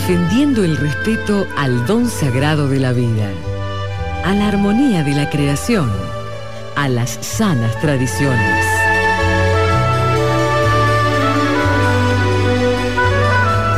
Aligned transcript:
defendiendo 0.00 0.64
el 0.64 0.78
respeto 0.78 1.46
al 1.58 1.84
don 1.86 2.08
sagrado 2.08 2.68
de 2.68 2.80
la 2.80 2.92
vida, 2.92 3.30
a 4.24 4.34
la 4.34 4.48
armonía 4.48 5.04
de 5.04 5.12
la 5.12 5.28
creación, 5.28 5.92
a 6.74 6.88
las 6.88 7.18
sanas 7.20 7.78
tradiciones. 7.80 8.66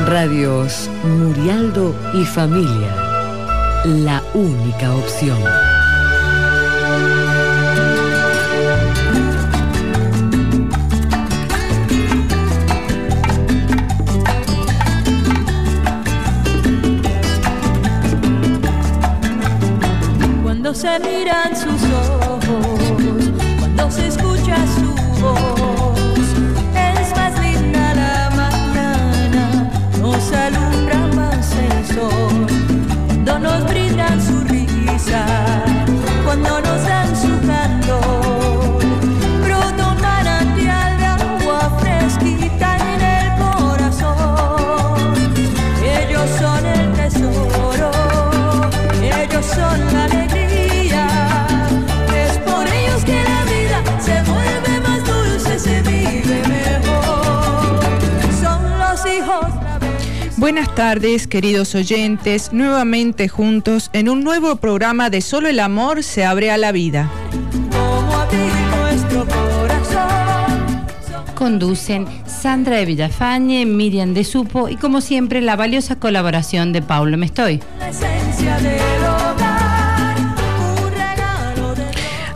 Radios 0.06 0.88
Murialdo 1.02 1.92
y 2.14 2.24
Familia, 2.24 2.94
la 3.84 4.22
única 4.32 4.94
opción. 4.94 5.71
Se 20.82 20.98
miran 20.98 21.31
Buenas 60.62 60.76
tardes, 60.76 61.26
queridos 61.26 61.74
oyentes, 61.74 62.52
nuevamente 62.52 63.26
juntos 63.26 63.90
en 63.92 64.08
un 64.08 64.22
nuevo 64.22 64.54
programa 64.54 65.10
de 65.10 65.20
Solo 65.20 65.48
el 65.48 65.58
amor 65.58 66.04
se 66.04 66.24
abre 66.24 66.52
a 66.52 66.56
la 66.56 66.70
vida. 66.70 67.10
Conducen 71.34 72.06
Sandra 72.26 72.76
de 72.76 72.84
Villafañe, 72.86 73.66
Miriam 73.66 74.14
de 74.14 74.22
Supo 74.22 74.68
y 74.68 74.76
como 74.76 75.00
siempre 75.00 75.40
la 75.40 75.56
valiosa 75.56 75.96
colaboración 75.96 76.72
de 76.72 76.80
Paulo 76.80 77.18
Mestoy. 77.18 77.60
La 77.80 77.88
esencia 77.88 78.56
del 78.58 79.02
hogar, 79.02 80.16
un 80.84 80.92
regalo 80.92 81.74
de 81.74 81.86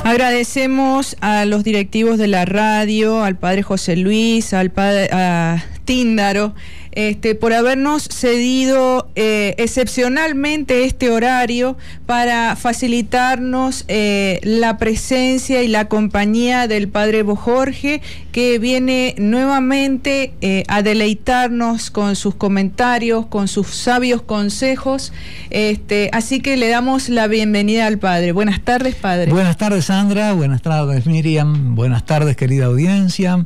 Agradecemos 0.03 1.17
a 1.21 1.45
los 1.45 1.63
directivos 1.63 2.19
de 2.19 2.27
la 2.27 2.45
radio, 2.45 3.23
al 3.23 3.37
padre 3.37 3.63
José 3.63 3.95
Luis, 3.95 4.53
al 4.53 4.71
padre 4.71 5.11
a 5.13 5.63
Tíndaro, 5.85 6.55
este, 6.97 7.35
por 7.35 7.53
habernos 7.53 8.05
cedido 8.05 9.11
eh, 9.17 9.55
excepcionalmente 9.59 10.85
este 10.87 11.11
horario 11.11 11.77
para 12.07 12.57
facilitarnos 12.57 13.85
eh, 13.89 14.41
la 14.43 14.79
presencia 14.79 15.63
y 15.63 15.69
la 15.69 15.89
compañía 15.89 16.67
del 16.69 16.89
padre 16.89 17.23
Jorge, 17.23 18.01
que 18.33 18.59
viene 18.59 19.15
nuevamente 19.19 20.33
eh, 20.41 20.65
a 20.69 20.81
deleitarnos 20.81 21.91
con 21.91 22.17
sus 22.17 22.35
comentarios, 22.35 23.27
con 23.27 23.47
sus 23.47 23.69
sabios 23.69 24.23
consejos. 24.23 25.13
Este, 25.51 26.09
así 26.15 26.41
que 26.41 26.57
le 26.57 26.69
damos 26.71 27.11
la 27.11 27.27
bienvenida 27.27 27.87
al 27.87 27.99
padre. 27.99 28.33
Buenas 28.33 28.63
tardes, 28.63 28.95
padre. 28.95 29.31
Buenas 29.31 29.59
tardes 29.59 29.85
Sandra, 29.85 30.33
buenas 30.33 30.63
tardes 30.63 31.05
Miriam, 31.05 31.75
buenas 31.75 32.07
tardes 32.07 32.37
querida 32.37 32.65
audiencia. 32.65 33.45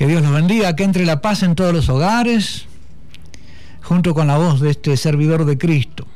Que 0.00 0.06
Dios 0.06 0.22
nos 0.22 0.32
bendiga, 0.32 0.74
que 0.76 0.84
entre 0.84 1.04
la 1.04 1.20
paz 1.20 1.42
en 1.42 1.54
todos 1.54 1.74
los 1.74 1.90
hogares, 1.90 2.64
junto 3.82 4.14
con 4.14 4.28
la 4.28 4.38
voz 4.38 4.58
de 4.62 4.70
este 4.70 4.96
servidor 4.96 5.44
de 5.44 5.58
Cristo. 5.58 6.06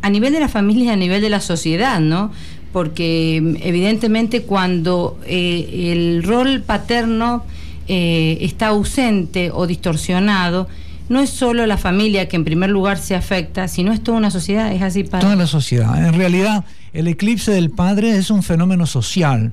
a 0.02 0.10
nivel 0.10 0.34
de 0.34 0.40
la 0.40 0.50
familia 0.50 0.86
y 0.86 0.90
a 0.90 0.96
nivel 0.96 1.22
de 1.22 1.30
la 1.30 1.40
sociedad, 1.40 2.00
¿no? 2.00 2.32
Porque 2.74 3.40
mm, 3.42 3.56
evidentemente 3.62 4.44
cuando 4.44 5.18
eh, 5.26 5.92
el 5.94 6.24
rol 6.24 6.62
paterno 6.62 7.44
eh, 7.88 8.38
está 8.42 8.68
ausente 8.68 9.52
o 9.54 9.66
distorsionado, 9.66 10.68
no 11.10 11.20
es 11.20 11.30
solo 11.30 11.66
la 11.66 11.78
familia 11.78 12.28
que 12.28 12.36
en 12.36 12.44
primer 12.44 12.70
lugar 12.70 12.98
se 12.98 13.16
afecta, 13.16 13.68
sino 13.68 13.92
es 13.94 14.02
toda 14.02 14.18
una 14.18 14.32
sociedad, 14.32 14.72
es 14.72 14.82
así 14.82 15.04
para... 15.04 15.22
Toda 15.22 15.36
la 15.36 15.48
sociedad. 15.48 16.06
En 16.06 16.14
realidad, 16.14 16.66
el 16.94 17.08
eclipse 17.08 17.52
del 17.52 17.72
padre 17.72 18.18
es 18.18 18.30
un 18.30 18.44
fenómeno 18.44 18.86
social, 18.86 19.52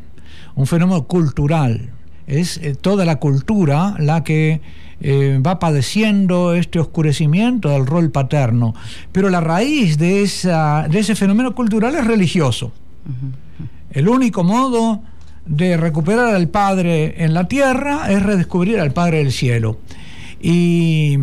un 0.54 0.66
fenómeno 0.66 1.04
cultural. 1.04 1.90
Es 2.26 2.58
eh, 2.58 2.74
toda 2.74 3.04
la 3.04 3.16
cultura 3.16 3.96
la 3.98 4.22
que 4.22 4.60
eh, 5.00 5.40
va 5.44 5.58
padeciendo 5.58 6.54
este 6.54 6.78
oscurecimiento 6.78 7.70
del 7.70 7.86
rol 7.86 8.10
paterno. 8.10 8.74
Pero 9.12 9.30
la 9.30 9.40
raíz 9.40 9.96
de, 9.96 10.22
esa, 10.22 10.86
de 10.88 10.98
ese 10.98 11.14
fenómeno 11.14 11.54
cultural 11.54 11.94
es 11.94 12.06
religioso. 12.06 12.72
El 13.90 14.08
único 14.08 14.44
modo 14.44 15.02
de 15.46 15.78
recuperar 15.78 16.34
al 16.34 16.48
Padre 16.48 17.24
en 17.24 17.32
la 17.32 17.48
tierra 17.48 18.12
es 18.12 18.22
redescubrir 18.22 18.78
al 18.78 18.92
Padre 18.92 19.18
del 19.18 19.32
cielo. 19.32 19.78
Y 20.40 21.16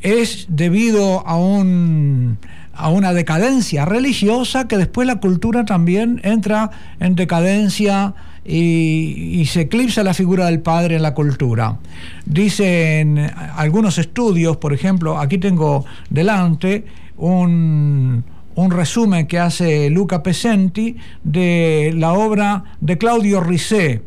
es 0.00 0.46
debido 0.48 1.26
a, 1.26 1.36
un, 1.36 2.38
a 2.74 2.88
una 2.88 3.12
decadencia 3.12 3.84
religiosa 3.84 4.66
que 4.68 4.76
después 4.78 5.06
la 5.06 5.16
cultura 5.16 5.64
también 5.64 6.20
entra 6.24 6.70
en 7.00 7.14
decadencia 7.14 8.14
y, 8.44 9.38
y, 9.40 9.46
se 9.46 9.62
eclipsa 9.62 10.02
la 10.02 10.14
figura 10.14 10.46
del 10.46 10.60
padre 10.60 10.96
en 10.96 11.02
la 11.02 11.14
cultura. 11.14 11.78
Dicen 12.26 13.30
algunos 13.56 13.98
estudios, 13.98 14.56
por 14.56 14.72
ejemplo, 14.72 15.18
aquí 15.18 15.38
tengo 15.38 15.84
delante 16.10 16.84
un, 17.18 18.24
un 18.54 18.70
resumen 18.70 19.26
que 19.26 19.38
hace 19.38 19.90
Luca 19.90 20.22
Pesenti 20.22 20.96
de 21.22 21.92
la 21.96 22.12
obra 22.12 22.64
de 22.80 22.98
Claudio 22.98 23.40
Risset, 23.40 24.02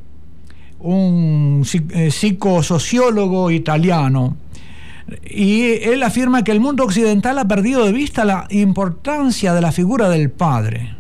un 0.79 1.63
psicosociólogo 1.63 3.51
italiano. 3.51 4.37
Y 5.29 5.65
él 5.83 6.01
afirma 6.03 6.43
que 6.43 6.51
el 6.51 6.59
mundo 6.59 6.83
occidental 6.83 7.37
ha 7.37 7.47
perdido 7.47 7.85
de 7.85 7.91
vista 7.93 8.25
la 8.25 8.47
importancia 8.49 9.53
de 9.53 9.61
la 9.61 9.71
figura 9.71 10.09
del 10.09 10.31
padre. 10.31 10.95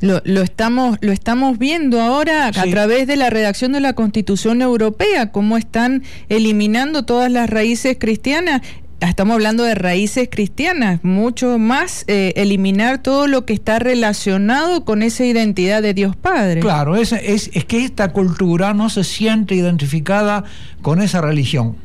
Lo, 0.00 0.20
lo, 0.24 0.42
estamos, 0.42 0.96
lo 1.00 1.10
estamos 1.10 1.58
viendo 1.58 2.00
ahora 2.00 2.52
Sí. 2.52 2.60
a 2.60 2.70
través 2.70 3.06
de 3.08 3.16
la 3.16 3.30
redacción 3.30 3.72
de 3.72 3.80
la 3.80 3.94
Constitución 3.94 4.62
Europea, 4.62 5.32
cómo 5.32 5.56
están 5.56 6.04
eliminando 6.28 7.04
todas 7.04 7.32
las 7.32 7.50
raíces 7.50 7.96
cristianas. 7.98 8.62
Estamos 9.00 9.34
hablando 9.34 9.62
de 9.64 9.74
raíces 9.74 10.28
cristianas, 10.30 11.02
mucho 11.04 11.58
más 11.58 12.04
eh, 12.08 12.32
eliminar 12.36 12.98
todo 13.02 13.26
lo 13.26 13.44
que 13.44 13.54
está 13.54 13.78
relacionado 13.78 14.84
con 14.84 15.02
esa 15.02 15.24
identidad 15.24 15.82
de 15.82 15.94
Dios 15.94 16.14
Padre. 16.16 16.60
Claro, 16.60 16.94
es, 16.96 17.12
es, 17.12 17.50
es 17.54 17.64
que 17.64 17.84
esta 17.84 18.12
cultura 18.12 18.74
no 18.74 18.90
se 18.90 19.02
siente 19.04 19.54
identificada 19.54 20.44
con 20.82 21.00
esa 21.00 21.20
religión. 21.20 21.76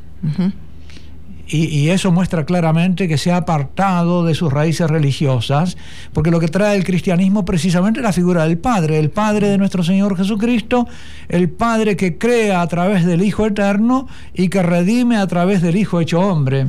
Y, 1.46 1.66
y 1.66 1.90
eso 1.90 2.12
muestra 2.12 2.46
claramente 2.46 3.08
que 3.08 3.18
se 3.18 3.32
ha 3.32 3.38
apartado 3.38 4.24
de 4.24 4.34
sus 4.34 4.52
raíces 4.52 4.90
religiosas, 4.90 5.78
porque 6.14 6.32
lo 6.32 6.40
que 6.40 6.48
trae 6.48 6.78
el 6.78 6.86
cristianismo 6.86 7.44
precisamente 7.44 8.00
es 8.00 8.04
la 8.04 8.14
figura 8.14 8.46
del 8.48 8.58
Padre, 8.58 8.98
el 8.98 9.10
Padre 9.10 9.50
de 9.50 9.58
nuestro 9.58 9.84
Señor 9.84 10.16
Jesucristo, 10.16 10.88
el 11.28 11.50
Padre 11.50 11.98
que 11.98 12.18
crea 12.18 12.62
a 12.62 12.68
través 12.68 13.06
del 13.06 13.22
Hijo 13.22 13.46
Eterno 13.46 14.08
y 14.34 14.48
que 14.48 14.64
redime 14.64 15.18
a 15.18 15.28
través 15.28 15.62
del 15.62 15.76
Hijo 15.76 16.00
hecho 16.00 16.22
hombre. 16.22 16.68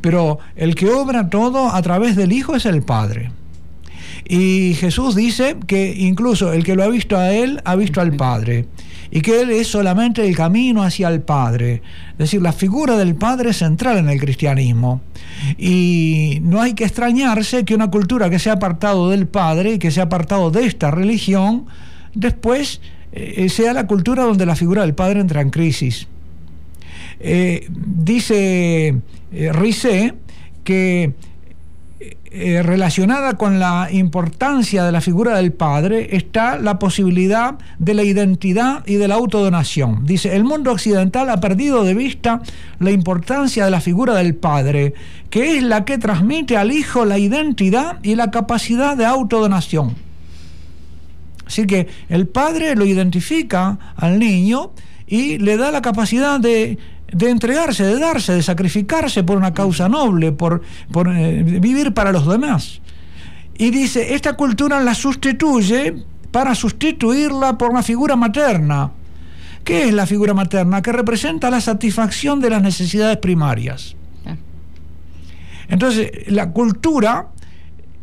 Pero 0.00 0.38
el 0.56 0.74
que 0.74 0.90
obra 0.90 1.30
todo 1.30 1.70
a 1.70 1.80
través 1.82 2.16
del 2.16 2.32
Hijo 2.32 2.56
es 2.56 2.66
el 2.66 2.82
Padre. 2.82 3.30
Y 4.26 4.74
Jesús 4.74 5.14
dice 5.14 5.56
que 5.66 5.94
incluso 5.96 6.52
el 6.52 6.64
que 6.64 6.74
lo 6.74 6.82
ha 6.82 6.88
visto 6.88 7.16
a 7.16 7.32
Él 7.32 7.60
ha 7.64 7.76
visto 7.76 8.00
al 8.00 8.14
Padre. 8.14 8.66
Y 9.14 9.22
que 9.22 9.40
Él 9.40 9.50
es 9.50 9.68
solamente 9.68 10.26
el 10.26 10.34
camino 10.34 10.82
hacia 10.82 11.08
el 11.08 11.22
Padre. 11.22 11.82
Es 12.12 12.18
decir, 12.18 12.42
la 12.42 12.52
figura 12.52 12.96
del 12.96 13.14
Padre 13.14 13.50
es 13.50 13.58
central 13.58 13.98
en 13.98 14.08
el 14.08 14.20
cristianismo. 14.20 15.02
Y 15.56 16.40
no 16.42 16.60
hay 16.60 16.74
que 16.74 16.82
extrañarse 16.82 17.64
que 17.64 17.76
una 17.76 17.92
cultura 17.92 18.28
que 18.28 18.40
se 18.40 18.50
ha 18.50 18.54
apartado 18.54 19.10
del 19.10 19.28
Padre 19.28 19.74
y 19.74 19.78
que 19.78 19.92
se 19.92 20.00
ha 20.00 20.04
apartado 20.04 20.50
de 20.50 20.66
esta 20.66 20.90
religión, 20.90 21.66
después 22.12 22.80
eh, 23.12 23.48
sea 23.48 23.72
la 23.72 23.86
cultura 23.86 24.24
donde 24.24 24.46
la 24.46 24.56
figura 24.56 24.82
del 24.82 24.94
Padre 24.94 25.20
entra 25.20 25.40
en 25.40 25.50
crisis. 25.50 26.08
Eh, 27.20 27.68
dice 27.70 28.96
eh, 29.32 29.52
Risset 29.52 30.16
que 30.64 31.12
eh, 32.36 32.62
relacionada 32.62 33.34
con 33.34 33.60
la 33.60 33.88
importancia 33.92 34.84
de 34.84 34.90
la 34.90 35.00
figura 35.00 35.36
del 35.36 35.52
padre 35.52 36.16
está 36.16 36.58
la 36.58 36.80
posibilidad 36.80 37.54
de 37.78 37.94
la 37.94 38.02
identidad 38.02 38.82
y 38.86 38.96
de 38.96 39.06
la 39.06 39.14
autodonación. 39.14 40.04
Dice, 40.04 40.34
el 40.34 40.42
mundo 40.42 40.72
occidental 40.72 41.30
ha 41.30 41.38
perdido 41.38 41.84
de 41.84 41.94
vista 41.94 42.42
la 42.80 42.90
importancia 42.90 43.64
de 43.64 43.70
la 43.70 43.80
figura 43.80 44.14
del 44.14 44.34
padre, 44.34 44.94
que 45.30 45.56
es 45.56 45.62
la 45.62 45.84
que 45.84 45.98
transmite 45.98 46.56
al 46.56 46.72
hijo 46.72 47.04
la 47.04 47.18
identidad 47.18 47.98
y 48.02 48.16
la 48.16 48.32
capacidad 48.32 48.96
de 48.96 49.06
autodonación. 49.06 49.94
Así 51.46 51.66
que 51.66 51.86
el 52.08 52.26
padre 52.26 52.74
lo 52.74 52.84
identifica 52.84 53.78
al 53.96 54.18
niño 54.18 54.72
y 55.06 55.38
le 55.38 55.56
da 55.56 55.70
la 55.70 55.82
capacidad 55.82 56.40
de, 56.40 56.78
de 57.14 57.30
entregarse, 57.30 57.84
de 57.84 57.98
darse, 57.98 58.32
de 58.32 58.42
sacrificarse 58.42 59.22
por 59.22 59.36
una 59.36 59.54
causa 59.54 59.88
noble, 59.88 60.32
por, 60.32 60.62
por 60.90 61.08
eh, 61.08 61.42
vivir 61.42 61.94
para 61.94 62.12
los 62.12 62.26
demás. 62.26 62.80
Y 63.56 63.70
dice, 63.70 64.14
esta 64.14 64.34
cultura 64.34 64.80
la 64.80 64.94
sustituye 64.94 66.04
para 66.32 66.54
sustituirla 66.54 67.56
por 67.56 67.70
una 67.70 67.82
figura 67.82 68.16
materna. 68.16 68.90
¿Qué 69.62 69.84
es 69.84 69.94
la 69.94 70.06
figura 70.06 70.34
materna? 70.34 70.82
Que 70.82 70.92
representa 70.92 71.50
la 71.50 71.60
satisfacción 71.60 72.40
de 72.40 72.50
las 72.50 72.62
necesidades 72.62 73.18
primarias. 73.18 73.94
Ah. 74.26 74.36
Entonces, 75.68 76.10
la 76.26 76.50
cultura 76.50 77.28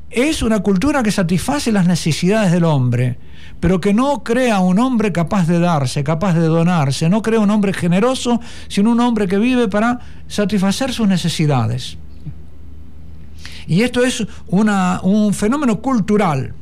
es 0.10 0.42
una 0.42 0.60
cultura 0.60 1.04
que 1.04 1.12
satisface 1.12 1.72
las 1.72 1.86
necesidades 1.86 2.52
del 2.52 2.63
hombre, 2.63 3.18
pero 3.62 3.80
que 3.80 3.94
no 3.94 4.24
crea 4.24 4.60
un 4.60 4.80
hombre 4.80 5.13
capaz 5.13 5.48
de 5.48 5.60
darse, 5.60 6.04
capaz 6.04 6.34
de 6.34 6.48
donarse, 6.48 7.08
no 7.08 7.22
crea 7.22 7.40
un 7.40 7.52
hombre 7.52 7.72
generoso, 7.74 8.42
sino 8.68 8.92
un 8.92 9.00
hombre 9.00 9.28
que 9.28 9.38
vive 9.38 9.69
para 9.69 10.00
satisfacer 10.28 10.92
sus 10.92 11.08
necesidades. 11.08 11.98
Y 13.68 13.84
esto 13.84 14.04
es 14.04 14.25
un 14.48 15.34
fenómeno 15.34 15.80
cultural, 15.80 16.54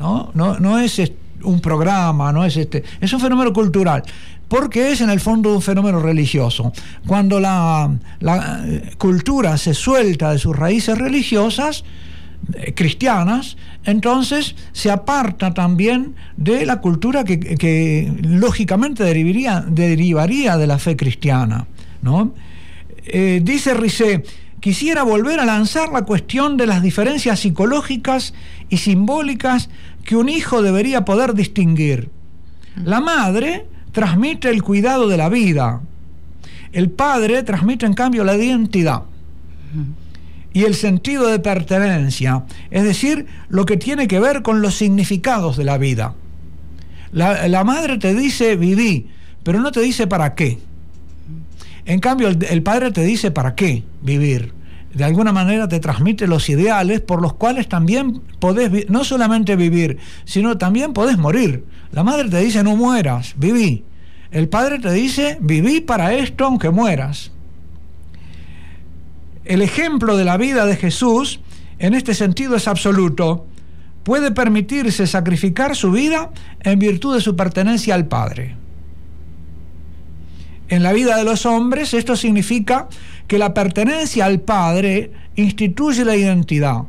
¿no? 0.00 0.32
No, 0.34 0.78
es 0.80 1.00
un 1.42 1.60
programa, 1.60 2.32
no 2.32 2.44
es 2.44 2.56
este, 2.56 2.82
es 3.00 3.12
un 3.12 3.20
fenómeno 3.20 3.52
cultural, 3.52 4.02
porque 4.48 4.90
es 4.90 5.00
en 5.00 5.10
el 5.10 5.20
fondo 5.20 5.54
un 5.54 5.62
fenómeno 5.62 6.00
religioso. 6.00 6.72
Cuando 7.06 7.38
la, 7.38 7.88
eh, 8.20 8.94
cultura 8.98 9.56
se 9.56 9.74
suelta 9.74 10.32
de 10.32 10.38
sus 10.38 10.56
raíces 10.56 10.98
religiosas, 10.98 11.84
cristianas, 12.74 13.56
entonces 13.84 14.54
se 14.72 14.90
aparta 14.90 15.52
también 15.52 16.14
de 16.36 16.64
la 16.64 16.80
cultura 16.80 17.24
que, 17.24 18.12
lógicamente 18.22 19.04
derivaría, 19.04 19.64
derivaría 19.66 20.56
de 20.56 20.66
la 20.66 20.78
fe 20.78 20.96
cristiana. 20.96 21.66
¿no? 22.02 22.32
Eh, 23.04 23.40
dice 23.42 23.74
Risset, 23.74 24.26
quisiera 24.60 25.02
volver 25.02 25.40
a 25.40 25.44
lanzar 25.44 25.92
la 25.92 26.02
cuestión 26.02 26.56
de 26.56 26.66
las 26.66 26.82
diferencias 26.82 27.40
psicológicas 27.40 28.34
y 28.68 28.78
simbólicas 28.78 29.68
que 30.04 30.16
un 30.16 30.28
hijo 30.28 30.62
debería 30.62 31.04
poder 31.04 31.34
distinguir. 31.34 32.10
La 32.82 33.00
madre 33.00 33.66
transmite 33.92 34.48
el 34.48 34.62
cuidado 34.62 35.08
de 35.08 35.16
la 35.16 35.28
vida, 35.28 35.80
el 36.72 36.90
padre 36.90 37.42
transmite 37.42 37.86
en 37.86 37.94
cambio 37.94 38.24
la 38.24 38.36
identidad 38.36 39.02
y 40.58 40.64
el 40.64 40.74
sentido 40.74 41.28
de 41.28 41.38
pertenencia, 41.38 42.42
es 42.72 42.82
decir, 42.82 43.26
lo 43.48 43.64
que 43.64 43.76
tiene 43.76 44.08
que 44.08 44.18
ver 44.18 44.42
con 44.42 44.60
los 44.60 44.74
significados 44.74 45.56
de 45.56 45.62
la 45.62 45.78
vida. 45.78 46.16
La, 47.12 47.62
madre 47.62 47.96
te 47.98 48.12
dice 48.12 48.56
viví, 48.56 49.06
pero 49.44 49.60
no 49.60 49.70
te 49.70 49.78
dice 49.78 50.08
para 50.08 50.34
qué. 50.34 50.58
En 51.84 52.00
cambio, 52.00 52.26
el, 52.26 52.44
el 52.50 52.64
padre 52.64 52.90
te 52.90 53.04
dice 53.04 53.30
para 53.30 53.54
qué 53.54 53.84
vivir. 54.02 54.52
De 54.92 55.04
alguna 55.04 55.30
manera 55.30 55.68
te 55.68 55.78
transmite 55.78 56.26
los 56.26 56.48
ideales 56.48 57.02
por 57.02 57.22
los 57.22 57.34
cuales 57.34 57.68
también 57.68 58.20
podés 58.40 58.90
no 58.90 59.04
solamente 59.04 59.54
vivir, 59.54 59.98
sino 60.24 60.58
también 60.58 60.92
podés 60.92 61.18
morir. 61.18 61.66
La 61.92 62.02
madre 62.02 62.28
te 62.28 62.40
dice 62.40 62.64
no 62.64 62.74
mueras, 62.74 63.34
viví. 63.36 63.84
El 64.32 64.48
padre 64.48 64.80
te 64.80 64.90
dice 64.90 65.38
viví 65.40 65.80
para 65.80 66.14
esto 66.14 66.46
aunque 66.46 66.70
mueras. 66.70 67.30
El 69.48 69.62
ejemplo 69.62 70.18
de 70.18 70.26
la 70.26 70.36
vida 70.36 70.66
de 70.66 70.76
Jesús 70.76 71.40
en 71.78 71.94
este 71.94 72.12
sentido 72.12 72.54
es 72.54 72.68
absoluto. 72.68 73.46
Puede 74.02 74.30
permitirse 74.30 75.06
sacrificar 75.06 75.74
su 75.74 75.90
vida 75.90 76.30
en 76.60 76.78
virtud 76.78 77.14
de 77.14 77.22
su 77.22 77.34
pertenencia 77.34 77.94
al 77.94 78.06
Padre. 78.06 78.56
En 80.68 80.82
la 80.82 80.92
vida 80.92 81.16
de 81.16 81.24
los 81.24 81.46
hombres 81.46 81.94
esto 81.94 82.14
significa 82.14 82.88
que 83.26 83.38
la 83.38 83.54
pertenencia 83.54 84.26
al 84.26 84.40
Padre 84.40 85.12
instituye 85.34 86.04
la 86.04 86.14
identidad 86.14 86.82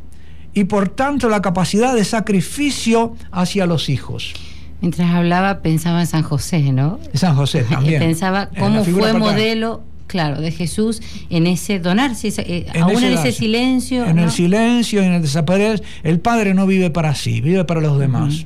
y 0.53 0.65
por 0.65 0.89
tanto 0.89 1.29
la 1.29 1.41
capacidad 1.41 1.95
de 1.95 2.03
sacrificio 2.03 3.15
hacia 3.31 3.67
los 3.67 3.88
hijos. 3.88 4.34
Mientras 4.81 5.10
hablaba 5.13 5.62
pensaba 5.62 6.01
en 6.01 6.07
San 6.07 6.24
José, 6.24 6.74
¿no? 6.74 7.00
San 7.13 7.36
José 7.36 7.63
también. 7.63 8.00
Pensaba 8.00 8.50
cómo 8.50 8.84
fue 8.84 9.13
modelo, 9.13 9.81
claro, 10.10 10.42
de 10.42 10.51
Jesús 10.51 11.01
en 11.30 11.48
ese 11.48 11.80
donarse, 11.80 12.28
eh, 12.39 12.66
En 12.74 12.84
aún 12.84 12.92
ese 12.98 13.06
en 13.08 13.13
ese 13.13 13.24
darse. 13.24 13.32
silencio. 13.32 14.06
En 14.06 14.18
¿no? 14.18 14.24
el 14.24 14.32
silencio 14.32 15.01
y 15.01 15.06
en 15.06 15.13
el 15.13 15.22
desaparecer. 15.22 15.82
El 16.04 16.20
Padre 16.20 16.54
no 16.54 16.68
vive 16.68 16.89
para 16.89 17.16
sí, 17.16 17.39
vive 17.39 17.63
para 17.63 17.80
los 17.80 17.98
demás. 17.98 18.46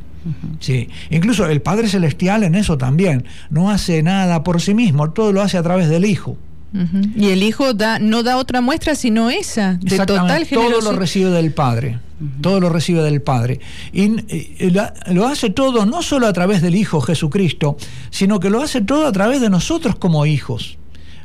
Sí. 0.59 0.87
Incluso 1.09 1.45
el 1.47 1.61
Padre 1.61 1.87
Celestial 1.89 2.43
en 2.43 2.55
eso 2.55 2.77
también. 2.77 3.25
No 3.49 3.71
hace 3.71 4.03
nada 4.03 4.43
por 4.43 4.61
sí 4.61 4.73
mismo, 4.73 5.09
todo 5.11 5.31
lo 5.33 5.41
hace 5.41 5.57
a 5.57 5.63
través 5.63 5.89
del 5.89 6.05
Hijo. 6.05 6.37
Y 7.15 7.27
el 7.27 7.43
hijo 7.43 7.75
da, 7.75 7.99
no 7.99 8.23
da 8.23 8.37
otra 8.37 8.59
muestra 8.59 8.95
sino 8.95 9.29
esa, 9.29 9.75
de 9.75 9.95
total 9.95 10.47
todo 10.47 10.63
lo 10.63 10.69
generosidad. 10.77 10.95
recibe 10.97 11.29
del 11.29 11.51
Padre. 11.51 11.99
Todo 12.41 12.59
lo 12.61 12.69
recibe 12.69 13.03
del 13.03 13.21
Padre. 13.21 13.59
Y, 13.91 14.03
y 14.65 14.69
la- 14.71 14.91
lo 15.11 15.27
hace 15.27 15.51
todo 15.51 15.85
no 15.85 16.01
solo 16.01 16.25
a 16.25 16.33
través 16.33 16.63
del 16.63 16.73
Hijo 16.73 16.99
Jesucristo, 17.01 17.77
sino 18.09 18.39
que 18.39 18.49
lo 18.49 18.61
hace 18.63 18.81
todo 18.81 19.05
a 19.05 19.11
través 19.11 19.39
de 19.41 19.51
nosotros 19.51 19.97
como 19.97 20.25
hijos. 20.25 20.77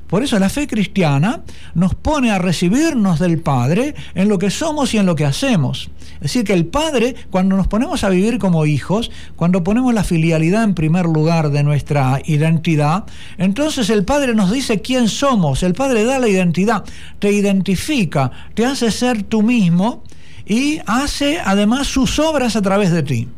Por 0.09 0.23
eso 0.23 0.39
la 0.39 0.49
fe 0.49 0.67
cristiana 0.67 1.43
nos 1.75 1.95
pone 1.95 2.31
a 2.31 2.39
recibirnos 2.39 3.19
del 3.19 3.41
Padre 3.41 3.95
en 4.15 4.29
lo 4.29 4.39
que 4.39 4.51
somos 4.51 4.95
y 4.95 4.99
en 4.99 5.05
lo 5.05 5.15
que 5.15 5.27
hacemos. 5.27 5.91
Es 6.15 6.33
decir, 6.33 6.45
que 6.45 6.55
el 6.55 6.65
Padre, 6.67 7.15
cuando 7.31 7.57
nos 7.57 7.69
ponemos 7.69 8.03
a 8.05 8.09
vivir 8.09 8.39
como 8.39 8.65
hijos, 8.65 9.11
cuando 9.37 9.63
ponemos 9.63 9.93
la 9.93 10.05
filialidad 10.05 10.65
en 10.65 10.75
primer 10.75 11.05
lugar 11.05 11.51
de 11.51 11.63
nuestra 11.63 12.21
identidad, 12.25 13.05
entonces 13.37 13.91
el 13.91 14.05
Padre 14.05 14.35
nos 14.35 14.51
dice 14.51 14.81
quién 14.81 15.09
somos. 15.09 15.63
El 15.63 15.75
Padre 15.75 16.05
da 16.05 16.19
la 16.19 16.29
identidad, 16.29 16.85
te 17.19 17.31
identifica, 17.31 18.33
te 18.55 18.65
hace 18.65 18.91
ser 18.91 19.23
tú 19.25 19.43
mismo 19.43 20.03
y 20.47 20.81
hace 20.87 21.39
además 21.45 21.87
sus 21.87 22.19
obras 22.19 22.57
a 22.57 22.63
través 22.63 22.91
de 22.93 23.03
ti. 23.03 23.29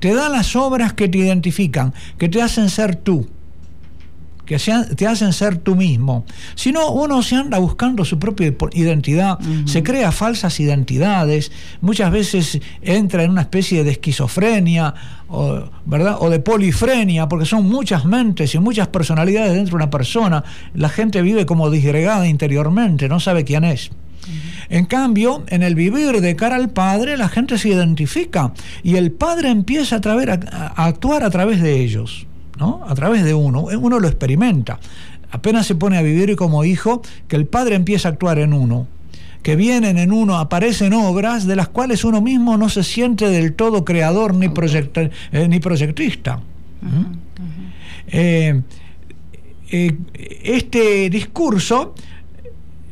Te 0.00 0.14
da 0.14 0.30
las 0.30 0.56
obras 0.56 0.94
que 0.94 1.08
te 1.08 1.18
identifican, 1.18 1.92
que 2.16 2.30
te 2.30 2.40
hacen 2.40 2.70
ser 2.70 2.96
tú 2.96 3.28
que 4.46 4.58
te 4.96 5.06
hacen 5.06 5.32
ser 5.32 5.58
tú 5.58 5.76
mismo. 5.76 6.24
Si 6.54 6.72
no, 6.72 6.90
uno 6.90 7.22
se 7.22 7.36
anda 7.36 7.58
buscando 7.58 8.04
su 8.04 8.18
propia 8.18 8.52
identidad, 8.72 9.38
se 9.66 9.82
crea 9.82 10.12
falsas 10.12 10.58
identidades, 10.60 11.52
muchas 11.80 12.10
veces 12.10 12.60
entra 12.82 13.22
en 13.22 13.30
una 13.30 13.42
especie 13.42 13.84
de 13.84 13.92
esquizofrenia, 13.92 14.94
o, 15.28 15.64
¿verdad? 15.86 16.16
O 16.20 16.28
de 16.28 16.40
polifrenia, 16.40 17.28
porque 17.28 17.46
son 17.46 17.68
muchas 17.68 18.04
mentes 18.04 18.54
y 18.54 18.58
muchas 18.58 18.88
personalidades 18.88 19.54
dentro 19.54 19.72
de 19.78 19.84
una 19.84 19.90
persona. 19.90 20.44
La 20.74 20.88
gente 20.88 21.22
vive 21.22 21.46
como 21.46 21.70
disgregada 21.70 22.26
interiormente, 22.26 23.08
no 23.08 23.20
sabe 23.20 23.44
quién 23.44 23.64
es. 23.64 23.90
En 24.68 24.84
cambio, 24.86 25.42
en 25.48 25.62
el 25.62 25.74
vivir 25.74 26.20
de 26.20 26.36
cara 26.36 26.56
al 26.56 26.70
Padre, 26.70 27.16
la 27.16 27.28
gente 27.28 27.58
se 27.58 27.70
identifica 27.70 28.52
y 28.82 28.96
el 28.96 29.10
Padre 29.10 29.50
empieza 29.50 29.96
a, 29.96 30.72
a 30.76 30.86
actuar 30.86 31.24
a 31.24 31.30
través 31.30 31.60
de 31.60 31.80
ellos. 31.80 32.26
A 32.58 32.94
través 32.94 33.24
de 33.24 33.34
uno, 33.34 33.62
uno 33.62 33.98
lo 33.98 34.08
experimenta. 34.08 34.78
Apenas 35.30 35.66
se 35.66 35.74
pone 35.74 35.96
a 35.96 36.02
vivir 36.02 36.36
como 36.36 36.64
hijo, 36.64 37.02
que 37.26 37.36
el 37.36 37.46
padre 37.46 37.74
empieza 37.74 38.08
a 38.08 38.12
actuar 38.12 38.38
en 38.38 38.52
uno, 38.52 38.86
que 39.42 39.56
vienen 39.56 39.98
en 39.98 40.12
uno, 40.12 40.36
aparecen 40.36 40.92
obras 40.92 41.46
de 41.46 41.56
las 41.56 41.68
cuales 41.68 42.04
uno 42.04 42.20
mismo 42.20 42.56
no 42.56 42.68
se 42.68 42.84
siente 42.84 43.28
del 43.28 43.54
todo 43.54 43.84
creador 43.84 44.34
ni, 44.34 44.46
eh, 44.46 45.48
ni 45.48 45.58
proyectista. 45.58 46.40
¿Mm? 46.82 47.04
Eh, 48.08 48.62
eh, 49.70 49.96
este 50.44 51.08
discurso 51.08 51.94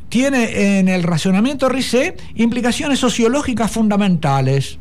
tiene 0.09 0.79
en 0.79 0.89
el 0.89 1.03
racionamiento 1.03 1.69
Risset 1.69 2.21
implicaciones 2.35 2.99
sociológicas 2.99 3.71
fundamentales. 3.71 4.79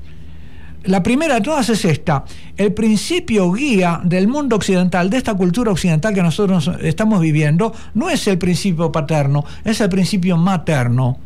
La 0.84 1.02
primera 1.02 1.34
de 1.34 1.40
todas 1.42 1.68
es 1.68 1.84
esta. 1.84 2.24
El 2.56 2.72
principio 2.72 3.52
guía 3.52 4.00
del 4.02 4.28
mundo 4.28 4.56
occidental, 4.56 5.10
de 5.10 5.18
esta 5.18 5.34
cultura 5.34 5.70
occidental 5.70 6.14
que 6.14 6.22
nosotros 6.22 6.70
estamos 6.80 7.20
viviendo, 7.20 7.74
no 7.94 8.08
es 8.08 8.26
el 8.26 8.38
principio 8.38 8.90
paterno, 8.90 9.44
es 9.64 9.80
el 9.80 9.90
principio 9.90 10.38
materno. 10.38 11.18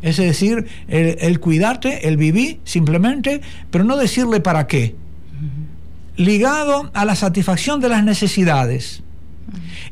Es 0.00 0.16
decir, 0.16 0.66
el, 0.88 1.40
cuidarte, 1.40 2.08
el 2.08 2.16
vivir 2.16 2.60
simplemente, 2.64 3.40
pero 3.70 3.84
no 3.84 3.96
decirle 3.96 4.40
para 4.40 4.66
qué. 4.66 4.94
Ligado 6.16 6.90
a 6.94 7.04
la 7.04 7.16
satisfacción 7.16 7.80
de 7.80 7.88
las 7.88 8.04
necesidades. 8.04 9.02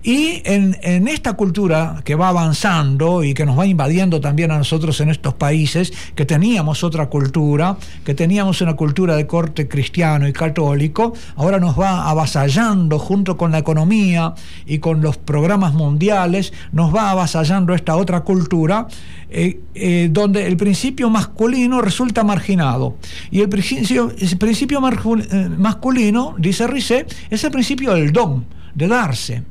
Y 0.02 0.42
en, 0.44 1.08
esta 1.08 1.32
cultura 1.32 2.02
que 2.04 2.14
va 2.14 2.28
avanzando 2.28 3.24
y 3.24 3.34
que 3.34 3.44
nos 3.44 3.58
va 3.58 3.66
invadiendo 3.66 4.20
también 4.20 4.50
a 4.50 4.58
nosotros 4.58 5.00
en 5.00 5.10
estos 5.10 5.34
países, 5.34 5.92
que 6.14 6.24
teníamos 6.24 6.84
otra 6.84 7.06
cultura, 7.06 7.76
que 8.04 8.14
teníamos 8.14 8.60
una 8.60 8.74
cultura 8.74 9.16
de 9.16 9.26
corte 9.26 9.66
cristiano 9.66 10.28
y 10.28 10.32
católico, 10.32 11.14
ahora 11.36 11.58
nos 11.58 11.78
va 11.78 12.08
avasallando 12.08 12.98
junto 12.98 13.36
con 13.36 13.50
la 13.50 13.58
economía 13.58 14.34
y 14.66 14.78
con 14.78 15.00
los 15.02 15.16
programas 15.16 15.74
mundiales, 15.74 16.52
nos 16.72 16.94
va 16.94 17.10
avasallando 17.10 17.74
esta 17.74 17.96
otra 17.96 18.20
cultura, 18.20 18.86
eh, 19.30 19.60
eh, 19.74 20.08
donde 20.10 20.46
el 20.46 20.56
principio 20.56 21.10
masculino 21.10 21.82
resulta 21.82 22.22
marginado. 22.22 22.96
Y 23.30 23.40
el 23.40 23.48
principio, 23.48 24.12
el 24.16 24.38
principio 24.38 24.80
eh, 24.88 25.48
masculino, 25.58 26.34
dice 26.38 26.66
Risset, 26.66 27.14
es 27.28 27.44
el 27.44 27.50
principio 27.50 27.94
del 27.94 28.12
don, 28.12 28.57
de 28.78 28.88
darse. 28.88 29.42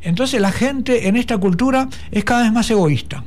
Entonces 0.00 0.40
la 0.40 0.52
gente 0.52 1.08
en 1.08 1.16
esta 1.16 1.36
cultura 1.36 1.88
es 2.10 2.24
cada 2.24 2.44
vez 2.44 2.52
más 2.52 2.70
egoísta. 2.70 3.24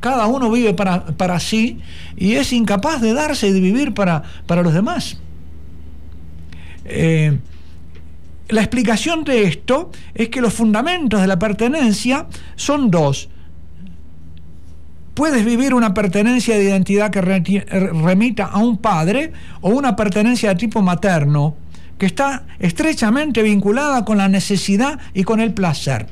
Cada 0.00 0.26
uno 0.26 0.50
vive 0.50 0.72
para, 0.72 1.04
para 1.04 1.38
sí 1.38 1.78
y 2.16 2.32
es 2.32 2.54
incapaz 2.54 3.02
de 3.02 3.12
darse 3.12 3.48
y 3.48 3.52
de 3.52 3.60
vivir 3.60 3.92
para, 3.92 4.22
para 4.46 4.62
los 4.62 4.72
demás. 4.72 5.18
Eh, 6.86 7.38
la 8.48 8.62
explicación 8.62 9.24
de 9.24 9.44
esto 9.44 9.90
es 10.14 10.30
que 10.30 10.40
los 10.40 10.54
fundamentos 10.54 11.20
de 11.20 11.26
la 11.26 11.38
pertenencia 11.38 12.26
son 12.56 12.90
dos. 12.90 13.28
Puedes 15.12 15.44
vivir 15.44 15.74
una 15.74 15.92
pertenencia 15.92 16.56
de 16.56 16.64
identidad 16.64 17.10
que 17.10 17.20
remita 17.20 18.46
a 18.46 18.58
un 18.58 18.78
padre 18.78 19.32
o 19.60 19.68
una 19.68 19.94
pertenencia 19.94 20.48
de 20.48 20.54
tipo 20.54 20.80
materno 20.80 21.56
que 22.00 22.06
está 22.06 22.44
estrechamente 22.58 23.42
vinculada 23.42 24.06
con 24.06 24.16
la 24.16 24.26
necesidad 24.26 24.98
y 25.12 25.22
con 25.22 25.38
el 25.38 25.52
placer. 25.52 26.06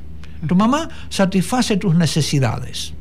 Tu 0.47 0.54
mamá 0.54 0.90
satisface 1.09 1.78
tus 1.78 1.95
necesidades. 1.95 2.92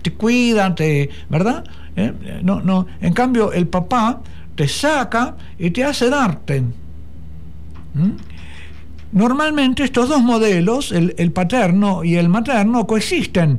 Te 0.00 0.12
cuida, 0.12 0.72
te, 0.76 1.10
¿verdad? 1.28 1.64
¿Eh? 1.96 2.12
No, 2.44 2.62
no. 2.62 2.86
En 3.00 3.14
cambio, 3.14 3.52
el 3.52 3.66
papá 3.66 4.20
te 4.54 4.68
saca 4.68 5.34
y 5.58 5.72
te 5.72 5.82
hace 5.82 6.08
darte. 6.08 6.60
¿Mm? 7.94 8.10
Normalmente 9.10 9.82
estos 9.82 10.08
dos 10.08 10.22
modelos, 10.22 10.92
el, 10.92 11.16
el 11.18 11.32
paterno 11.32 12.04
y 12.04 12.14
el 12.14 12.28
materno, 12.28 12.86
coexisten. 12.86 13.58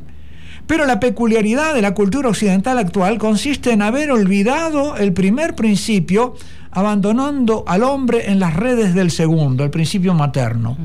Pero 0.66 0.86
la 0.86 1.02
peculiaridad 1.02 1.76
de 1.76 1.82
la 1.82 1.94
cultura 1.94 2.30
occidental 2.30 2.78
actual 2.78 3.18
consiste 3.18 3.74
en 3.74 3.82
haber 3.82 4.12
olvidado 4.12 4.96
el 4.96 5.12
primer 5.12 5.56
principio 5.56 6.36
abandonando 6.72 7.64
al 7.68 7.84
hombre 7.84 8.32
en 8.32 8.40
las 8.40 8.56
redes 8.56 8.96
del 8.96 9.12
segundo, 9.12 9.64
el 9.64 9.70
principio 9.70 10.14
materno. 10.14 10.78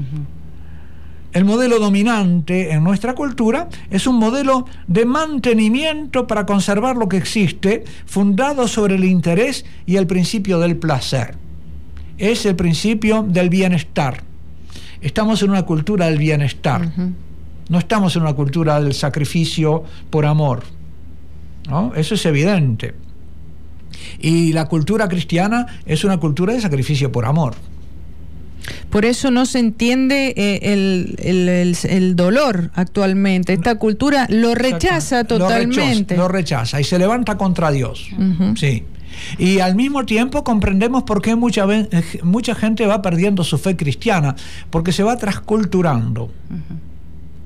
El 1.33 1.45
modelo 1.45 1.79
dominante 1.79 2.73
en 2.73 2.83
nuestra 2.83 3.15
cultura 3.15 3.69
es 3.91 4.07
un 4.07 4.17
modelo 4.19 4.67
de 4.87 5.05
mantenimiento 5.05 6.27
para 6.27 6.47
conservar 6.47 6.97
lo 6.97 7.09
que 7.09 7.19
existe, 7.19 7.85
fundado 8.07 8.67
sobre 8.67 8.95
el 8.95 9.05
interés 9.05 9.67
y 9.85 9.97
el 9.97 10.07
principio 10.07 10.59
del 10.59 10.77
placer. 10.77 11.37
Es 12.17 12.47
el 12.47 12.57
principio 12.57 13.23
del 13.29 13.51
bienestar. 13.51 14.23
Estamos 15.03 15.43
en 15.43 15.51
una 15.51 15.65
cultura 15.65 16.07
del 16.07 16.19
bienestar. 16.19 16.91
No 17.69 17.79
estamos 17.79 18.17
en 18.17 18.23
una 18.23 18.33
cultura 18.33 18.81
del 18.81 18.95
sacrificio 18.95 19.85
por 20.09 20.25
amor. 20.25 20.63
¿no? 21.69 21.93
Eso 21.95 22.15
es 22.15 22.25
evidente. 22.25 22.95
Y 24.19 24.53
la 24.53 24.67
cultura 24.67 25.09
cristiana 25.09 25.67
es 25.85 26.05
una 26.05 26.19
cultura 26.19 26.53
de 26.53 26.61
sacrificio 26.61 27.13
por 27.13 27.25
amor. 27.25 27.55
Por 28.91 29.05
eso 29.05 29.31
no 29.31 29.47
se 29.47 29.59
entiende 29.59 30.35
eh, 30.37 31.15
el, 31.19 32.17
dolor 32.17 32.71
actualmente. 32.75 33.53
Esta 33.53 33.77
cultura 33.77 34.27
lo 34.29 34.55
rechaza 34.55 35.25
totalmente. 35.25 36.17
Lo 36.17 36.29
rechaza, 36.29 36.81
y 36.81 36.85
se 36.85 36.99
levanta 36.99 37.37
contra 37.37 37.71
Dios. 37.71 38.09
Sí. 38.57 38.85
Y 39.39 39.61
al 39.61 39.75
mismo 39.75 40.05
tiempo 40.05 40.45
comprendemos 40.45 41.05
por 41.05 41.23
qué 41.23 41.37
mucha, 41.37 41.65
eh, 41.71 42.21
mucha 42.23 42.55
gente 42.55 42.87
va 42.87 43.03
perdiendo 43.03 43.45
su 43.45 43.59
fe 43.59 43.77
cristiana, 43.77 44.37
porque 44.71 44.93
se 44.93 45.03
va 45.03 45.17
transculturando. 45.17 46.31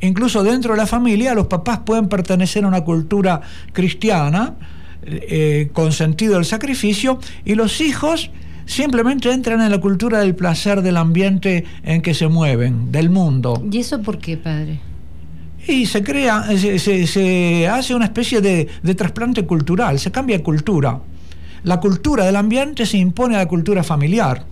Incluso 0.00 0.42
dentro 0.42 0.72
de 0.72 0.78
la 0.78 0.86
familia 0.86 1.34
los 1.34 1.46
papás 1.46 1.80
pueden 1.80 2.08
pertenecer 2.08 2.64
a 2.64 2.68
una 2.68 2.82
cultura 2.82 3.40
cristiana, 3.72 4.54
eh, 5.02 5.70
con 5.72 5.92
sentido 5.92 6.34
del 6.34 6.44
sacrificio 6.44 7.18
y 7.44 7.54
los 7.54 7.80
hijos 7.80 8.30
simplemente 8.66 9.32
entran 9.32 9.60
en 9.62 9.70
la 9.70 9.78
cultura 9.78 10.20
del 10.20 10.34
placer 10.34 10.82
del 10.82 10.96
ambiente 10.96 11.64
en 11.82 12.02
que 12.02 12.14
se 12.14 12.28
mueven, 12.28 12.92
del 12.92 13.10
mundo. 13.10 13.62
¿Y 13.70 13.78
eso 13.78 14.00
por 14.00 14.18
qué, 14.18 14.36
padre? 14.36 14.78
Y 15.66 15.86
se 15.86 16.02
crea, 16.02 16.44
se, 16.56 17.68
hace 17.68 17.94
una 17.94 18.06
especie 18.06 18.40
de, 18.40 18.68
de 18.82 18.94
trasplante 18.94 19.44
cultural, 19.44 19.98
se 19.98 20.10
cambia 20.10 20.38
de 20.38 20.42
cultura. 20.42 21.00
La 21.64 21.80
cultura 21.80 22.24
del 22.24 22.36
ambiente 22.36 22.86
se 22.86 22.96
impone 22.96 23.36
a 23.36 23.38
la 23.38 23.48
cultura 23.48 23.82
familiar. 23.82 24.44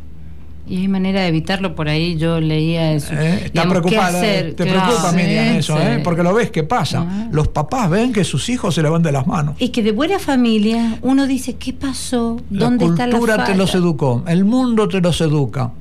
Y 0.68 0.78
hay 0.78 0.88
manera 0.88 1.22
de 1.22 1.28
evitarlo 1.28 1.74
por 1.74 1.88
ahí, 1.88 2.16
yo 2.16 2.40
leía 2.40 2.92
eso. 2.92 3.14
Eh, 3.14 3.50
preocupada, 3.52 4.20
te 4.20 4.52
preocupa, 4.54 5.12
Miriam, 5.12 5.56
eso, 5.56 5.78
¿eh? 5.80 6.00
porque 6.04 6.22
lo 6.22 6.34
ves 6.34 6.50
que 6.50 6.62
pasa. 6.62 7.06
Ah. 7.08 7.28
Los 7.32 7.48
papás 7.48 7.88
ven 7.90 8.12
que 8.12 8.24
sus 8.24 8.48
hijos 8.48 8.74
se 8.74 8.82
le 8.82 8.88
van 8.88 9.02
de 9.02 9.12
las 9.12 9.26
manos. 9.26 9.56
Es 9.58 9.70
que 9.70 9.82
de 9.82 9.92
buena 9.92 10.18
familia 10.18 10.98
uno 11.02 11.26
dice, 11.26 11.54
¿qué 11.54 11.72
pasó? 11.72 12.40
¿Dónde 12.50 12.86
está 12.86 13.06
la 13.06 13.16
cultura 13.16 13.44
te 13.44 13.54
los 13.54 13.74
educó, 13.74 14.24
el 14.26 14.44
mundo 14.44 14.88
te 14.88 15.00
los 15.00 15.20
educa. 15.20 15.72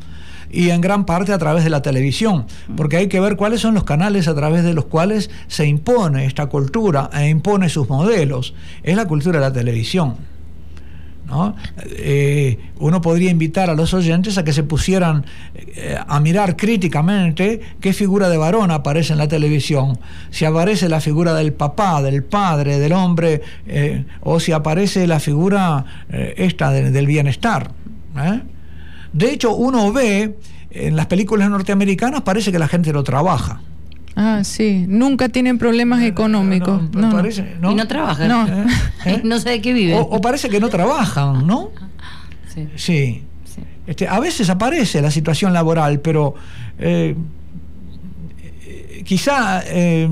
Y 0.49 0.69
en 0.69 0.79
gran 0.79 1.05
parte 1.05 1.33
a 1.33 1.37
través 1.37 1.65
de 1.65 1.69
la 1.69 1.81
televisión, 1.81 2.45
porque 2.77 2.95
hay 2.95 3.07
que 3.07 3.19
ver 3.19 3.35
cuáles 3.35 3.59
son 3.59 3.73
los 3.73 3.83
canales 3.83 4.29
a 4.29 4.35
través 4.35 4.63
de 4.63 4.73
los 4.73 4.85
cuales 4.85 5.29
se 5.47 5.67
impone 5.67 6.25
esta 6.25 6.45
cultura 6.45 7.09
e 7.13 7.27
impone 7.27 7.67
sus 7.67 7.89
modelos. 7.89 8.53
Es 8.83 8.95
la 8.95 9.05
cultura 9.05 9.39
de 9.39 9.45
la 9.45 9.51
televisión. 9.51 10.15
Eh, 11.83 12.57
uno 12.79 13.01
podría 13.01 13.29
invitar 13.29 13.69
a 13.69 13.73
los 13.73 13.93
oyentes 13.93 14.37
a 14.37 14.43
que 14.43 14.53
se 14.53 14.63
pusieran 14.63 15.25
eh, 15.55 15.97
a 16.07 16.19
mirar 16.19 16.55
críticamente 16.55 17.59
qué 17.81 17.93
figura 17.93 18.29
de 18.29 18.37
varón 18.37 18.71
aparece 18.71 19.13
en 19.13 19.19
la 19.19 19.27
televisión, 19.27 19.99
si 20.29 20.45
aparece 20.45 20.87
la 20.87 21.01
figura 21.01 21.33
del 21.33 21.53
papá, 21.53 22.01
del 22.01 22.23
padre, 22.23 22.79
del 22.79 22.93
hombre, 22.93 23.41
eh, 23.65 24.05
o 24.21 24.39
si 24.39 24.51
aparece 24.51 25.05
la 25.07 25.19
figura 25.19 25.85
esta 26.09 26.71
del 26.71 27.07
bienestar. 27.07 27.71
De 29.13 29.31
hecho, 29.31 29.55
uno 29.55 29.91
ve 29.91 30.35
en 30.71 30.95
las 30.95 31.07
películas 31.07 31.49
norteamericanas 31.49 32.21
parece 32.21 32.51
que 32.51 32.59
la 32.59 32.67
gente 32.67 32.93
lo 32.93 33.03
trabaja. 33.03 33.61
Ah, 34.19 34.43
sí. 34.43 34.85
Nunca 34.87 35.29
tienen 35.29 35.59
problemas 35.59 36.01
económicos. 36.01 36.81
No, 36.91 37.11
Parece, 37.11 37.55
y 37.69 37.75
no 37.75 37.87
trabajan. 37.87 38.27
No, 38.27 38.47
¿Eh? 38.47 38.65
¿Eh? 39.05 39.21
no 39.23 39.37
sé 39.39 39.51
de 39.51 39.61
qué 39.61 39.73
viven. 39.73 39.99
O, 40.09 40.19
parece 40.19 40.49
que 40.49 40.59
no 40.59 40.69
trabajan, 40.69 41.45
¿no? 41.45 41.69
Sí. 42.53 42.67
sí. 42.75 43.23
Este, 43.85 44.07
a 44.07 44.19
veces 44.19 44.49
aparece 44.49 45.03
la 45.03 45.11
situación 45.11 45.53
laboral, 45.53 45.99
pero 45.99 46.33
eh, 46.79 47.15
quizá 49.05 49.61
eh, 49.65 50.09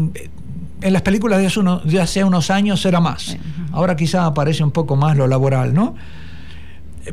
en 0.82 0.94
las 0.94 1.02
películas 1.02 1.40
de 1.40 1.48
hace, 1.48 1.60
uno- 1.60 1.80
de 1.80 2.00
hace 2.00 2.24
unos 2.24 2.50
años 2.52 2.86
era 2.86 3.00
más. 3.00 3.38
Ahora 3.72 3.96
quizá 3.96 4.26
aparece 4.26 4.64
un 4.64 4.72
poco 4.72 4.96
más 4.96 5.18
lo 5.18 5.28
laboral, 5.28 5.74
¿no? 5.74 5.96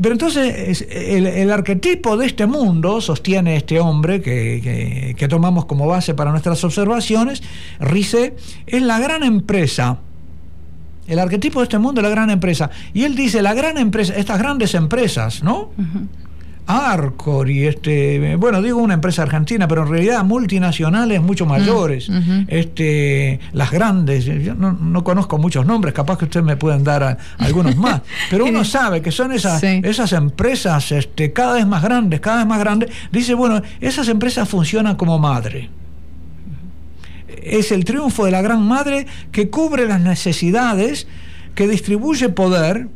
Pero 0.00 0.12
entonces 0.12 0.54
es- 0.82 0.86
el, 0.90 1.50
arquetipo 1.50 2.16
de 2.16 2.26
este 2.26 2.46
mundo, 2.46 3.00
sostiene 3.00 3.56
este 3.56 3.78
hombre 3.80 4.20
que, 4.22 4.60
que- 4.62 5.14
que 5.16 5.28
tomamos 5.28 5.66
como 5.66 5.86
base 5.86 6.14
para 6.14 6.30
nuestras 6.30 6.62
observaciones, 6.64 7.42
Rice, 7.80 8.34
es 8.66 8.82
la 8.82 8.98
gran 8.98 9.22
empresa. 9.22 9.98
El 11.06 11.18
arquetipo 11.18 11.60
de 11.60 11.64
este 11.64 11.78
mundo 11.78 12.00
es 12.00 12.04
la 12.04 12.10
gran 12.10 12.30
empresa. 12.30 12.70
Y 12.94 13.02
él 13.04 13.14
dice, 13.16 13.42
la 13.42 13.54
gran 13.54 13.76
empresa, 13.76 14.14
estas 14.16 14.38
grandes 14.38 14.74
empresas, 14.74 15.42
¿no? 15.42 15.70
Arcor 16.66 17.50
y 17.50 17.66
este, 17.66 18.36
bueno, 18.36 18.62
digo 18.62 18.78
una 18.78 18.94
empresa 18.94 19.22
argentina, 19.22 19.66
pero 19.66 19.82
en 19.82 19.88
realidad 19.90 20.24
multinacionales 20.24 21.20
mucho 21.20 21.44
mayores, 21.44 22.08
ujú. 22.08 22.44
este, 22.48 23.40
las 23.52 23.70
grandes, 23.72 24.24
yo 24.24 24.54
no, 24.54 24.72
no 24.72 25.02
conozco 25.04 25.38
muchos 25.38 25.66
nombres, 25.66 25.92
capaz 25.92 26.18
que 26.18 26.24
ustedes 26.26 26.46
me 26.46 26.56
pueden 26.56 26.84
dar 26.84 27.02
a- 27.02 27.18
algunos 27.38 27.76
más, 27.76 28.02
pero 28.30 28.44
uno 28.46 28.64
sabe 28.64 29.02
que 29.02 29.10
son 29.10 29.32
esas, 29.32 29.60
Sí. 29.60 29.80
esas 29.82 30.12
empresas 30.12 30.92
este, 30.92 31.32
cada 31.32 31.54
vez 31.54 31.66
más 31.66 31.82
grandes, 31.82 32.20
cada 32.20 32.38
vez 32.38 32.46
más 32.46 32.60
grandes, 32.60 32.90
dice, 33.10 33.34
bueno, 33.34 33.60
esas 33.80 34.08
empresas 34.08 34.48
funcionan 34.48 34.96
como 34.96 35.18
madre. 35.18 35.68
Es 37.42 37.72
el 37.72 37.84
triunfo 37.84 38.24
de 38.24 38.30
la 38.30 38.40
gran 38.42 38.62
madre 38.62 39.06
que 39.32 39.50
cubre 39.50 39.86
las 39.88 40.00
necesidades, 40.00 41.06
que 41.54 41.66
distribuye 41.66 42.28
poder 42.28 42.88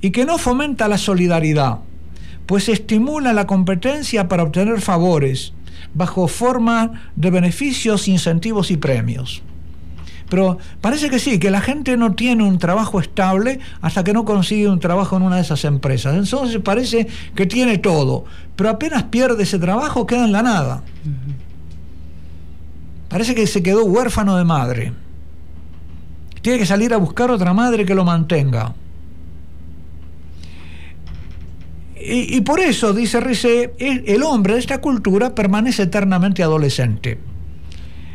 y 0.00 0.10
que 0.10 0.26
no 0.26 0.36
fomenta 0.38 0.86
la 0.86 0.98
solidaridad, 0.98 1.78
pues 2.46 2.68
estimula 2.68 3.32
la 3.32 3.46
competencia 3.46 4.28
para 4.28 4.42
obtener 4.42 4.80
favores 4.80 5.52
bajo 5.94 6.28
forma 6.28 7.10
de 7.16 7.30
beneficios, 7.30 8.08
incentivos 8.08 8.70
y 8.70 8.76
premios. 8.76 9.42
Pero 10.28 10.58
parece 10.80 11.10
que 11.10 11.18
sí, 11.18 11.38
que 11.38 11.50
la 11.50 11.60
gente 11.60 11.96
no 11.96 12.14
tiene 12.14 12.44
un 12.44 12.58
trabajo 12.58 12.98
estable 12.98 13.60
hasta 13.80 14.02
que 14.02 14.12
no 14.12 14.24
consigue 14.24 14.68
un 14.68 14.80
trabajo 14.80 15.16
en 15.16 15.22
una 15.22 15.36
de 15.36 15.42
esas 15.42 15.64
empresas. 15.64 16.14
Entonces 16.14 16.60
parece 16.62 17.06
que 17.34 17.46
tiene 17.46 17.78
todo, 17.78 18.24
pero 18.56 18.70
apenas 18.70 19.04
pierde 19.04 19.42
ese 19.42 19.58
trabajo 19.58 20.06
queda 20.06 20.24
en 20.24 20.32
la 20.32 20.42
nada. 20.42 20.82
Parece 23.08 23.34
que 23.34 23.46
se 23.46 23.62
quedó 23.62 23.84
huérfano 23.84 24.36
de 24.36 24.44
madre. 24.44 24.92
Tiene 26.42 26.58
que 26.58 26.66
salir 26.66 26.92
a 26.92 26.98
buscar 26.98 27.30
otra 27.30 27.54
madre 27.54 27.84
que 27.84 27.94
lo 27.94 28.04
mantenga. 28.04 28.74
Y, 32.06 32.42
por 32.42 32.60
eso, 32.60 32.92
dice 32.92 33.18
Rice, 33.18 33.72
el, 33.78 34.22
hombre 34.24 34.54
de 34.54 34.60
esta 34.60 34.82
cultura 34.82 35.34
permanece 35.34 35.84
eternamente 35.84 36.42
adolescente. 36.42 37.18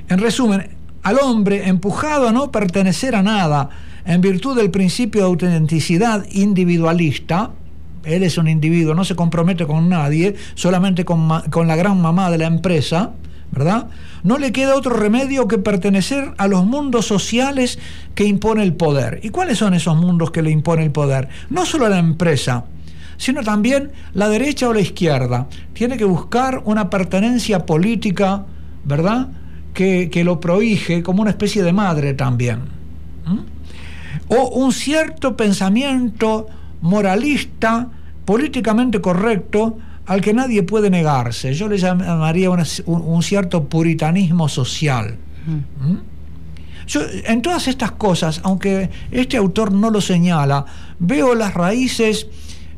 En 0.07 0.19
resumen, 0.19 0.69
al 1.01 1.17
hombre 1.17 1.67
empujado 1.67 2.27
a 2.27 2.31
no 2.31 2.51
pertenecer 2.51 3.15
a 3.15 3.23
nada 3.23 3.69
en 4.05 4.21
virtud 4.21 4.55
del 4.55 4.69
principio 4.69 5.21
de 5.21 5.27
autenticidad 5.27 6.23
individualista, 6.31 7.49
él 8.03 8.21
es 8.21 8.37
un 8.37 8.47
individuo, 8.47 8.93
no 8.93 9.03
se 9.03 9.15
compromete 9.15 9.65
con 9.65 9.89
nadie, 9.89 10.35
solamente 10.53 11.03
con, 11.03 11.27
con 11.49 11.67
la 11.67 11.75
gran 11.75 11.99
mamá 11.99 12.29
de 12.29 12.37
la 12.37 12.45
empresa, 12.45 13.13
¿verdad? 13.51 13.87
No 14.23 14.37
le 14.37 14.51
queda 14.51 14.75
otro 14.75 14.95
remedio 14.95 15.47
que 15.47 15.57
pertenecer 15.57 16.33
a 16.37 16.47
los 16.47 16.63
mundos 16.63 17.07
sociales 17.07 17.79
que 18.13 18.25
impone 18.25 18.61
el 18.61 18.73
poder. 18.73 19.19
¿Y 19.23 19.29
cuáles 19.29 19.57
son 19.57 19.73
esos 19.73 19.97
mundos 19.97 20.29
que 20.29 20.43
le 20.43 20.51
impone 20.51 20.83
el 20.83 20.91
poder? 20.91 21.29
No 21.49 21.65
solo 21.65 21.87
a 21.87 21.89
la 21.89 21.97
empresa, 21.97 22.65
sino 23.19 23.43
también 23.43 23.91
la 24.13 24.29
derecha 24.29 24.69
o 24.69 24.73
la 24.73 24.79
izquierda. 24.79 25.47
Tiene 25.73 25.97
que 25.97 26.05
buscar 26.05 26.61
una 26.63 26.89
pertenencia 26.89 27.65
política, 27.65 28.45
¿verdad? 28.85 29.27
Que, 29.73 30.09
que 30.09 30.23
lo 30.23 30.39
prohíje 30.39 31.03
como 31.03 31.21
una 31.21 31.31
especie 31.31 31.61
de 31.61 31.73
madre 31.73 32.13
también. 32.15 32.59
¿Mm? 33.27 33.39
O 34.29 34.49
un 34.63 34.71
cierto 34.71 35.35
pensamiento 35.35 36.47
moralista, 36.81 37.89
políticamente 38.25 39.01
correcto, 39.01 39.77
al 40.05 40.21
que 40.21 40.33
nadie 40.33 40.63
puede 40.63 40.89
negarse. 40.89 41.53
Yo 41.53 41.67
le 41.67 41.77
llamaría 41.77 42.49
una- 42.49 42.63
un, 42.85 43.01
un 43.01 43.21
cierto 43.21 43.65
puritanismo 43.65 44.47
social. 44.49 45.17
¿Mm? 45.45 45.95
Yo, 46.87 47.01
en 47.25 47.41
todas 47.43 47.67
estas 47.67 47.91
cosas, 47.91 48.41
aunque 48.43 48.89
este 49.11 49.37
autor 49.37 49.71
no 49.71 49.91
lo 49.91 50.01
señala, 50.01 50.65
veo 50.97 51.35
las 51.35 51.53
raíces, 51.53 52.25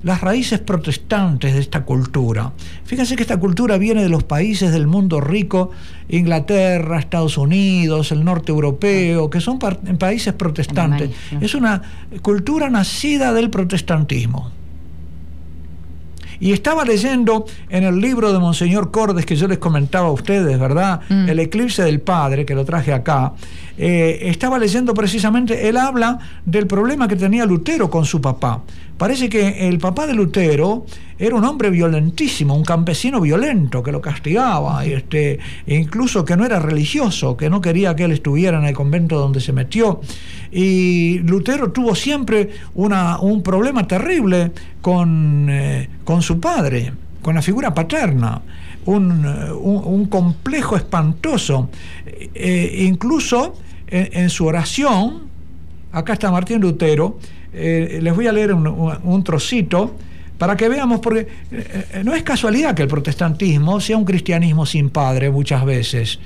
las 0.03 0.21
raíces 0.21 0.59
protestantes 0.59 1.53
de 1.53 1.59
esta 1.59 1.83
cultura. 1.83 2.51
Fíjense 2.85 3.15
que 3.15 3.21
esta 3.21 3.37
cultura 3.37 3.77
viene 3.77 4.03
de 4.03 4.09
los 4.09 4.23
países 4.23 4.71
del 4.71 4.87
mundo 4.87 5.21
rico, 5.21 5.71
Inglaterra, 6.09 6.99
Estados 6.99 7.37
Unidos, 7.37 8.11
el 8.11 8.23
norte 8.23 8.51
europeo, 8.51 9.29
que 9.29 9.39
son 9.39 9.59
países 9.59 10.33
protestantes. 10.33 11.11
Es 11.39 11.55
una 11.55 11.81
cultura 12.21 12.69
nacida 12.69 13.33
del 13.33 13.49
protestantismo. 13.49 14.51
Y 16.39 16.53
estaba 16.53 16.83
leyendo 16.83 17.45
en 17.69 17.83
el 17.83 17.99
libro 18.01 18.33
de 18.33 18.39
Monseñor 18.39 18.89
Cordes 18.89 19.27
que 19.27 19.35
yo 19.35 19.47
les 19.47 19.59
comentaba 19.59 20.07
a 20.07 20.11
ustedes, 20.11 20.59
¿verdad? 20.59 21.01
Mm. 21.07 21.29
El 21.29 21.39
eclipse 21.39 21.83
del 21.83 22.01
Padre, 22.01 22.47
que 22.47 22.55
lo 22.55 22.65
traje 22.65 22.91
acá. 22.91 23.33
eh, 23.77 24.29
estaba 24.29 24.57
leyendo 24.57 24.95
precisamente, 24.95 25.69
él 25.69 25.77
habla 25.77 26.17
del 26.43 26.65
problema 26.65 27.07
que 27.07 27.15
tenía 27.15 27.45
Lutero 27.45 27.91
con 27.91 28.05
su 28.05 28.19
papá. 28.19 28.63
Parece 29.01 29.29
que 29.29 29.67
el 29.67 29.79
papá 29.79 30.05
de 30.05 30.13
Lutero 30.13 30.85
era 31.17 31.35
un 31.35 31.43
hombre 31.43 31.71
violentísimo, 31.71 32.53
un 32.55 32.63
campesino 32.63 33.19
violento 33.19 33.81
que 33.81 33.91
lo 33.91 33.99
castigaba, 33.99 34.85
este, 34.85 35.39
incluso 35.65 36.23
que 36.23 36.37
no 36.37 36.45
era 36.45 36.59
religioso, 36.59 37.35
que 37.35 37.49
no 37.49 37.61
quería 37.61 37.95
que 37.95 38.03
él 38.03 38.11
estuviera 38.11 38.59
en 38.59 38.65
el 38.65 38.75
convento 38.75 39.17
donde 39.17 39.39
se 39.39 39.53
metió. 39.53 40.01
Y 40.51 41.17
Lutero 41.25 41.71
tuvo 41.71 41.95
siempre 41.95 42.51
una, 42.75 43.19
un 43.19 43.41
problema 43.41 43.87
terrible 43.87 44.51
con, 44.83 45.47
eh, 45.49 45.89
con 46.03 46.21
su 46.21 46.39
padre, 46.39 46.93
con 47.23 47.33
la 47.33 47.41
figura 47.41 47.73
paterna, 47.73 48.39
un, 48.85 49.25
un- 49.25 50.05
complejo 50.05 50.75
espantoso. 50.75 51.71
Eh, 52.05 52.83
incluso 52.87 53.55
en, 53.87 54.09
en 54.13 54.29
su 54.29 54.45
oración, 54.45 55.21
acá 55.91 56.13
está 56.13 56.29
Martín 56.29 56.61
Lutero, 56.61 57.17
eh, 57.53 57.99
les 58.01 58.15
voy 58.15 58.27
a 58.27 58.31
leer 58.31 58.53
un, 58.53 59.23
trocito 59.23 59.95
para 60.37 60.55
que 60.55 60.69
veamos, 60.69 60.99
porque 61.01 61.27
eh, 61.51 61.85
eh, 61.93 62.01
no 62.03 62.15
es 62.15 62.23
casualidad 62.23 62.73
que 62.73 62.81
el 62.81 62.87
protestantismo 62.87 63.79
sea 63.79 63.97
un 63.97 64.05
cristianismo 64.05 64.65
sin 64.65 64.89
padre 64.89 65.29
muchas 65.29 65.63
veces, 65.65 66.19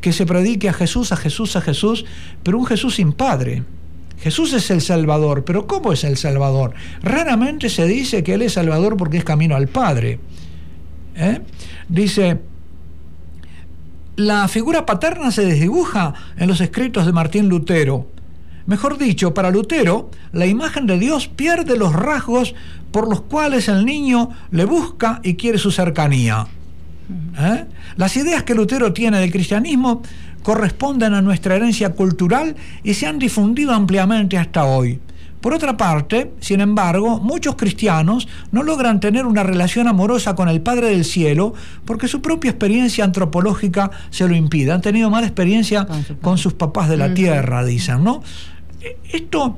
que 0.00 0.12
se 0.12 0.26
predique 0.26 0.68
a 0.68 0.72
Jesús, 0.72 1.12
a 1.12 1.16
Jesús, 1.16 1.56
a 1.56 1.60
Jesús, 1.60 2.04
pero 2.42 2.58
un 2.58 2.66
Jesús 2.66 2.94
sin 2.94 3.12
padre. 3.12 3.62
Jesús 4.20 4.52
es 4.52 4.70
el 4.70 4.80
Salvador, 4.80 5.44
pero 5.44 5.66
¿cómo 5.66 5.92
es 5.92 6.02
el 6.02 6.16
Salvador? 6.16 6.74
Raramente 7.02 7.68
se 7.68 7.86
dice 7.86 8.24
que 8.24 8.34
Él 8.34 8.42
es 8.42 8.54
Salvador 8.54 8.96
porque 8.96 9.18
es 9.18 9.24
camino 9.24 9.54
al 9.54 9.68
Padre. 9.68 10.18
Dice, 11.88 12.38
la 14.18 14.48
figura 14.48 14.84
paterna 14.84 15.30
se 15.30 15.44
desdibuja 15.44 16.12
en 16.36 16.48
los 16.48 16.60
escritos 16.60 17.06
de 17.06 17.12
Martín 17.12 17.48
Lutero. 17.48 18.08
Mejor 18.68 18.98
dicho, 18.98 19.32
para 19.32 19.50
Lutero, 19.50 20.10
la 20.30 20.44
imagen 20.44 20.86
de 20.86 20.98
Dios 20.98 21.26
pierde 21.26 21.78
los 21.78 21.94
rasgos 21.94 22.54
por 22.92 23.08
los 23.08 23.22
cuales 23.22 23.66
el 23.66 23.86
niño 23.86 24.28
le 24.50 24.66
busca 24.66 25.20
y 25.24 25.36
quiere 25.36 25.56
su 25.56 25.70
cercanía. 25.70 26.46
¿Eh? 27.38 27.64
Las 27.96 28.14
ideas 28.18 28.42
que 28.42 28.54
Lutero 28.54 28.92
tiene 28.92 29.20
del 29.20 29.32
cristianismo 29.32 30.02
corresponden 30.42 31.14
a 31.14 31.22
nuestra 31.22 31.56
herencia 31.56 31.94
cultural 31.94 32.56
y 32.84 32.92
se 32.92 33.06
han 33.06 33.18
difundido 33.18 33.72
ampliamente 33.72 34.36
hasta 34.36 34.66
hoy. 34.66 35.00
Por 35.40 35.54
otra 35.54 35.78
parte, 35.78 36.32
sin 36.40 36.60
embargo, 36.60 37.20
muchos 37.20 37.54
cristianos 37.54 38.28
no 38.52 38.62
logran 38.62 39.00
tener 39.00 39.24
una 39.24 39.44
relación 39.44 39.88
amorosa 39.88 40.34
con 40.34 40.50
el 40.50 40.60
Padre 40.60 40.90
del 40.90 41.06
Cielo 41.06 41.54
porque 41.86 42.06
su 42.06 42.20
propia 42.20 42.50
experiencia 42.50 43.04
antropológica 43.04 43.90
se 44.10 44.28
lo 44.28 44.34
impide. 44.34 44.72
Han 44.72 44.82
tenido 44.82 45.08
mala 45.08 45.26
experiencia 45.26 45.86
Con 45.86 46.04
su 46.04 46.18
con 46.18 46.36
sus 46.36 46.52
papás 46.52 46.90
de 46.90 46.98
la 46.98 47.14
tierra, 47.14 47.64
dicen, 47.64 48.04
¿no? 48.04 48.22
Esto 49.12 49.56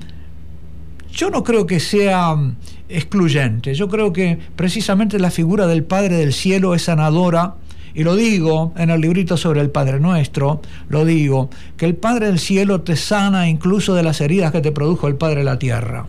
yo 1.13 1.31
no 1.31 1.43
creo 1.43 1.67
que 1.67 1.81
sea 1.81 2.35
mm, 2.35 2.57
excluyente. 2.89 3.75
Yo 3.75 3.89
creo 3.89 4.13
que 4.13 4.39
precisamente 4.57 5.19
la 5.19 5.31
figura 5.31 5.67
del 5.67 5.83
Padre 5.85 6.17
del 6.17 6.33
Cielo 6.33 6.75
es 6.75 6.83
sanadora. 6.83 7.55
Y 7.93 8.05
lo 8.05 8.15
digo 8.15 8.73
en 8.77 8.91
el 8.91 9.01
librito 9.01 9.37
sobre 9.37 9.61
el 9.61 9.69
Padre 9.71 9.99
Nuestro, 9.99 10.63
lo 10.89 11.05
digo, 11.05 11.51
que 11.77 11.87
el 11.87 11.97
Padre 11.97 12.27
del 12.29 12.39
Cielo 12.39 12.83
te 12.83 12.95
sana 12.95 13.49
incluso 13.49 13.95
de 13.95 14.05
las 14.05 14.21
heridas 14.21 14.53
que 14.53 14.61
te 14.61 14.71
produjo 14.71 15.09
el 15.09 15.17
Padre 15.17 15.39
de 15.39 15.45
la 15.45 15.59
Tierra. 15.59 16.07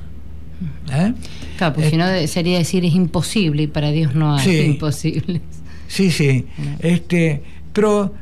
¿Eh? 0.93 1.13
Claro, 1.57 1.73
porque 1.73 1.89
si 1.89 1.97
no 1.97 2.05
sería 2.27 2.59
decir 2.59 2.85
es 2.85 2.93
imposible 2.93 3.63
y 3.63 3.67
para 3.67 3.89
Dios 3.89 4.13
no 4.13 4.35
hay 4.35 4.45
Sí. 4.45 4.59
imposibles. 4.59 5.41
Sí, 5.87 6.11
sí. 6.11 6.45
Este, 6.81 7.41
pero 7.73 8.13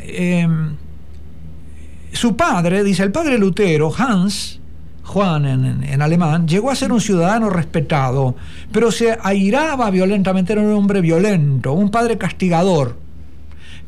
eh, 0.00 0.46
su 2.12 2.36
padre, 2.36 2.84
dice 2.84 3.02
el 3.02 3.12
padre 3.12 3.38
Lutero, 3.38 3.92
Hans, 3.96 4.60
Juan 5.04 5.46
en, 5.46 6.02
alemán, 6.02 6.46
llegó 6.46 6.70
a 6.70 6.74
ser 6.74 6.92
un 6.92 7.00
ciudadano 7.00 7.48
respetado, 7.48 8.36
pero 8.70 8.92
se 8.92 9.16
airaba 9.22 9.90
violentamente, 9.90 10.52
era 10.52 10.62
un 10.62 10.72
hombre 10.72 11.00
violento, 11.00 11.72
un 11.72 11.90
padre 11.90 12.18
castigador, 12.18 12.96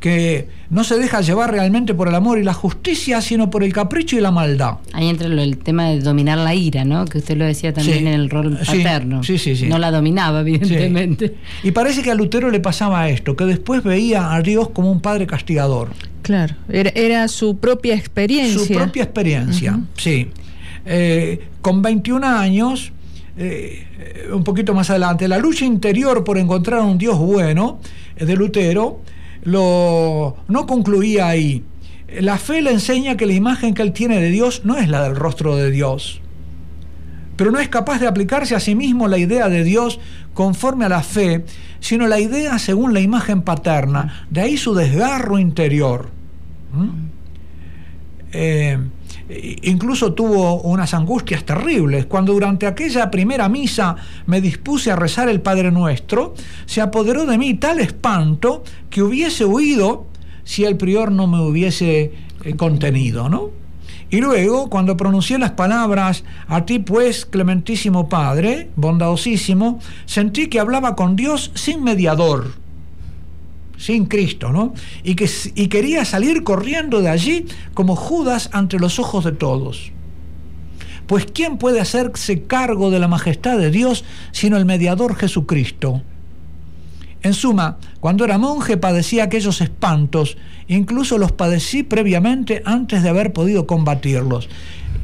que 0.01 0.49
no 0.71 0.83
se 0.83 0.99
deja 0.99 1.21
llevar 1.21 1.53
realmente 1.53 1.93
por 1.93 2.09
el 2.09 2.15
amor 2.15 2.39
y 2.39 2.43
la 2.43 2.55
justicia, 2.55 3.21
sino 3.21 3.51
por 3.51 3.63
el 3.63 3.73
capricho 3.73 4.17
y 4.17 4.21
la 4.21 4.31
maldad. 4.31 4.79
Ahí 4.93 5.09
entra 5.09 5.29
el 5.29 5.59
tema 5.59 5.91
de 5.91 6.01
dominar 6.01 6.39
la 6.39 6.55
ira, 6.55 6.85
¿no? 6.85 7.05
Que 7.05 7.19
usted 7.19 7.37
lo 7.37 7.45
decía 7.45 7.75
también 7.75 8.07
en 8.07 8.15
el 8.15 8.31
rol 8.31 8.59
paterno. 8.67 9.23
Sí, 9.23 9.37
sí, 9.39 9.55
sí. 9.55 9.67
No 9.67 9.79
la 9.79 9.91
dominaba, 9.91 10.41
evidentemente. 10.41 11.37
Y 11.63 11.73
parece 11.73 12.03
que 12.03 12.11
a 12.11 12.15
Lutero 12.15 12.51
le 12.51 12.61
pasaba 12.61 13.09
esto, 13.11 13.37
que 13.37 13.45
después 13.45 13.85
veía 13.85 14.35
a 14.35 14.41
Dios 14.41 14.71
como 14.71 14.91
un 14.91 15.01
padre 15.01 15.27
castigador. 15.27 15.91
Claro, 16.23 16.55
era, 16.69 17.29
su 17.29 17.59
propia 17.59 17.95
experiencia. 17.95 18.59
Su 18.59 18.73
propia 18.73 19.03
experiencia, 19.03 19.81
sí. 19.97 20.29
Eh, 20.87 21.41
con 21.61 21.83
21 21.83 22.27
años, 22.27 22.93
eh, 23.37 23.85
un 24.33 24.45
poquito 24.45 24.73
más 24.73 24.89
adelante, 24.89 25.29
la 25.29 25.39
lucha 25.39 25.67
interior 25.67 26.25
por 26.25 26.39
encontrar 26.39 26.81
un 26.81 26.97
Dios 26.97 27.19
bueno 27.19 27.81
eh, 28.17 28.25
de 28.25 28.37
Lutero 28.37 29.03
lo, 29.43 30.37
no 30.49 30.67
concluía 30.67 31.29
ahí. 31.29 31.65
La 32.21 32.39
fe 32.39 32.61
le 32.61 32.73
enseña 32.73 33.17
que 33.17 33.27
la 33.27 33.35
imagen 33.35 33.75
que 33.75 33.83
él 33.83 33.93
tiene 33.93 34.21
de 34.21 34.31
Dios 34.31 34.63
no 34.65 34.77
es 34.77 34.89
la 34.89 35.03
del 35.05 35.17
rostro 35.17 35.57
de 35.57 35.71
Dios, 35.71 36.21
pero 37.37 37.53
no 37.53 37.59
es 37.59 37.69
capaz 37.69 38.01
de 38.01 38.09
aplicarse 38.09 38.55
a 38.55 38.61
sí 38.61 38.75
mismo 38.75 39.07
la 39.07 39.19
idea 39.19 39.49
de 39.49 39.63
Dios 39.63 40.01
conforme 40.35 40.85
a 40.85 40.89
la 40.89 41.03
fe, 41.03 41.45
sino 41.79 42.07
la 42.07 42.21
idea 42.21 42.59
según 42.59 42.93
la 42.95 43.01
imagen 43.01 43.43
paterna. 43.43 44.27
De 44.31 44.41
ahí 44.41 44.57
su 44.57 44.75
desgarro 44.75 45.39
interior. 45.39 46.09
¿Mm? 46.73 46.89
Eh, 48.33 48.79
incluso 49.63 50.13
tuvo 50.13 50.61
unas 50.63 50.95
angustias 50.95 51.45
terribles. 51.45 52.07
Cuando 52.07 52.33
durante 52.33 52.67
aquella 52.67 53.11
primera 53.11 53.49
misa 53.49 53.97
me 54.27 54.41
dispuse 54.41 54.91
a 54.91 54.97
rezar 54.97 55.29
el 55.29 55.41
Padre 55.41 55.71
Nuestro, 55.71 56.35
se 56.67 56.81
apoderó 56.81 57.27
de 57.27 57.39
mí 57.39 57.55
tal 57.55 57.81
espanto 57.81 58.65
que 58.89 59.03
hubiese 59.03 59.45
huido 59.45 60.07
si 60.45 60.65
el 60.65 60.77
prior 60.77 61.13
no 61.13 61.27
me 61.27 61.41
hubiese 61.41 62.13
eh, 62.45 62.57
contenido, 62.57 63.29
¿no? 63.29 63.51
Y 64.13 64.21
luego, 64.21 64.69
cuando 64.69 64.97
pronuncié 64.97 65.39
las 65.39 65.53
palabras, 65.53 66.25
a 66.49 66.67
ti 66.67 66.81
pues, 66.81 67.25
clementísimo 67.25 68.09
Padre, 68.09 68.71
bondadosísimo, 68.75 69.79
sentí 70.05 70.49
que 70.49 70.59
hablaba 70.59 70.97
con 70.97 71.15
Dios 71.15 71.53
sin 71.55 71.85
mediador 71.85 72.60
sin 73.81 74.05
Cristo, 74.05 74.53
¿no? 74.53 74.75
Y, 75.03 75.15
que, 75.15 75.29
y 75.55 75.69
quería 75.69 76.05
salir 76.05 76.45
corriendo 76.45 77.01
de 77.01 77.09
allí 77.09 77.47
como 77.73 77.97
Judas 77.97 78.51
ante 78.53 78.79
los 78.79 78.99
ojos 78.99 79.25
de 79.25 79.33
todos. 79.33 79.91
Pues 81.07 81.27
¿quién 81.33 81.57
puede 81.57 81.81
hacerse 81.81 82.43
cargo 82.43 82.91
de 82.91 83.01
la 83.01 83.09
majestad 83.09 83.59
de 83.59 83.71
Dios 83.71 84.05
sino 84.33 84.59
el 84.59 84.67
mediador 84.67 85.17
Jesucristo? 85.17 86.03
En 87.23 87.33
suma, 87.35 87.79
cuando 88.01 88.25
era 88.25 88.39
monje 88.39 88.77
padecía 88.77 89.25
aquellos 89.25 89.61
espantos, 89.61 90.37
incluso 90.69 91.19
los 91.19 91.33
padecí 91.33 91.83
previamente 91.83 92.63
antes 92.65 93.03
de 93.03 93.09
haber 93.09 93.33
podido 93.33 93.67
combatirlos. 93.67 94.49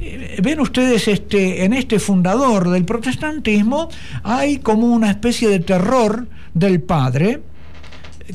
Eh, 0.01 0.39
ven 0.43 0.61
ustedes, 0.61 1.09
este, 1.09 1.65
en 1.65 1.73
este 1.73 1.99
fundador 1.99 2.71
del 2.71 2.85
protestantismo 2.85 3.89
hay 4.23 4.59
como 4.59 4.89
una 4.89 5.11
especie 5.11 5.49
de 5.49 5.61
terror 5.61 6.29
del 6.55 6.83
padre, 6.83 7.43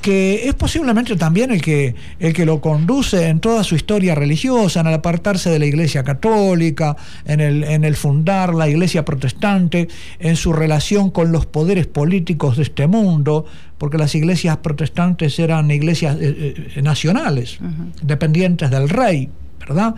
que 0.01 0.47
es 0.47 0.53
posiblemente 0.53 1.15
también 1.15 1.51
el 1.51 1.61
que, 1.61 1.95
el 2.19 2.33
que 2.33 2.45
lo 2.45 2.61
conduce 2.61 3.27
en 3.27 3.39
toda 3.39 3.63
su 3.63 3.75
historia 3.75 4.15
religiosa, 4.15 4.79
en 4.79 4.87
el 4.87 4.93
apartarse 4.93 5.49
de 5.49 5.59
la 5.59 5.65
Iglesia 5.65 6.03
católica, 6.03 6.95
en 7.25 7.41
el, 7.41 7.63
en 7.63 7.83
el 7.83 7.95
fundar 7.95 8.53
la 8.53 8.69
Iglesia 8.69 9.03
protestante, 9.03 9.89
en 10.19 10.35
su 10.35 10.53
relación 10.53 11.11
con 11.11 11.31
los 11.31 11.45
poderes 11.45 11.87
políticos 11.87 12.57
de 12.57 12.63
este 12.63 12.87
mundo, 12.87 13.45
porque 13.77 13.97
las 13.97 14.15
iglesias 14.15 14.57
protestantes 14.57 15.39
eran 15.39 15.69
iglesias 15.71 16.15
eh, 16.19 16.69
eh, 16.75 16.81
nacionales, 16.81 17.59
dependientes 18.01 18.69
del 18.69 18.87
rey, 18.87 19.29
¿verdad? 19.59 19.95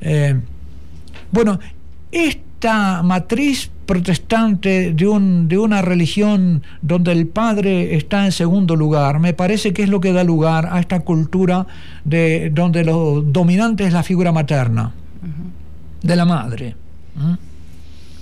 Eh, 0.00 0.38
bueno, 1.32 1.58
esta 2.66 3.00
matriz 3.04 3.70
protestante 3.86 4.92
de, 4.92 5.06
un, 5.06 5.46
de 5.46 5.56
una 5.56 5.82
religión 5.82 6.64
donde 6.82 7.12
el 7.12 7.28
padre 7.28 7.94
está 7.94 8.24
en 8.24 8.32
segundo 8.32 8.74
lugar, 8.74 9.20
me 9.20 9.34
parece 9.34 9.72
que 9.72 9.84
es 9.84 9.88
lo 9.88 10.00
que 10.00 10.12
da 10.12 10.24
lugar 10.24 10.68
a 10.72 10.80
esta 10.80 10.98
cultura 10.98 11.68
de, 12.04 12.50
donde 12.52 12.84
lo 12.84 13.22
dominante 13.22 13.86
es 13.86 13.92
la 13.92 14.02
figura 14.02 14.32
materna, 14.32 14.92
de 16.02 16.16
la 16.16 16.24
madre 16.24 16.74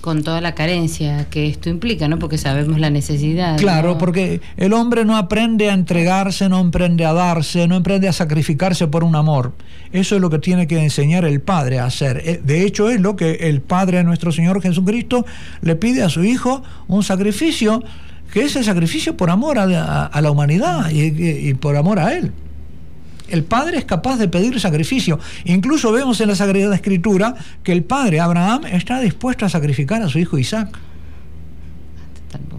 con 0.05 0.21
toda 0.21 0.39
la 0.39 0.53
carencia 0.53 1.25
que 1.31 1.47
esto 1.47 1.67
implica, 1.67 2.07
¿no? 2.07 2.19
Porque 2.19 2.37
sabemos 2.37 2.79
la 2.79 2.91
necesidad. 2.91 3.57
Claro, 3.57 3.97
porque 3.97 4.39
el 4.55 4.71
hombre 4.73 5.03
no 5.03 5.17
aprende 5.17 5.71
a 5.71 5.73
entregarse, 5.73 6.47
no 6.47 6.59
aprende 6.59 7.05
a 7.05 7.11
darse, 7.11 7.67
no 7.67 7.77
aprende 7.77 8.07
a 8.07 8.13
sacrificarse 8.13 8.85
por 8.87 9.03
un 9.03 9.15
amor. 9.15 9.53
Eso 9.91 10.13
es 10.13 10.21
lo 10.21 10.29
que 10.29 10.37
tiene 10.37 10.67
que 10.67 10.77
enseñar 10.77 11.25
el 11.25 11.41
Padre 11.41 11.79
a 11.79 11.85
hacer. 11.85 12.21
Eh, 12.23 12.39
de 12.43 12.67
hecho, 12.67 12.91
es 12.91 13.01
lo 13.01 13.15
que 13.15 13.49
el 13.49 13.61
Padre 13.61 14.03
nuestro 14.03 14.31
Señor 14.31 14.61
Jesucristo 14.61 15.25
le 15.63 15.75
pide 15.75 16.03
a 16.03 16.09
su 16.09 16.23
Hijo, 16.23 16.61
un 16.87 17.01
sacrificio, 17.01 17.83
que 18.31 18.43
es 18.43 18.55
el 18.55 18.63
sacrificio 18.63 19.17
por 19.17 19.31
amor 19.31 19.57
a, 19.57 20.21
la 20.21 20.31
humanidad 20.31 20.91
y 20.91 21.55
por 21.55 21.77
amor 21.77 21.97
a 21.97 22.13
Él. 22.13 22.31
El 23.29 23.43
padre 23.43 23.77
es 23.77 23.85
capaz 23.85 24.17
de 24.17 24.27
pedir 24.27 24.59
sacrificio. 24.59 25.19
Incluso 25.45 25.91
vemos 25.91 26.21
en 26.21 26.29
la 26.29 26.35
Sagrada 26.35 26.75
Escritura 26.75 27.35
que 27.63 27.71
el 27.71 27.83
padre 27.83 28.19
Abraham 28.19 28.65
está 28.65 28.99
dispuesto 28.99 29.45
a 29.45 29.49
sacrificar 29.49 30.01
a 30.01 30.09
su 30.09 30.19
hijo 30.19 30.37
Isaac. 30.37 30.77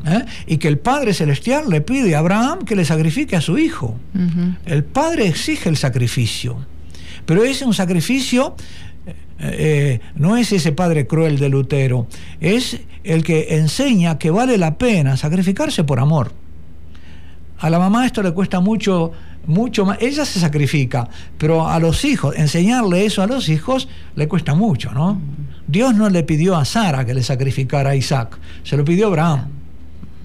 ¿Eh? 0.07 0.24
Y 0.46 0.57
que 0.59 0.68
el 0.68 0.79
Padre 0.79 1.12
Celestial 1.14 1.68
le 1.68 1.81
pide 1.81 2.14
a 2.14 2.20
Abraham 2.20 2.61
que 2.64 2.76
le 2.76 2.85
sacrifique 2.85 3.35
a 3.35 3.40
su 3.40 3.59
hijo. 3.59 3.98
El 4.64 4.85
Padre 4.85 5.26
exige 5.26 5.68
el 5.68 5.76
sacrificio. 5.76 6.64
Pero 7.26 7.42
es 7.42 7.61
un 7.62 7.74
sacrificio, 7.74 8.55
eh, 9.07 9.14
eh, 9.40 10.00
no 10.14 10.37
es 10.37 10.52
ese 10.52 10.70
Padre 10.70 11.09
cruel 11.09 11.38
de 11.38 11.48
Lutero, 11.48 12.07
es 12.40 12.81
el 13.02 13.24
que 13.24 13.57
enseña 13.57 14.16
que 14.16 14.31
vale 14.31 14.59
la 14.59 14.79
pena 14.79 15.16
sacrificarse 15.16 15.83
por 15.83 15.98
amor. 15.98 16.33
A 17.59 17.68
la 17.68 17.79
mamá 17.79 18.07
esto 18.07 18.22
le 18.22 18.33
cuesta 18.33 18.61
mucho 18.61 19.12
mucho 19.46 19.85
más. 19.85 19.98
Ella 20.00 20.24
se 20.24 20.40
sacrifica, 20.40 21.09
pero 21.38 21.68
a 21.68 21.78
los 21.78 22.04
hijos, 22.04 22.35
enseñarle 22.37 23.04
eso 23.04 23.22
a 23.22 23.26
los 23.26 23.48
hijos 23.48 23.88
le 24.14 24.28
cuesta 24.28 24.54
mucho, 24.54 24.92
¿no? 24.92 25.20
Dios 25.66 25.94
no 25.94 26.09
le 26.09 26.22
pidió 26.22 26.56
a 26.56 26.64
Sara 26.64 27.04
que 27.04 27.14
le 27.14 27.22
sacrificara 27.22 27.90
a 27.90 27.96
Isaac, 27.96 28.38
se 28.62 28.76
lo 28.76 28.85
pidió 28.85 29.06
a 29.06 29.09
Abraham. 29.09 29.48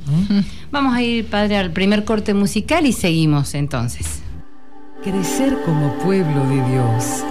¿Mm? 0.07 0.39
Vamos 0.71 0.95
a 0.95 1.01
ir, 1.01 1.25
padre, 1.27 1.57
al 1.57 1.71
primer 1.71 2.03
corte 2.03 2.33
musical 2.33 2.85
y 2.85 2.93
seguimos 2.93 3.53
entonces. 3.55 4.21
Crecer 5.03 5.57
como 5.65 5.93
pueblo 5.99 6.47
de 6.47 6.71
Dios, 6.71 7.23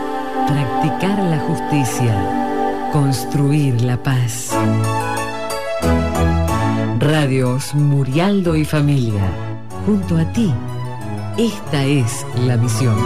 practicar 0.48 1.18
la 1.22 1.38
justicia, 1.38 2.90
construir 2.92 3.80
la 3.82 4.02
paz. 4.02 4.50
Radios 6.98 7.74
Murialdo 7.74 8.56
y 8.56 8.64
Familia, 8.64 9.22
junto 9.86 10.18
a 10.18 10.24
ti 10.32 10.52
esta 11.36 11.84
es 11.84 12.26
la 12.34 12.56
misión. 12.56 12.96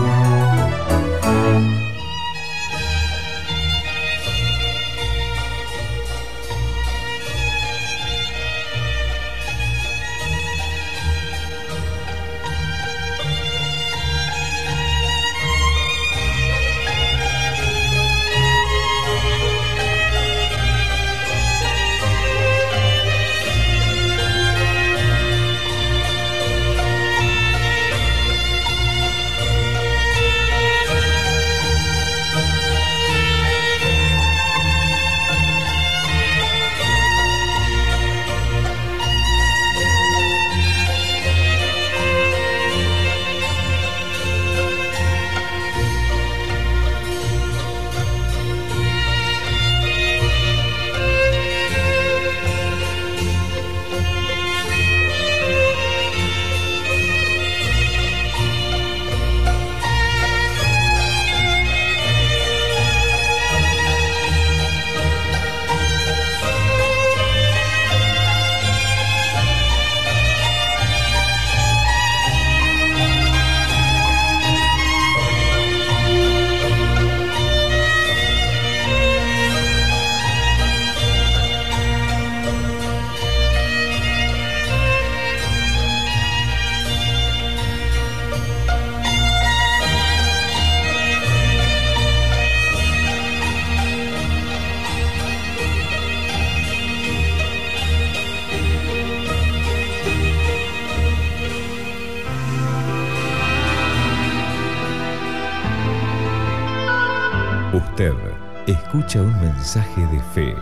De 109.74 110.20
fe, 110.32 110.54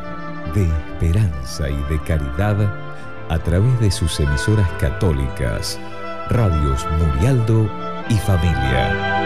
de 0.55 0.64
esperanza 0.64 1.68
y 1.68 1.77
de 1.90 2.01
caridad 2.03 2.57
a 3.29 3.38
través 3.40 3.79
de 3.79 3.90
sus 3.90 4.18
emisoras 4.18 4.70
católicas, 4.81 5.79
Radios 6.31 6.87
Murialdo 6.98 7.68
y 8.09 8.14
Familia. 8.14 9.18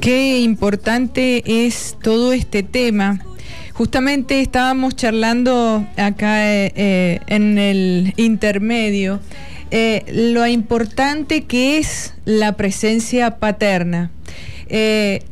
Qué 0.00 0.38
importante 0.38 1.66
es 1.66 1.96
todo 2.00 2.32
este 2.32 2.62
tema. 2.62 3.18
Justamente 3.74 4.40
estábamos 4.40 4.94
charlando 4.94 5.84
acá 5.96 6.48
eh, 6.48 6.72
eh, 6.76 7.20
en 7.26 7.58
el 7.58 8.14
intermedio 8.16 9.18
eh, 9.72 10.04
lo 10.12 10.46
importante 10.46 11.42
que 11.42 11.78
es 11.78 12.14
la 12.24 12.52
presencia 12.52 13.38
paterna. 13.38 14.12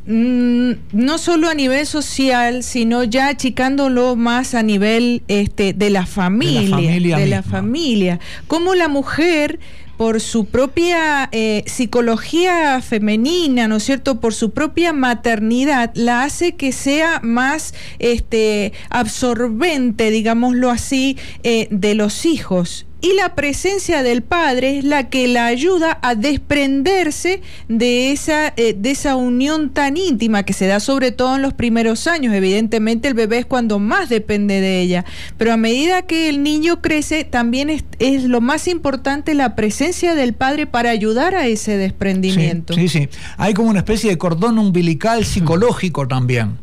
no 0.06 1.18
solo 1.18 1.48
a 1.48 1.54
nivel 1.54 1.86
social, 1.86 2.64
sino 2.64 3.04
ya 3.04 3.28
achicándolo 3.28 4.16
más 4.16 4.54
a 4.54 4.64
nivel 4.64 5.22
este, 5.28 5.72
de 5.72 5.90
la 5.90 6.04
familia, 6.04 6.62
de 6.62 6.68
la 6.68 6.76
familia, 6.76 7.18
de 7.18 7.26
la 7.28 7.42
familia. 7.44 8.20
Cómo 8.48 8.74
la 8.74 8.88
mujer 8.88 9.60
por 10.02 10.20
su 10.20 10.46
propia 10.46 11.28
eh, 11.30 11.62
psicología 11.66 12.82
femenina, 12.82 13.68
¿no 13.68 13.76
es 13.76 13.84
cierto? 13.84 14.18
Por 14.18 14.34
su 14.34 14.50
propia 14.50 14.92
maternidad, 14.92 15.92
la 15.94 16.24
hace 16.24 16.56
que 16.56 16.72
sea 16.72 17.20
más 17.22 17.72
este, 18.00 18.72
absorbente, 18.90 20.10
digámoslo 20.10 20.70
así, 20.70 21.18
eh, 21.44 21.68
de 21.70 21.94
los 21.94 22.26
hijos 22.26 22.84
y 23.02 23.14
la 23.14 23.34
presencia 23.34 24.04
del 24.04 24.22
padre 24.22 24.78
es 24.78 24.84
la 24.84 25.10
que 25.10 25.26
la 25.26 25.46
ayuda 25.46 25.98
a 26.02 26.14
desprenderse 26.14 27.42
de 27.68 28.12
esa, 28.12 28.54
eh, 28.56 28.76
de 28.78 28.92
esa 28.92 29.16
unión 29.16 29.70
tan 29.70 29.96
íntima 29.96 30.44
que 30.44 30.52
se 30.52 30.68
da 30.68 30.78
sobre 30.78 31.10
todo 31.10 31.34
en 31.34 31.42
los 31.42 31.52
primeros 31.52 32.06
años. 32.06 32.32
Evidentemente 32.32 33.08
el 33.08 33.14
bebé 33.14 33.38
es 33.38 33.46
cuando 33.46 33.80
más 33.80 34.08
depende 34.08 34.60
de 34.60 34.80
ella, 34.80 35.04
pero 35.36 35.52
a 35.52 35.56
medida 35.56 36.02
que 36.02 36.28
el 36.28 36.44
niño 36.44 36.80
crece 36.80 37.24
también 37.24 37.70
es, 37.70 38.22
lo 38.22 38.40
más 38.40 38.68
importante 38.68 39.34
la 39.34 39.56
presencia 39.56 40.14
del 40.14 40.32
padre 40.32 40.68
para 40.68 40.90
ayudar 40.90 41.34
a 41.34 41.48
ese 41.48 41.76
desprendimiento. 41.76 42.74
Sí, 42.74 42.88
sí, 42.88 43.08
hay 43.36 43.52
como 43.52 43.68
una 43.68 43.80
especie 43.80 44.10
de 44.10 44.18
cordón 44.18 44.60
umbilical 44.60 45.24
psicológico 45.24 46.06
también, 46.06 46.58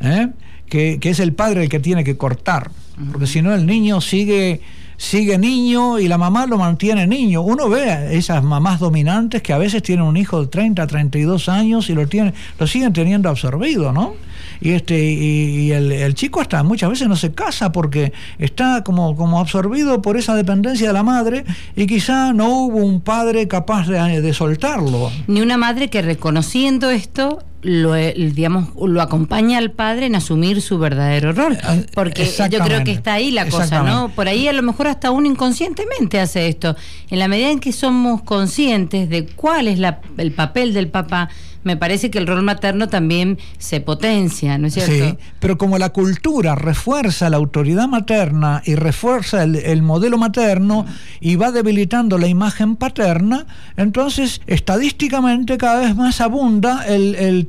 ¿eh? 0.00 0.28
que, 0.68 0.98
que 1.00 1.08
es 1.08 1.18
el 1.18 1.32
padre 1.32 1.62
el 1.62 1.70
que 1.70 1.80
tiene 1.80 2.04
que 2.04 2.18
cortar, 2.18 2.70
porque 3.10 3.26
si 3.26 3.40
no 3.40 3.54
el 3.54 3.64
niño 3.64 4.02
sigue 4.02 4.60
sigue 4.98 5.38
niño 5.38 5.98
y 5.98 6.08
la 6.08 6.18
mamá 6.18 6.44
lo 6.46 6.58
mantiene 6.58 7.06
niño. 7.06 7.40
Uno 7.40 7.70
ve 7.70 8.16
esas 8.18 8.42
mamás 8.42 8.80
dominantes 8.80 9.40
que 9.40 9.54
a 9.54 9.58
veces 9.58 9.82
tienen 9.82 10.04
un 10.04 10.18
hijo 10.18 10.42
de 10.42 10.48
30, 10.48 10.86
32 10.86 11.48
años 11.48 11.88
y 11.88 11.94
lo, 11.94 12.06
tienen, 12.06 12.34
lo 12.58 12.66
siguen 12.66 12.92
teniendo 12.92 13.30
absorbido, 13.30 13.92
¿no? 13.92 14.14
Y, 14.60 14.70
este, 14.70 14.98
y, 14.98 15.72
el, 15.72 16.14
chico 16.14 16.40
hasta 16.40 16.62
muchas 16.62 16.90
veces 16.90 17.08
no 17.08 17.16
se 17.16 17.32
casa 17.32 17.72
porque 17.72 18.12
está 18.38 18.82
como, 18.84 19.16
como 19.16 19.40
absorbido 19.40 20.02
por 20.02 20.16
esa 20.16 20.34
dependencia 20.34 20.88
de 20.88 20.92
la 20.92 21.02
madre 21.02 21.44
y 21.76 21.86
quizá 21.86 22.32
no 22.32 22.48
hubo 22.48 22.78
un 22.78 23.00
padre 23.00 23.46
capaz 23.48 23.86
de, 23.86 24.20
de 24.20 24.34
soltarlo. 24.34 25.10
Ni 25.26 25.40
una 25.40 25.56
madre 25.56 25.88
que 25.90 26.02
reconociendo 26.02 26.90
esto 26.90 27.40
lo, 27.62 27.94
digamos, 27.94 28.68
lo 28.80 29.02
acompaña 29.02 29.58
al 29.58 29.72
padre 29.72 30.06
en 30.06 30.14
asumir 30.14 30.62
su 30.62 30.78
verdadero 30.78 31.32
rol. 31.32 31.54
Eh, 31.54 31.86
Porque 31.92 32.24
yo 32.24 32.58
creo 32.60 32.84
que 32.84 32.92
está 32.92 33.14
ahí 33.14 33.30
la 33.30 33.48
cosa, 33.48 33.82
¿no? 33.82 34.10
Por 34.10 34.28
ahí 34.28 34.46
a 34.46 34.52
lo 34.52 34.62
mejor 34.62 34.86
hasta 34.86 35.10
uno 35.10 35.26
inconscientemente 35.26 36.20
hace 36.20 36.48
esto. 36.48 36.76
En 37.10 37.18
la 37.18 37.26
medida 37.26 37.50
en 37.50 37.58
que 37.58 37.72
somos 37.72 38.22
conscientes 38.22 39.08
de 39.08 39.26
cuál 39.26 39.66
es 39.68 39.80
el 40.18 40.32
papel 40.32 40.72
del 40.72 40.88
papá, 40.88 41.30
me 41.64 41.76
parece 41.76 42.10
que 42.10 42.18
el 42.18 42.26
rol 42.26 42.42
materno 42.42 42.88
también 42.88 43.38
se 43.58 43.80
potencia, 43.80 44.58
¿no 44.58 44.68
es 44.68 44.74
cierto? 44.74 44.92
Sí, 44.92 45.18
pero 45.40 45.58
como 45.58 45.78
la 45.78 45.90
cultura 45.90 46.54
refuerza 46.54 47.28
la 47.30 47.36
autoridad 47.36 47.88
materna 47.88 48.62
y 48.64 48.74
refuerza 48.74 49.42
el, 49.42 49.82
modelo 49.82 50.18
materno 50.18 50.86
y 51.20 51.36
va 51.36 51.50
debilitando 51.50 52.18
la 52.18 52.28
imagen 52.28 52.76
paterna, 52.76 53.46
entonces 53.76 54.40
estadísticamente 54.46 55.58
cada 55.58 55.80
vez 55.80 55.96
más 55.96 56.20
abunda 56.20 56.84
el, 56.86 57.48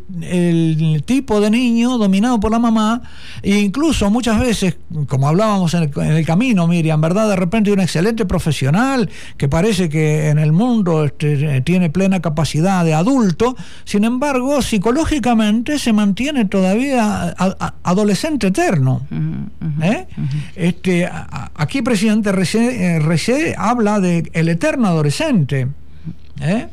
tipo 1.05 1.41
de 1.41 1.49
niño 1.49 1.97
dominado 1.97 2.39
por 2.39 2.51
la 2.51 2.59
mamá 2.59 3.01
e 3.41 3.59
incluso 3.59 4.09
muchas 4.09 4.39
veces, 4.39 4.77
como 5.07 5.27
hablábamos 5.27 5.73
en 5.73 5.91
el, 5.95 6.25
camino, 6.25 6.67
Miriam, 6.67 7.01
¿verdad? 7.01 7.29
De 7.29 7.35
repente 7.35 7.71
un 7.71 7.79
excelente 7.79 8.25
profesional 8.25 9.09
que 9.37 9.47
parece 9.47 9.89
que 9.89 10.29
en 10.29 10.39
el 10.39 10.51
mundo 10.51 11.05
este, 11.05 11.61
tiene 11.61 11.89
plena 11.89 12.21
capacidad 12.21 12.83
de 12.85 12.93
adulto, 12.93 13.55
sin 13.85 13.98
embargo, 14.03 14.61
psicológicamente 14.61 15.79
se 15.79 15.93
mantiene 15.93 16.45
todavía 16.45 17.35
adolescente 17.83 18.47
eterno. 18.47 19.05
¿Eh? 19.81 20.07
este, 20.55 21.09
aquí 21.55 21.81
presidente 21.81 22.31
Recé, 22.31 23.55
habla 23.57 23.99
de 23.99 24.29
el 24.33 24.49
eterno 24.49 24.87
adolescente. 24.87 25.67
¿eh? 26.41 26.67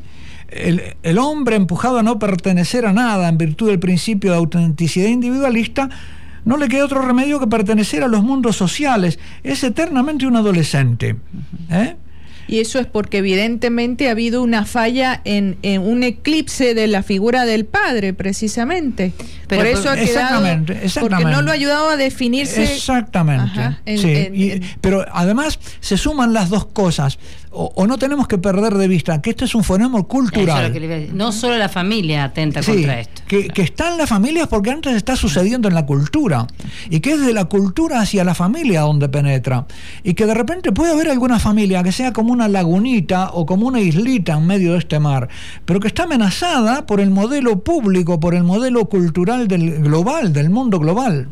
El, 0.48 0.82
el, 1.02 1.18
hombre 1.18 1.56
empujado 1.56 1.98
a 1.98 2.02
no 2.02 2.18
pertenecer 2.18 2.86
a 2.86 2.92
nada 2.92 3.28
en 3.28 3.38
virtud 3.38 3.68
del 3.68 3.78
principio 3.78 4.30
de 4.30 4.36
autenticidad 4.36 5.08
individualista, 5.08 5.90
no 6.44 6.56
le 6.56 6.68
queda 6.68 6.84
otro 6.84 7.02
remedio 7.02 7.40
que 7.40 7.48
pertenecer 7.48 8.04
a 8.04 8.08
los 8.08 8.22
mundos 8.22 8.56
sociales. 8.56 9.18
Es 9.42 9.64
eternamente 9.64 10.26
un 10.26 10.36
adolescente. 10.36 11.16
¿eh? 11.70 11.96
Y 12.48 12.60
eso 12.60 12.78
es 12.78 12.86
porque 12.86 13.18
evidentemente 13.18 14.08
ha 14.08 14.12
habido 14.12 14.42
una 14.42 14.64
falla 14.64 15.20
en, 15.24 15.56
un 15.80 16.02
eclipse 16.02 16.74
de 16.74 16.86
la 16.86 17.02
figura 17.02 17.44
del 17.44 17.64
padre, 17.64 18.14
precisamente. 18.14 19.12
Pero 19.48 19.62
por 19.62 19.70
eso 19.70 19.90
ha 19.90 19.96
quedado, 19.96 20.64
porque 21.00 21.24
no 21.24 21.42
lo 21.42 21.50
ha 21.50 21.54
ayudado 21.54 21.90
a 21.90 21.96
definirse. 21.96 22.64
Exactamente. 22.64 23.78
sí. 23.84 24.60
pero 24.80 25.04
además 25.12 25.58
se 25.80 25.96
suman 25.96 26.32
las 26.32 26.50
dos 26.50 26.66
cosas 26.66 27.18
o, 27.56 27.86
no 27.86 27.98
tenemos 27.98 28.28
que 28.28 28.38
perder 28.38 28.74
de 28.74 28.88
vista 28.88 29.20
que 29.22 29.30
este 29.30 29.46
es 29.46 29.54
un 29.54 29.64
fenómeno 29.64 30.06
cultural. 30.06 30.72
no 31.14 31.32
solo 31.32 31.56
la 31.56 31.68
familia 31.68 32.24
atenta 32.24 32.62
contra 32.62 33.00
esto. 33.00 33.22
Que, 33.26 33.48
que 33.48 33.62
está 33.62 33.90
en 33.90 33.98
las 33.98 34.08
familias 34.08 34.48
porque 34.48 34.70
antes 34.70 34.94
está 34.94 35.16
sucediendo 35.16 35.68
en 35.68 35.74
la 35.74 35.86
cultura. 35.86 36.46
Y 36.90 37.00
que 37.00 37.12
es 37.12 37.20
de 37.20 37.32
la 37.32 37.46
cultura 37.46 38.00
hacia 38.00 38.24
la 38.24 38.34
familia 38.34 38.82
donde 38.82 39.08
penetra. 39.08 39.66
Y 40.02 40.14
que 40.14 40.26
de 40.26 40.34
repente 40.34 40.72
puede 40.72 40.92
haber 40.92 41.08
alguna 41.08 41.38
familia 41.38 41.82
que 41.82 41.92
sea 41.92 42.12
como 42.12 42.32
una 42.32 42.48
lagunita 42.48 43.30
o 43.32 43.46
como 43.46 43.66
una 43.66 43.80
islita 43.80 44.34
en 44.34 44.46
medio 44.46 44.72
de 44.72 44.78
este 44.78 44.98
mar, 44.98 45.28
pero 45.64 45.80
que 45.80 45.88
está 45.88 46.04
amenazada 46.04 46.86
por 46.86 47.00
el 47.00 47.10
modelo 47.10 47.60
público, 47.60 48.20
por 48.20 48.34
el 48.34 48.44
modelo 48.44 48.86
cultural 48.86 49.48
del 49.48 49.82
global, 49.82 50.32
del 50.32 50.50
mundo 50.50 50.78
global. 50.78 51.28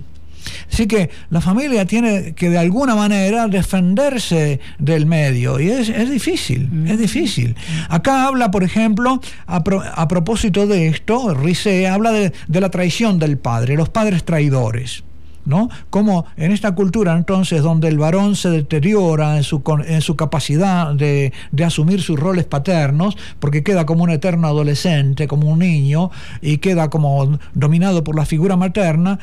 Así 0.70 0.86
que 0.86 1.10
la 1.30 1.40
familia 1.40 1.86
tiene 1.86 2.34
que 2.34 2.50
de 2.50 2.58
alguna 2.58 2.94
manera 2.94 3.48
defenderse 3.48 4.60
del 4.78 5.06
medio 5.06 5.60
y 5.60 5.70
es, 5.70 6.10
difícil, 6.10 6.68
mm. 6.70 6.86
es 6.88 6.98
difícil. 6.98 7.56
Acá 7.88 8.26
habla, 8.26 8.50
por 8.50 8.64
ejemplo, 8.64 9.20
a, 9.46 9.62
propósito 10.08 10.66
de 10.66 10.88
esto, 10.88 11.34
Rice 11.34 11.86
habla 11.88 12.12
de, 12.12 12.32
la 12.48 12.70
traición 12.70 13.18
del 13.18 13.38
padre, 13.38 13.76
los 13.76 13.88
padres 13.88 14.24
traidores. 14.24 15.04
¿no? 15.44 15.68
Como 15.90 16.24
en 16.38 16.52
esta 16.52 16.74
cultura 16.74 17.14
entonces 17.14 17.60
donde 17.60 17.88
el 17.88 17.98
varón 17.98 18.34
se 18.34 18.48
deteriora 18.48 19.36
en 19.36 19.42
su, 19.42 19.62
en 19.86 20.00
su 20.00 20.16
capacidad 20.16 20.94
de, 20.94 21.34
asumir 21.62 22.00
sus 22.00 22.18
roles 22.18 22.46
paternos, 22.46 23.16
porque 23.40 23.62
queda 23.62 23.84
como 23.84 24.04
un 24.04 24.10
eterno 24.10 24.48
adolescente, 24.48 25.28
como 25.28 25.50
un 25.50 25.58
niño, 25.58 26.10
y 26.40 26.58
queda 26.58 26.88
como 26.88 27.38
dominado 27.52 28.04
por 28.04 28.16
la 28.16 28.24
figura 28.24 28.56
materna, 28.56 29.18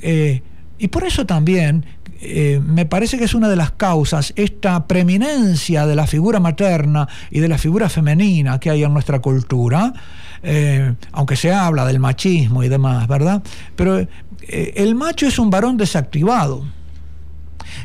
eh, 0.00 0.42
y 0.78 0.88
por 0.88 1.04
eso 1.04 1.26
también 1.26 1.84
eh, 2.20 2.60
me 2.64 2.84
parece 2.84 3.16
que 3.16 3.24
es 3.24 3.34
una 3.34 3.48
de 3.48 3.54
las 3.54 3.70
causas 3.72 4.32
esta 4.34 4.86
preeminencia 4.88 5.86
de 5.86 5.94
la 5.94 6.06
figura 6.06 6.40
materna 6.40 7.08
y 7.30 7.38
de 7.38 7.48
la 7.48 7.58
figura 7.58 7.88
femenina 7.88 8.58
que 8.58 8.70
hay 8.70 8.82
en 8.82 8.92
nuestra 8.92 9.20
cultura, 9.20 9.92
eh, 10.42 10.94
aunque 11.12 11.36
se 11.36 11.52
habla 11.52 11.86
del 11.86 12.00
machismo 12.00 12.64
y 12.64 12.68
demás, 12.68 13.06
¿verdad? 13.06 13.42
Pero 13.76 14.06
el 14.48 14.94
macho 14.94 15.26
es 15.26 15.38
un 15.38 15.50
varón 15.50 15.76
desactivado 15.76 16.64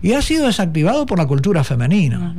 y 0.01 0.13
ha 0.13 0.21
sido 0.21 0.47
desactivado 0.47 1.05
por 1.05 1.17
la 1.17 1.27
cultura 1.27 1.63
femenina. 1.63 2.35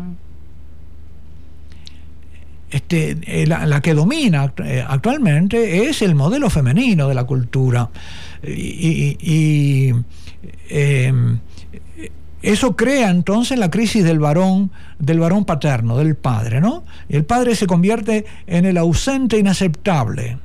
Este, 2.70 3.46
la, 3.46 3.80
que 3.80 3.94
domina 3.94 4.52
actualmente 4.88 5.88
es 5.88 6.02
el 6.02 6.16
modelo 6.16 6.50
femenino 6.50 7.08
de 7.08 7.14
la 7.14 7.22
cultura. 7.22 7.88
y 8.42 9.92
Em, 10.68 11.38
eso 12.42 12.76
crea 12.76 13.10
entonces 13.10 13.58
la 13.58 13.70
crisis 13.70 14.04
del 14.04 14.18
varón, 14.18 14.70
del 14.98 15.18
varón 15.18 15.44
paterno, 15.44 15.96
del 15.96 16.14
padre, 16.14 16.60
¿no? 16.60 16.84
El 17.08 17.24
padre 17.24 17.54
se 17.54 17.66
convierte 17.66 18.26
en 18.46 18.66
el 18.66 18.76
ausente 18.76 19.38
inaceptable. 19.38 20.38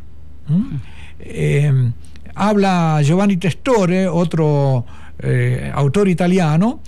Em, 1.19 1.91
habla 2.35 3.01
Giovanni 3.03 3.38
Testore, 3.38 4.07
otro 4.07 4.85
eh, 5.19 5.71
autor 5.73 6.07
italiano, 6.07 6.79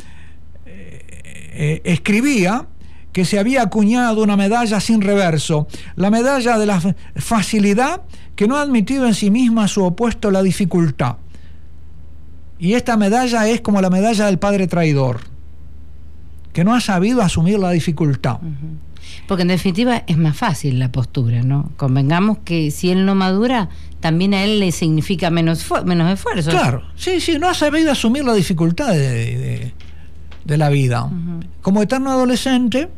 eh, 0.66 1.82
escribía 1.84 2.66
que 3.12 3.26
se 3.26 3.38
había 3.38 3.62
acuñado 3.62 4.24
una 4.24 4.38
medalla 4.38 4.80
sin 4.80 5.02
reverso, 5.02 5.68
la 5.96 6.10
medalla 6.10 6.58
de 6.58 6.66
la 6.66 6.82
facilidad 7.16 8.04
que 8.36 8.48
no 8.48 8.56
ha 8.56 8.62
admitido 8.62 9.06
en 9.06 9.14
sí 9.14 9.30
misma 9.30 9.68
su 9.68 9.84
opuesto 9.84 10.32
la 10.32 10.42
dificultad. 10.42 11.18
Y 12.62 12.76
esta 12.76 12.96
medalla 12.96 13.48
es 13.48 13.60
como 13.60 13.82
la 13.82 13.90
medalla 13.90 14.28
del 14.28 14.38
padre 14.38 14.68
traidor, 14.68 15.22
que 16.54 16.64
no 16.64 16.76
ha 16.76 16.80
sabido 16.80 17.24
asumir 17.24 17.58
la 17.58 17.72
dificultad. 17.72 18.38
Porque 19.28 19.42
en 19.42 19.48
definitiva 19.48 20.04
es 20.06 20.16
más 20.16 20.38
fácil 20.38 20.78
la 20.78 20.92
postura, 20.92 21.42
¿no? 21.42 21.72
Convengamos 21.76 22.38
que 22.46 22.70
si 22.70 22.92
él 22.92 23.04
no 23.04 23.16
madura, 23.16 23.70
también 24.00 24.36
a 24.36 24.44
él 24.44 24.60
le 24.60 24.72
significa 24.72 25.32
menos, 25.32 25.66
menos 25.86 26.14
esfuerzo. 26.14 26.52
Claro, 26.52 26.84
sí, 26.96 27.20
sí, 27.20 27.40
no 27.40 27.50
ha 27.50 27.56
sabido 27.56 27.92
asumir 27.92 28.24
la 28.24 28.36
dificultad 28.36 28.92
de, 28.92 29.74
la 30.46 30.70
vida. 30.70 31.10
Como 31.64 31.82
eterno 31.82 32.12
adolescente, 32.12 32.90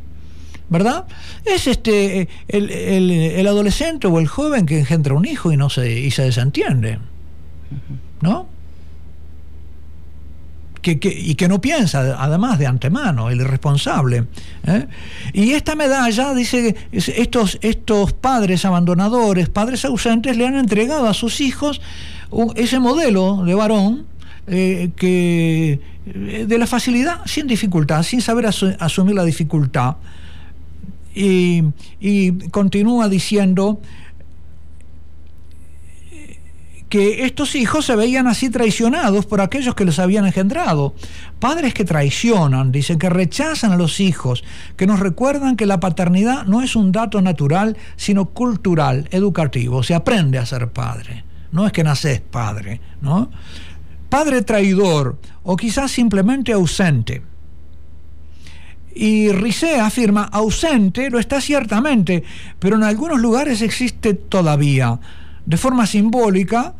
¿verdad? 0.68 1.06
Es 1.42 1.66
este 1.68 2.28
el, 2.48 3.46
adolescente 3.46 4.08
o 4.08 4.20
el 4.20 4.28
joven 4.28 4.66
que 4.66 4.80
engendra 4.80 5.14
un 5.14 5.24
hijo 5.24 5.52
y 5.52 5.56
no 5.56 5.70
se, 5.70 6.00
y 6.00 6.10
se 6.10 6.24
desentiende. 6.24 6.98
¿No? 8.20 8.52
Y 10.92 11.34
que 11.34 11.48
no 11.48 11.60
piensa, 11.60 12.16
además 12.18 12.58
de 12.58 12.66
antemano, 12.66 13.30
el 13.30 13.40
irresponsable. 13.40 14.24
¿eh? 14.66 14.86
Y 15.32 15.52
esta 15.52 15.74
medalla, 15.74 16.34
dice, 16.34 16.76
estos, 16.92 17.58
estos 17.62 18.12
padres 18.12 18.64
abandonadores, 18.64 19.48
padres 19.48 19.84
ausentes, 19.84 20.36
le 20.36 20.46
han 20.46 20.56
entregado 20.56 21.08
a 21.08 21.14
sus 21.14 21.40
hijos 21.40 21.80
ese 22.56 22.78
modelo 22.78 23.44
de 23.44 23.54
varón 23.54 24.06
eh, 24.46 24.90
que 24.96 25.80
eh, 26.06 26.44
de 26.46 26.58
la 26.58 26.66
facilidad 26.66 27.20
sin 27.26 27.46
dificultad, 27.46 28.02
sin 28.02 28.20
saber 28.20 28.46
asumir 28.46 29.14
la 29.14 29.24
dificultad. 29.24 29.96
Y 31.16 31.62
continúa 32.50 33.08
diciendo, 33.08 33.80
que 36.94 37.24
estos 37.24 37.56
hijos 37.56 37.86
se 37.86 37.96
veían 37.96 38.28
así 38.28 38.50
traicionados 38.50 39.26
por 39.26 39.40
aquellos 39.40 39.74
que 39.74 39.84
los 39.84 39.98
habían 39.98 40.26
engendrado. 40.26 40.94
Padres 41.40 41.74
que 41.74 41.84
traicionan, 41.84 42.70
dicen 42.70 43.00
que 43.00 43.10
rechazan 43.10 43.72
a 43.72 43.76
los 43.76 43.98
hijos, 43.98 44.44
que 44.76 44.86
nos 44.86 45.00
recuerdan 45.00 45.56
que 45.56 45.66
la 45.66 45.80
paternidad 45.80 46.44
no 46.44 46.62
es 46.62 46.76
un 46.76 46.92
dato 46.92 47.20
natural, 47.20 47.76
sino 47.96 48.26
cultural, 48.26 49.08
educativo. 49.10 49.82
Se 49.82 49.92
aprende 49.92 50.38
a 50.38 50.46
ser 50.46 50.70
padre, 50.70 51.24
no 51.50 51.66
es 51.66 51.72
que 51.72 51.82
naces 51.82 52.20
padre, 52.20 52.80
¿no? 53.00 53.28
Padre 54.08 54.42
traidor 54.42 55.18
o 55.42 55.56
quizás 55.56 55.90
simplemente 55.90 56.52
ausente. 56.52 57.24
Y 58.94 59.32
Rizé 59.32 59.80
afirma, 59.80 60.22
ausente 60.30 61.10
lo 61.10 61.18
está 61.18 61.40
ciertamente, 61.40 62.22
pero 62.60 62.76
en 62.76 62.84
algunos 62.84 63.18
lugares 63.20 63.62
existe 63.62 64.14
todavía. 64.14 65.00
De 65.44 65.56
forma 65.56 65.88
simbólica, 65.88 66.74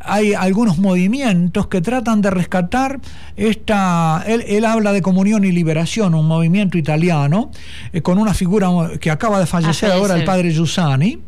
hay 0.00 0.34
algunos 0.34 0.78
movimientos 0.78 1.66
que 1.68 1.80
tratan 1.80 2.20
de 2.22 2.30
rescatar 2.30 3.00
esta. 3.36 4.24
Él, 4.26 4.64
habla 4.64 4.92
de 4.92 5.02
comunión 5.02 5.44
y 5.44 5.52
liberación, 5.52 6.14
un 6.14 6.26
movimiento 6.26 6.78
italiano, 6.78 7.50
eh, 7.92 8.02
con 8.02 8.18
una 8.18 8.34
figura 8.34 8.68
que 9.00 9.10
acaba 9.10 9.38
de 9.38 9.46
fallecer 9.46 9.92
ahora, 9.92 10.16
el 10.16 10.24
padre 10.24 10.50
Giussani 10.52 11.18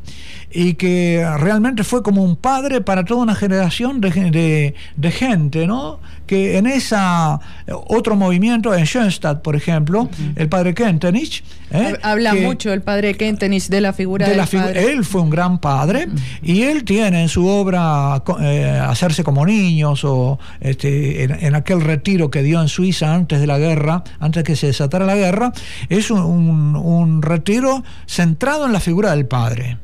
y 0.52 0.74
que 0.74 1.26
realmente 1.38 1.84
fue 1.84 2.02
como 2.02 2.22
un 2.22 2.36
padre 2.36 2.80
para 2.80 3.04
toda 3.04 3.22
una 3.22 3.34
generación 3.34 4.00
de, 4.00 4.74
de, 4.96 5.10
gente, 5.10 5.66
¿no? 5.66 6.00
Que 6.26 6.58
en 6.58 6.66
esa 6.66 7.40
otro 7.88 8.16
movimiento, 8.16 8.74
en 8.74 8.84
Schoenstatt, 8.84 9.42
por 9.42 9.56
ejemplo, 9.56 10.08
el 10.36 10.48
padre 10.48 10.74
Kentenich. 10.74 11.42
¿eh? 11.70 11.96
Habla 12.02 12.34
mucho 12.34 12.72
el 12.72 12.82
padre 12.82 13.14
Kentenich 13.14 13.68
de 13.68 13.80
la 13.80 13.92
figura 13.92 14.28
de 14.28 14.36
la 14.36 14.44
Él 14.74 15.04
fue 15.04 15.22
un 15.22 15.30
gran 15.30 15.58
padre 15.58 16.08
y 16.42 16.62
él 16.62 16.84
tiene 16.84 17.22
en 17.22 17.28
su 17.28 17.46
obra 17.46 18.22
eh, 18.40 18.80
Hacerse 18.82 19.24
como 19.24 19.46
niños 19.46 20.04
o 20.04 20.38
este, 20.60 21.24
en, 21.24 21.54
aquel 21.54 21.80
retiro 21.80 22.30
que 22.30 22.42
dio 22.42 22.60
en 22.60 22.68
Suiza 22.68 23.14
antes 23.14 23.40
de 23.40 23.46
la 23.46 23.58
guerra, 23.58 24.04
antes 24.20 24.44
que 24.44 24.56
se 24.56 24.68
desatara 24.68 25.06
la 25.06 25.16
guerra, 25.16 25.52
es 25.88 26.10
un, 26.10 26.76
un 26.76 27.22
retiro 27.22 27.82
centrado 28.06 28.66
en 28.66 28.72
la 28.72 28.80
figura 28.80 29.10
del 29.12 29.26
padre. 29.26 29.78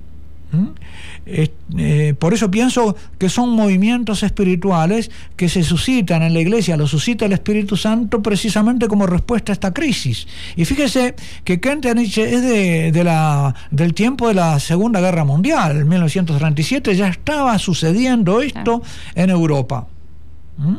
¿Mm? 0.51 0.69
Eh, 1.27 2.15
por 2.19 2.33
eso 2.33 2.51
pienso 2.51 2.97
que 3.19 3.29
son 3.29 3.51
movimientos 3.51 4.23
espirituales 4.23 5.11
que 5.37 5.51
se 5.51 5.63
suscitan 5.63 6.23
en 6.23 6.33
la 6.33 6.41
iglesia, 6.41 6.77
lo 6.77 6.87
suscita 6.87 7.27
el 7.27 7.33
Espíritu 7.33 7.77
Santo 7.77 8.23
precisamente 8.23 8.89
como 8.89 9.07
respuesta 9.07 9.53
a 9.53 9.55
esta 9.55 9.75
crisis. 9.75 10.27
Y 10.57 10.65
fíjese 10.65 11.15
que 11.45 11.61
Kentenich 11.61 12.17
es 12.19 12.43
de, 12.43 13.05
la, 13.05 13.55
del 13.71 13.93
tiempo 13.93 14.29
de 14.29 14.35
la 14.35 14.59
Segunda 14.59 15.01
Guerra 15.01 15.25
Mundial, 15.25 15.77
en 15.77 15.89
1937 15.89 16.97
ya 16.97 17.09
estaba 17.09 17.59
sucediendo 17.59 18.41
esto 18.41 18.83
en 19.15 19.31
Europa. 19.31 19.87
¿Mm? 20.57 20.77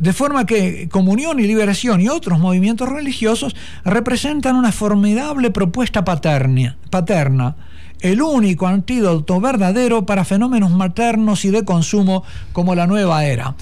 De 0.00 0.12
forma 0.12 0.46
que 0.46 0.88
comunión 0.90 1.40
y 1.40 1.44
liberación 1.44 2.00
y 2.00 2.08
otros 2.08 2.38
movimientos 2.38 2.88
religiosos 2.88 3.54
representan 3.84 4.56
una 4.56 4.72
formidable 4.72 5.50
propuesta 5.50 6.04
paterna, 6.04 6.76
paterna 6.90 7.56
el 8.00 8.22
único 8.22 8.66
antídoto 8.66 9.40
verdadero 9.40 10.06
para 10.06 10.24
fenómenos 10.24 10.70
maternos 10.70 11.44
y 11.44 11.50
de 11.50 11.64
consumo 11.64 12.22
como 12.52 12.74
la 12.74 12.86
nueva 12.86 13.24
era. 13.24 13.54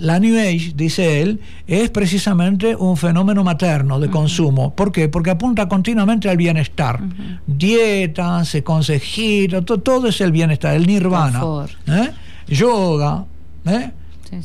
La 0.00 0.18
New 0.18 0.36
Age, 0.36 0.72
dice 0.74 1.22
él, 1.22 1.40
es 1.68 1.88
precisamente 1.90 2.74
un 2.74 2.96
fenómeno 2.96 3.44
materno 3.44 4.00
de 4.00 4.10
consumo. 4.10 4.74
¿Por 4.74 4.90
qué? 4.90 5.08
Porque 5.08 5.30
apunta 5.30 5.68
continuamente 5.68 6.28
al 6.28 6.36
bienestar. 6.36 7.00
Dietas, 7.46 8.56
consejitos, 8.64 9.64
todo, 9.64 9.78
todo, 9.80 10.08
es 10.08 10.20
el 10.20 10.32
bienestar, 10.32 10.74
el 10.74 10.88
nirvana. 10.88 11.40
¿eh? 11.86 12.10
Yoga. 12.48 13.24
¿eh? 13.66 13.92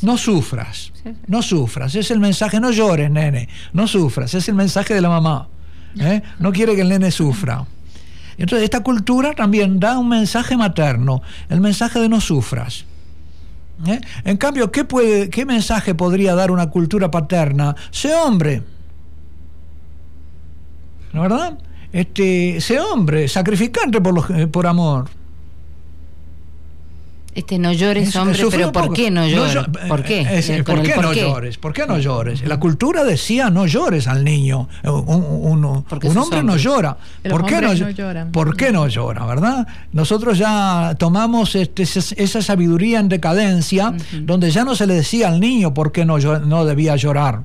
No 0.02 0.17
sufras, 0.17 0.91
no 1.28 1.41
sufras. 1.41 1.95
Es 1.95 2.12
el 2.12 2.19
mensaje, 2.19 2.60
no 2.60 2.71
llores, 2.71 3.10
nene, 3.10 3.49
no 3.73 3.88
sufras. 3.88 4.34
Es 4.34 4.47
el 4.49 4.56
mensaje 4.56 4.93
de 4.93 5.02
la 5.02 5.10
mamá. 5.10 5.47
¿eh? 5.99 6.21
No 6.39 6.52
quiere 6.52 6.75
que 6.75 6.82
el 6.82 6.89
nene 6.89 7.12
sufra. 7.12 7.65
Entonces, 8.38 8.63
esta 8.63 8.82
cultura 8.82 9.34
también 9.34 9.80
da 9.80 9.99
un 9.99 10.08
mensaje 10.08 10.56
materno, 10.56 11.21
el 11.49 11.60
mensaje 11.60 11.99
de 11.99 12.08
no 12.08 12.21
sufras. 12.21 12.86
¿eh? 13.86 13.99
En 14.23 14.38
cambio, 14.38 14.71
¿qué, 14.71 14.86
puede, 14.86 15.30
¿qué 15.30 15.45
mensaje 15.45 15.93
podría 15.93 16.36
dar 16.36 16.52
una 16.52 16.69
cultura 16.69 17.12
paterna? 17.12 17.75
Sé 17.91 18.13
hombre. 18.15 18.63
¿No 21.12 21.21
verdad? 21.21 21.58
Este, 21.91 22.62
sé 22.62 22.80
hombre, 22.80 23.28
sacrificante 23.28 23.99
por, 23.99 24.32
eh, 24.38 24.47
por 24.47 24.68
amor. 24.68 25.09
Este 27.36 27.59
no 27.59 27.71
llores, 27.71 28.15
hombre, 28.15 28.39
pero 28.49 28.71
¿por 28.71 28.91
qué 28.91 29.11
no 29.11 29.27
llores? 29.27 29.63
¿Por 29.88 30.03
qué? 30.03 30.63
¿Por 30.65 30.82
qué 30.82 30.95
no 30.97 31.13
llores? 31.13 31.57
¿Por 31.57 31.73
qué 31.73 31.86
no 31.86 31.99
llores? 31.99 32.45
La 32.47 32.59
cultura 32.59 33.03
decía 33.03 33.49
no 33.49 33.67
llores 33.67 34.07
al 34.07 34.23
niño. 34.23 34.67
Un, 34.84 35.86
hombre 36.17 36.43
no 36.43 36.57
llora. 36.57 36.97
¿Por 37.30 37.45
qué 37.45 37.61
no, 37.61 37.73
lloran. 37.73 38.32
¿Por 38.32 38.57
qué 38.57 38.71
no 38.71 38.88
llora, 38.88 39.25
verdad? 39.25 39.67
Nosotros 39.93 40.38
ya 40.38 40.95
tomamos 40.97 41.55
este, 41.55 41.84
esa 41.84 42.41
sabiduría 42.41 42.99
en 42.99 43.09
decadencia, 43.09 43.93
donde 44.21 44.49
ya 44.49 44.63
no 44.63 44.75
se 44.75 44.88
le 44.88 44.95
decía 44.95 45.27
al 45.27 45.39
niño 45.39 45.73
por 45.73 45.91
qué 45.91 46.05
no, 46.05 46.17
no 46.17 46.65
debía 46.65 46.95
llorar. 46.95 47.43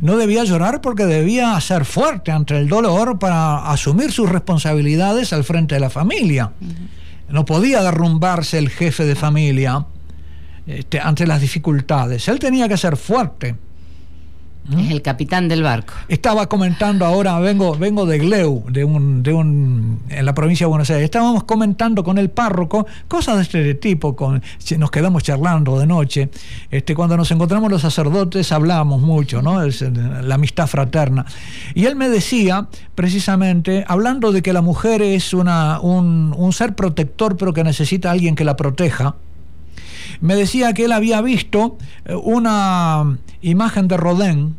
No 0.00 0.16
debía 0.16 0.44
llorar 0.44 0.80
porque 0.80 1.06
debía 1.06 1.60
ser 1.60 1.84
fuerte 1.84 2.30
ante 2.30 2.56
el 2.56 2.68
dolor 2.68 3.18
para 3.18 3.70
asumir 3.70 4.12
sus 4.12 4.28
responsabilidades 4.28 5.32
al 5.32 5.42
frente 5.42 5.74
de 5.74 5.80
la 5.80 5.90
familia. 5.90 6.52
No 7.34 7.44
podía 7.44 7.82
derrumbarse 7.82 8.58
el 8.58 8.70
jefe 8.70 9.04
de 9.04 9.16
familia 9.16 9.86
este, 10.68 11.00
ante 11.00 11.26
las 11.26 11.40
dificultades. 11.40 12.28
Él 12.28 12.38
tenía 12.38 12.68
que 12.68 12.76
ser 12.76 12.96
fuerte. 12.96 13.56
¿Mm? 14.66 14.78
Es 14.78 14.90
el 14.90 15.02
capitán 15.02 15.48
del 15.48 15.62
barco. 15.62 15.94
Estaba 16.08 16.48
comentando 16.48 17.04
ahora, 17.04 17.38
vengo, 17.38 17.76
vengo 17.76 18.06
de 18.06 18.18
Gleu, 18.18 18.64
de 18.68 18.84
un, 18.84 19.22
de 19.22 19.32
un, 19.32 20.00
en 20.08 20.24
la 20.24 20.34
provincia 20.34 20.64
de 20.64 20.68
Buenos 20.68 20.88
Aires. 20.90 21.04
Estábamos 21.04 21.44
comentando 21.44 22.02
con 22.02 22.16
el 22.16 22.30
párroco 22.30 22.86
cosas 23.06 23.36
de 23.36 23.42
este 23.42 23.74
tipo, 23.74 24.16
con, 24.16 24.42
nos 24.78 24.90
quedamos 24.90 25.22
charlando 25.22 25.78
de 25.78 25.86
noche. 25.86 26.30
Este, 26.70 26.94
cuando 26.94 27.16
nos 27.16 27.30
encontramos 27.30 27.70
los 27.70 27.82
sacerdotes 27.82 28.52
hablamos 28.52 29.02
mucho, 29.02 29.42
¿no? 29.42 29.62
Es, 29.62 29.82
eh, 29.82 29.90
la 30.22 30.36
amistad 30.36 30.66
fraterna. 30.66 31.26
Y 31.74 31.84
él 31.84 31.96
me 31.96 32.08
decía, 32.08 32.68
precisamente, 32.94 33.84
hablando 33.86 34.32
de 34.32 34.42
que 34.42 34.52
la 34.52 34.62
mujer 34.62 35.02
es 35.02 35.34
una, 35.34 35.80
un, 35.80 36.34
un 36.36 36.52
ser 36.52 36.74
protector, 36.74 37.36
pero 37.36 37.52
que 37.52 37.64
necesita 37.64 38.08
a 38.08 38.12
alguien 38.12 38.34
que 38.34 38.44
la 38.44 38.56
proteja 38.56 39.16
me 40.20 40.36
decía 40.36 40.72
que 40.72 40.84
él 40.84 40.92
había 40.92 41.20
visto 41.20 41.78
eh, 42.04 42.14
una 42.14 43.18
imagen 43.42 43.88
de 43.88 43.96
Rodin, 43.96 44.56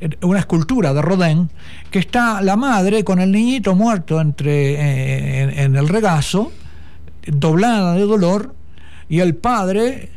eh, 0.00 0.10
una 0.22 0.38
escultura 0.38 0.94
de 0.94 1.02
Rodin, 1.02 1.50
que 1.90 1.98
está 1.98 2.40
la 2.42 2.56
madre 2.56 3.04
con 3.04 3.20
el 3.20 3.32
niñito 3.32 3.74
muerto 3.74 4.20
entre, 4.20 4.74
eh, 4.74 5.62
en, 5.64 5.76
el 5.76 5.88
regazo, 5.88 6.52
doblada 7.26 7.94
de 7.94 8.02
dolor, 8.02 8.54
y 9.08 9.20
el 9.20 9.34
padre, 9.34 10.10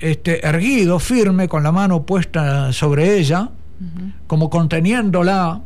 este, 0.00 0.46
erguido, 0.46 0.98
firme, 0.98 1.48
con 1.48 1.62
la 1.62 1.72
mano 1.72 2.04
puesta 2.04 2.72
sobre 2.72 3.18
ella, 3.18 3.50
como 4.26 4.50
conteniéndola, 4.50 5.60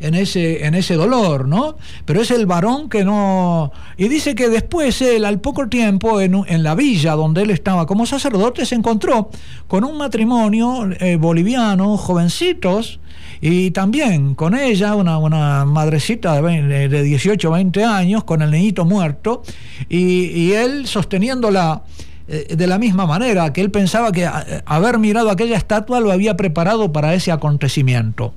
en 0.00 0.14
ese, 0.14 0.64
en 0.64 0.74
ese 0.74 0.94
dolor, 0.94 1.48
¿no? 1.48 1.76
Pero 2.04 2.20
es 2.20 2.30
el 2.30 2.46
varón 2.46 2.88
que 2.88 3.04
no... 3.04 3.72
Y 3.96 4.08
dice 4.08 4.34
que 4.34 4.48
después 4.48 5.00
él, 5.02 5.24
al 5.24 5.40
poco 5.40 5.68
tiempo, 5.68 6.20
en, 6.20 6.44
en 6.46 6.62
la 6.62 6.74
villa 6.74 7.14
donde 7.14 7.42
él 7.42 7.50
estaba 7.50 7.86
como 7.86 8.06
sacerdote, 8.06 8.64
se 8.64 8.74
encontró 8.74 9.30
con 9.66 9.84
un 9.84 9.98
matrimonio 9.98 10.88
eh, 11.00 11.16
boliviano, 11.16 11.96
jovencitos, 11.96 13.00
y 13.40 13.70
también 13.70 14.34
con 14.34 14.56
ella, 14.56 14.94
una, 14.94 15.18
una 15.18 15.64
madrecita 15.64 16.40
de, 16.40 16.88
de 16.88 17.02
18 17.02 17.50
20 17.50 17.84
años, 17.84 18.24
con 18.24 18.42
el 18.42 18.50
niñito 18.50 18.84
muerto, 18.84 19.42
y, 19.88 20.26
y 20.26 20.52
él 20.52 20.86
sosteniéndola 20.86 21.82
eh, 22.26 22.56
de 22.56 22.66
la 22.66 22.78
misma 22.78 23.06
manera, 23.06 23.52
que 23.52 23.60
él 23.60 23.70
pensaba 23.70 24.12
que 24.12 24.28
haber 24.66 24.98
mirado 24.98 25.30
aquella 25.30 25.56
estatua 25.56 26.00
lo 26.00 26.12
había 26.12 26.36
preparado 26.36 26.92
para 26.92 27.14
ese 27.14 27.32
acontecimiento. 27.32 28.34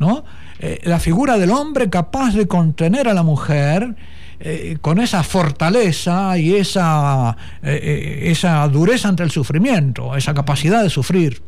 ¿no? 0.00 0.24
Eh, 0.62 0.78
la 0.84 1.00
figura 1.00 1.38
del 1.38 1.52
hombre 1.52 1.88
capaz 1.88 2.34
de 2.34 2.46
contener 2.46 3.08
a 3.08 3.14
la 3.14 3.22
mujer 3.22 3.96
eh, 4.40 4.76
con 4.82 5.00
esa 5.00 5.22
fortaleza 5.22 6.36
y 6.36 6.54
esa, 6.54 7.34
eh, 7.62 8.24
esa 8.24 8.68
dureza 8.68 9.08
ante 9.08 9.22
el 9.22 9.30
sufrimiento, 9.30 10.14
esa 10.16 10.34
capacidad 10.34 10.82
de 10.82 10.90
sufrir. 10.90 11.40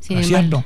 cierto? 0.00 0.64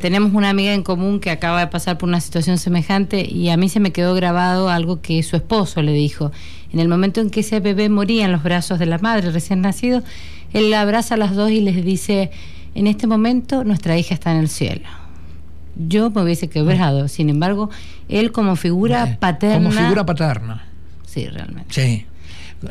tenemos 0.00 0.34
una 0.34 0.50
amiga 0.50 0.74
en 0.74 0.82
común 0.82 1.20
que 1.20 1.30
acaba 1.30 1.60
de 1.60 1.68
pasar 1.68 1.98
por 1.98 2.08
una 2.08 2.20
situación 2.20 2.58
semejante 2.58 3.24
y 3.24 3.48
a 3.48 3.56
mí 3.56 3.68
se 3.68 3.78
me 3.78 3.92
quedó 3.92 4.12
grabado 4.14 4.68
algo 4.68 5.00
que 5.00 5.22
su 5.22 5.36
esposo 5.36 5.82
le 5.82 5.92
dijo. 5.92 6.32
En 6.72 6.80
el 6.80 6.88
momento 6.88 7.20
en 7.20 7.30
que 7.30 7.40
ese 7.40 7.60
bebé 7.60 7.88
moría 7.90 8.24
en 8.24 8.32
los 8.32 8.42
brazos 8.42 8.80
de 8.80 8.86
la 8.86 8.98
madre 8.98 9.30
recién 9.30 9.60
nacido, 9.60 10.02
él 10.52 10.70
la 10.70 10.80
abraza 10.80 11.14
a 11.14 11.18
las 11.18 11.36
dos 11.36 11.52
y 11.52 11.60
les 11.60 11.84
dice, 11.84 12.32
en 12.74 12.88
este 12.88 13.06
momento 13.06 13.62
nuestra 13.62 13.96
hija 13.96 14.14
está 14.14 14.32
en 14.32 14.38
el 14.38 14.48
cielo 14.48 15.01
yo 15.76 16.10
me 16.10 16.22
hubiese 16.22 16.48
quebrado. 16.48 17.08
Sin 17.08 17.30
embargo, 17.30 17.70
él 18.08 18.32
como 18.32 18.56
figura 18.56 19.16
paterna. 19.20 19.70
Como 19.70 19.82
figura 19.82 20.06
paterna. 20.06 20.64
Sí, 21.06 21.26
realmente. 21.26 21.72
Sí. 21.72 22.06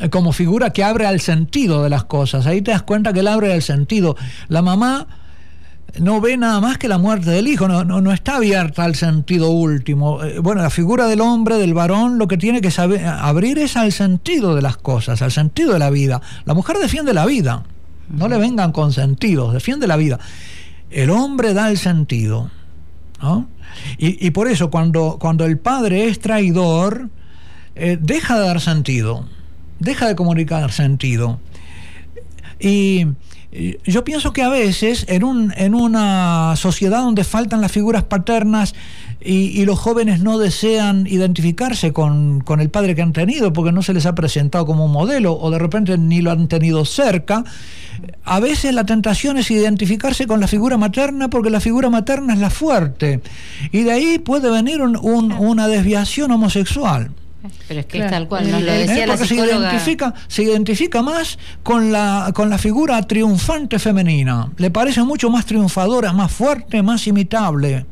Como 0.09 0.31
figura 0.31 0.71
que 0.71 0.83
abre 0.83 1.05
al 1.05 1.19
sentido 1.19 1.83
de 1.83 1.89
las 1.89 2.05
cosas. 2.05 2.47
Ahí 2.47 2.61
te 2.61 2.71
das 2.71 2.81
cuenta 2.83 3.13
que 3.13 3.19
él 3.19 3.27
abre 3.27 3.53
al 3.53 3.61
sentido. 3.61 4.15
La 4.47 4.61
mamá 4.61 5.07
no 5.99 6.21
ve 6.21 6.37
nada 6.37 6.61
más 6.61 6.77
que 6.77 6.87
la 6.87 6.97
muerte 6.97 7.29
del 7.31 7.47
hijo, 7.47 7.67
no, 7.67 7.83
no, 7.83 8.11
está 8.13 8.37
abierta 8.37 8.83
al 8.83 8.95
sentido 8.95 9.49
último. 9.49 10.23
Eh, 10.23 10.39
bueno, 10.39 10.61
la 10.61 10.69
figura 10.69 11.07
del 11.07 11.21
hombre, 11.21 11.57
del 11.57 11.73
varón, 11.73 12.17
lo 12.17 12.27
que 12.27 12.37
tiene 12.37 12.61
que 12.61 12.71
saber, 12.71 13.05
abrir 13.05 13.57
es 13.57 13.75
al 13.75 13.91
sentido 13.91 14.55
de 14.55 14.61
las 14.61 14.77
cosas, 14.77 15.21
al 15.21 15.31
sentido 15.31 15.73
de 15.73 15.79
la 15.79 15.89
vida. 15.89 16.21
La 16.45 16.53
mujer 16.53 16.77
defiende 16.77 17.13
la 17.13 17.25
vida, 17.25 17.63
no 18.09 18.27
le 18.27 18.37
vengan 18.37 18.71
con 18.71 18.93
sentidos, 18.93 19.53
defiende 19.53 19.87
la 19.87 19.97
vida. 19.97 20.19
El 20.89 21.09
hombre 21.09 21.53
da 21.53 21.69
el 21.69 21.77
sentido. 21.77 22.49
Y, 23.97 24.31
por 24.31 24.47
eso 24.47 24.69
cuando, 24.69 25.17
cuando 25.19 25.45
el 25.45 25.57
padre 25.57 26.07
es 26.07 26.19
traidor, 26.19 27.09
eh, 27.75 27.97
deja 28.01 28.39
de 28.39 28.45
dar 28.45 28.61
sentido, 28.61 29.27
deja 29.79 30.07
de 30.07 30.15
comunicar 30.15 30.71
sentido. 30.71 31.39
Y 32.59 33.07
yo 33.51 34.03
pienso 34.05 34.31
que 34.31 34.43
a 34.43 34.49
veces 34.49 35.05
en, 35.09 35.23
un, 35.23 35.53
en 35.57 35.75
una 35.75 36.55
sociedad 36.55 37.01
donde 37.01 37.23
faltan 37.23 37.59
las 37.59 37.71
figuras 37.71 38.03
paternas 38.03 38.73
y, 39.23 39.65
los 39.65 39.77
jóvenes 39.77 40.21
no 40.21 40.37
desean 40.37 41.05
identificarse 41.05 41.93
con, 41.93 42.43
el 42.59 42.69
padre 42.69 42.95
que 42.95 43.01
han 43.01 43.13
tenido 43.13 43.53
porque 43.53 43.71
no 43.71 43.83
se 43.83 43.93
les 43.93 44.05
ha 44.05 44.15
presentado 44.15 44.65
como 44.65 44.85
un 44.85 44.91
modelo 44.91 45.33
o 45.33 45.51
de 45.51 45.59
repente 45.59 45.97
ni 45.97 46.21
lo 46.21 46.31
han 46.31 46.47
tenido 46.47 46.85
cerca, 46.85 47.43
a 48.23 48.39
veces 48.39 48.73
la 48.73 48.85
tentación 48.85 49.37
es 49.37 49.51
identificarse 49.51 50.25
con 50.25 50.39
la 50.39 50.47
figura 50.47 50.77
materna 50.77 51.29
porque 51.29 51.49
la 51.49 51.59
figura 51.59 51.89
materna 51.89 52.33
es 52.33 52.39
la 52.39 52.49
fuerte 52.49 53.21
y 53.71 53.83
de 53.83 53.91
ahí 53.91 54.19
puede 54.19 54.49
venir 54.49 54.81
una 54.81 55.67
desviación 55.67 56.31
homosexual. 56.31 57.11
Pero 57.67 57.79
es 57.79 57.85
que 57.85 57.99
es 57.99 58.09
tal 58.09 58.27
cual, 58.27 58.49
nos 58.49 58.61
lo 58.61 58.71
decía 58.71 59.07
la 59.07 59.17
Se 59.17 59.35
identifica, 59.35 60.13
se 60.27 60.43
identifica 60.43 61.01
más 61.01 61.39
con 61.63 61.91
la, 61.91 62.31
con 62.33 62.49
la 62.49 62.57
figura 62.57 63.01
triunfante 63.03 63.79
femenina. 63.79 64.51
Le 64.57 64.69
parece 64.69 65.03
mucho 65.03 65.29
más 65.29 65.45
triunfadora, 65.45 66.13
más 66.13 66.31
fuerte, 66.31 66.81
más 66.83 67.07
imitable. 67.07 67.85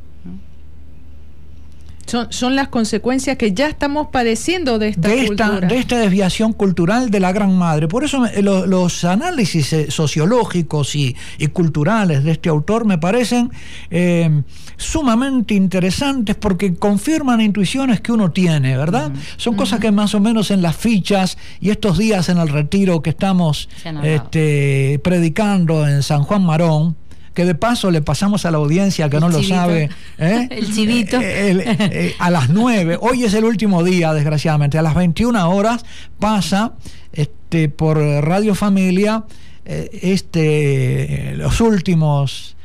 Son, 2.09 2.55
las 2.55 2.67
consecuencias 2.69 3.37
que 3.37 3.53
ya 3.53 3.67
estamos 3.67 4.07
padeciendo 4.07 4.79
de 4.79 4.89
esta, 4.89 5.07
de 5.07 5.25
esta, 5.25 5.59
de 5.59 5.77
esta 5.77 5.97
desviación 5.99 6.53
cultural 6.53 7.09
de 7.11 7.19
la 7.19 7.31
gran 7.31 7.55
madre. 7.57 7.87
Por 7.87 8.03
eso 8.03 8.25
los 8.41 9.03
análisis 9.03 9.73
eh, 9.73 9.91
sociológicos 9.91 10.95
y, 10.95 11.15
culturales 11.53 12.23
de 12.23 12.31
este 12.31 12.49
autor 12.49 12.85
me 12.85 12.97
parecen 12.97 13.51
eh, 13.89 14.43
sumamente 14.77 15.53
interesantes 15.53 16.35
porque 16.35 16.75
confirman 16.75 17.41
intuiciones 17.41 18.01
que 18.01 18.11
uno 18.11 18.31
tiene, 18.31 18.77
¿verdad? 18.77 19.11
Son 19.37 19.55
cosas 19.55 19.79
que 19.79 19.91
más 19.91 20.15
o 20.15 20.19
menos 20.19 20.51
en 20.51 20.61
las 20.61 20.75
fichas 20.75 21.37
y 21.59 21.69
estos 21.69 21.97
días 21.97 22.29
en 22.29 22.37
el 22.37 22.49
retiro 22.49 23.01
que 23.01 23.09
estamos 23.09 23.69
este, 24.03 24.99
predicando 25.03 25.87
en 25.87 26.03
San 26.03 26.23
Juan 26.23 26.43
Marón, 26.43 26.95
que 27.39 27.45
de 27.45 27.55
paso 27.55 27.89
le 27.89 28.01
pasamos 28.01 28.45
a 28.45 28.51
la 28.51 28.57
audiencia 28.57 29.09
que 29.09 29.17
no 29.17 29.29
lo 29.29 29.41
sabe. 29.41 29.89
¿eh? 30.17 30.47
El 30.51 30.73
chivito. 30.73 31.21
Eh, 31.21 31.63
eh, 31.79 32.15
a 32.19 32.29
las 32.29 32.49
9, 32.49 32.97
hoy 33.01 33.23
es 33.23 33.33
el 33.33 33.45
último 33.45 33.81
día, 33.81 34.13
desgraciadamente, 34.13 34.77
a 34.77 34.81
las 34.81 34.93
21 34.93 35.49
horas 35.49 35.85
pasa 36.19 36.73
este, 37.13 37.69
por 37.69 37.97
Radio 37.97 38.55
Familia 38.55 39.23
este, 39.63 41.33
los 41.37 41.61
últimos 41.61 42.57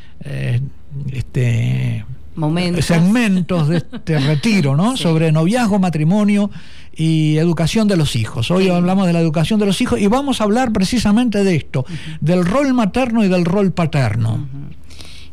este, 1.13 2.05
Momentos. 2.35 2.85
segmentos 2.85 3.69
de 3.69 3.77
este 3.77 4.19
retiro, 4.27 4.75
¿no? 4.75 4.97
Sobre 4.97 5.31
noviazgo, 5.31 5.79
matrimonio 5.79 6.51
y 6.97 7.39
educación 7.39 7.89
de 7.89 7.97
los 7.97 8.17
hijos. 8.17 8.51
Hoy 8.51 8.69
hablamos 8.69 9.07
de 9.07 9.13
la 9.13 9.21
educación 9.21 9.61
de 9.61 9.67
los 9.67 9.81
hijos 9.81 10.01
y 10.01 10.07
vamos 10.07 10.41
a 10.41 10.45
hablar 10.45 10.73
precisamente 10.73 11.45
de 11.45 11.57
esto, 11.57 11.85
del 12.21 12.45
rol 12.45 12.75
materno 12.75 13.25
y 13.25 13.29
del 13.29 13.45
rol 13.45 13.73
paterno. 13.73 14.47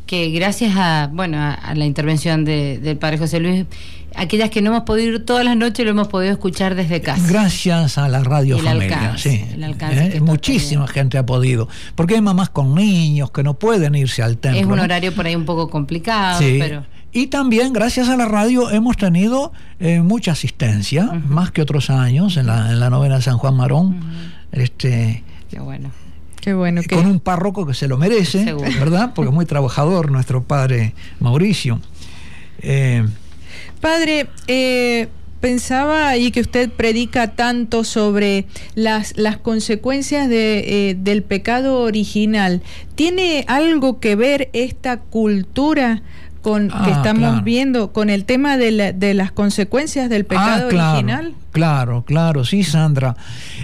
Que 0.06 0.30
gracias 0.32 0.74
a, 0.76 1.10
bueno, 1.12 1.38
a, 1.40 1.74
la 1.76 1.86
intervención 1.86 2.44
del 2.44 2.98
padre 2.98 3.18
José 3.18 3.40
Luis, 3.40 3.66
aquellas 4.16 4.50
que 4.50 4.62
no 4.62 4.72
hemos 4.72 4.84
podido 4.84 5.14
ir 5.14 5.26
todas 5.26 5.46
las 5.46 5.56
noches 5.56 5.86
lo 5.86 5.92
hemos 5.92 6.08
podido 6.10 6.34
escuchar 6.34 6.76
desde 6.76 7.02
casa. 7.02 7.26
Gracias 7.30 7.98
a 7.98 8.10
la 8.10 8.24
radio 8.24 8.58
familia, 8.60 9.14
sí. 9.18 9.46
¿Eh? 9.58 10.20
Muchísima 10.22 10.88
gente 10.88 11.18
ha 11.18 11.26
podido, 11.26 11.70
porque 11.96 12.16
hay 12.16 12.22
mamás 12.22 12.50
con 12.50 12.76
niños 12.76 13.32
que 13.32 13.44
no 13.44 13.54
pueden 13.54 13.96
irse 13.96 14.22
al 14.22 14.38
templo. 14.38 14.60
Es 14.60 14.66
un 14.66 14.80
horario 14.80 15.14
por 15.14 15.26
ahí 15.26 15.36
un 15.36 15.46
poco 15.46 15.70
complicado, 15.70 16.40
pero 16.40 16.84
y 17.14 17.28
también 17.28 17.74
gracias 17.74 18.10
a 18.10 18.16
la 18.16 18.26
radio 18.26 18.70
hemos 18.70 18.98
tenido 18.98 19.52
eh, 19.80 20.02
mucha 20.02 20.32
asistencia, 20.32 21.06
más 21.28 21.52
que 21.52 21.62
otros 21.62 21.90
años, 21.90 22.38
en 22.38 22.48
la, 22.48 22.72
en 22.72 22.80
la 22.80 22.90
novena 22.90 23.18
de 23.18 23.22
San 23.22 23.38
Juan 23.38 23.56
Marón. 23.56 24.00
este, 24.52 25.24
Qué 25.50 25.60
bueno. 25.60 25.92
Qué 26.40 26.54
bueno. 26.54 26.82
Con 26.90 27.06
un 27.06 27.20
párroco 27.20 27.68
que 27.68 27.74
se 27.74 27.88
lo 27.88 27.98
merece, 27.98 28.54
¿verdad? 28.54 29.12
Porque 29.14 29.30
es 29.30 29.36
muy 29.36 29.46
trabajador 29.46 30.12
nuestro 30.12 30.44
padre 30.44 30.96
Mauricio. 31.20 31.80
Eh, 32.62 33.06
padre, 33.80 34.28
eh, 34.48 35.08
pensaba 35.40 36.08
ahí 36.08 36.32
que 36.32 36.42
usted 36.42 36.72
predica 36.72 37.36
tanto 37.36 37.84
sobre 37.84 38.46
las, 38.74 39.16
las 39.18 39.38
consecuencias 39.38 40.30
de, 40.30 40.98
del 40.98 41.22
pecado 41.22 41.82
original. 41.82 42.64
¿Tiene 42.96 43.46
algo 43.48 44.00
que 44.00 44.16
ver 44.16 44.50
esta 44.54 44.98
cultura 44.98 46.02
con 46.42 46.70
que 46.70 46.76
ah, 46.76 46.94
estamos 46.98 47.44
viendo 47.44 47.92
con 47.92 48.10
el 48.10 48.26
tema 48.26 48.58
de, 48.58 48.94
de, 48.94 49.14
las 49.14 49.32
consecuencias 49.32 50.10
del 50.10 50.26
pecado 50.26 50.68
ah, 50.68 50.70
claro, 50.70 50.92
original? 50.92 51.34
Claro, 51.52 52.04
claro, 52.04 52.46
sí, 52.46 52.64
Sandra. 52.64 53.16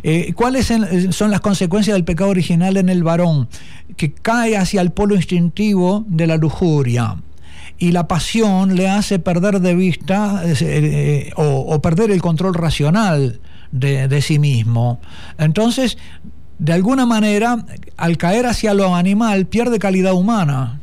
Eh, 0.03 0.33
¿Cuáles 0.33 0.71
son 1.09 1.31
las 1.31 1.41
consecuencias 1.41 1.95
del 1.95 2.03
pecado 2.03 2.29
original 2.29 2.77
en 2.77 2.89
el 2.89 3.03
varón? 3.03 3.47
Que 3.95 4.11
cae 4.11 4.57
hacia 4.57 4.81
el 4.81 4.91
polo 4.91 5.15
instintivo 5.15 6.05
de 6.07 6.27
la 6.27 6.37
lujuria 6.37 7.17
y 7.79 7.91
la 7.91 8.07
pasión 8.07 8.75
le 8.75 8.89
hace 8.89 9.19
perder 9.19 9.59
de 9.59 9.75
vista 9.75 10.41
eh, 10.45 10.55
eh, 10.61 11.31
o, 11.35 11.79
perder 11.81 12.11
el 12.11 12.21
control 12.21 12.53
racional 12.53 13.39
de, 13.71 14.07
de 14.07 14.21
sí 14.21 14.39
mismo. 14.39 14.99
Entonces, 15.37 15.97
de 16.59 16.73
alguna 16.73 17.05
manera, 17.05 17.65
al 17.97 18.17
caer 18.17 18.47
hacia 18.47 18.73
lo 18.73 18.95
animal, 18.95 19.45
pierde 19.45 19.79
calidad 19.79 20.13
humana 20.13 20.79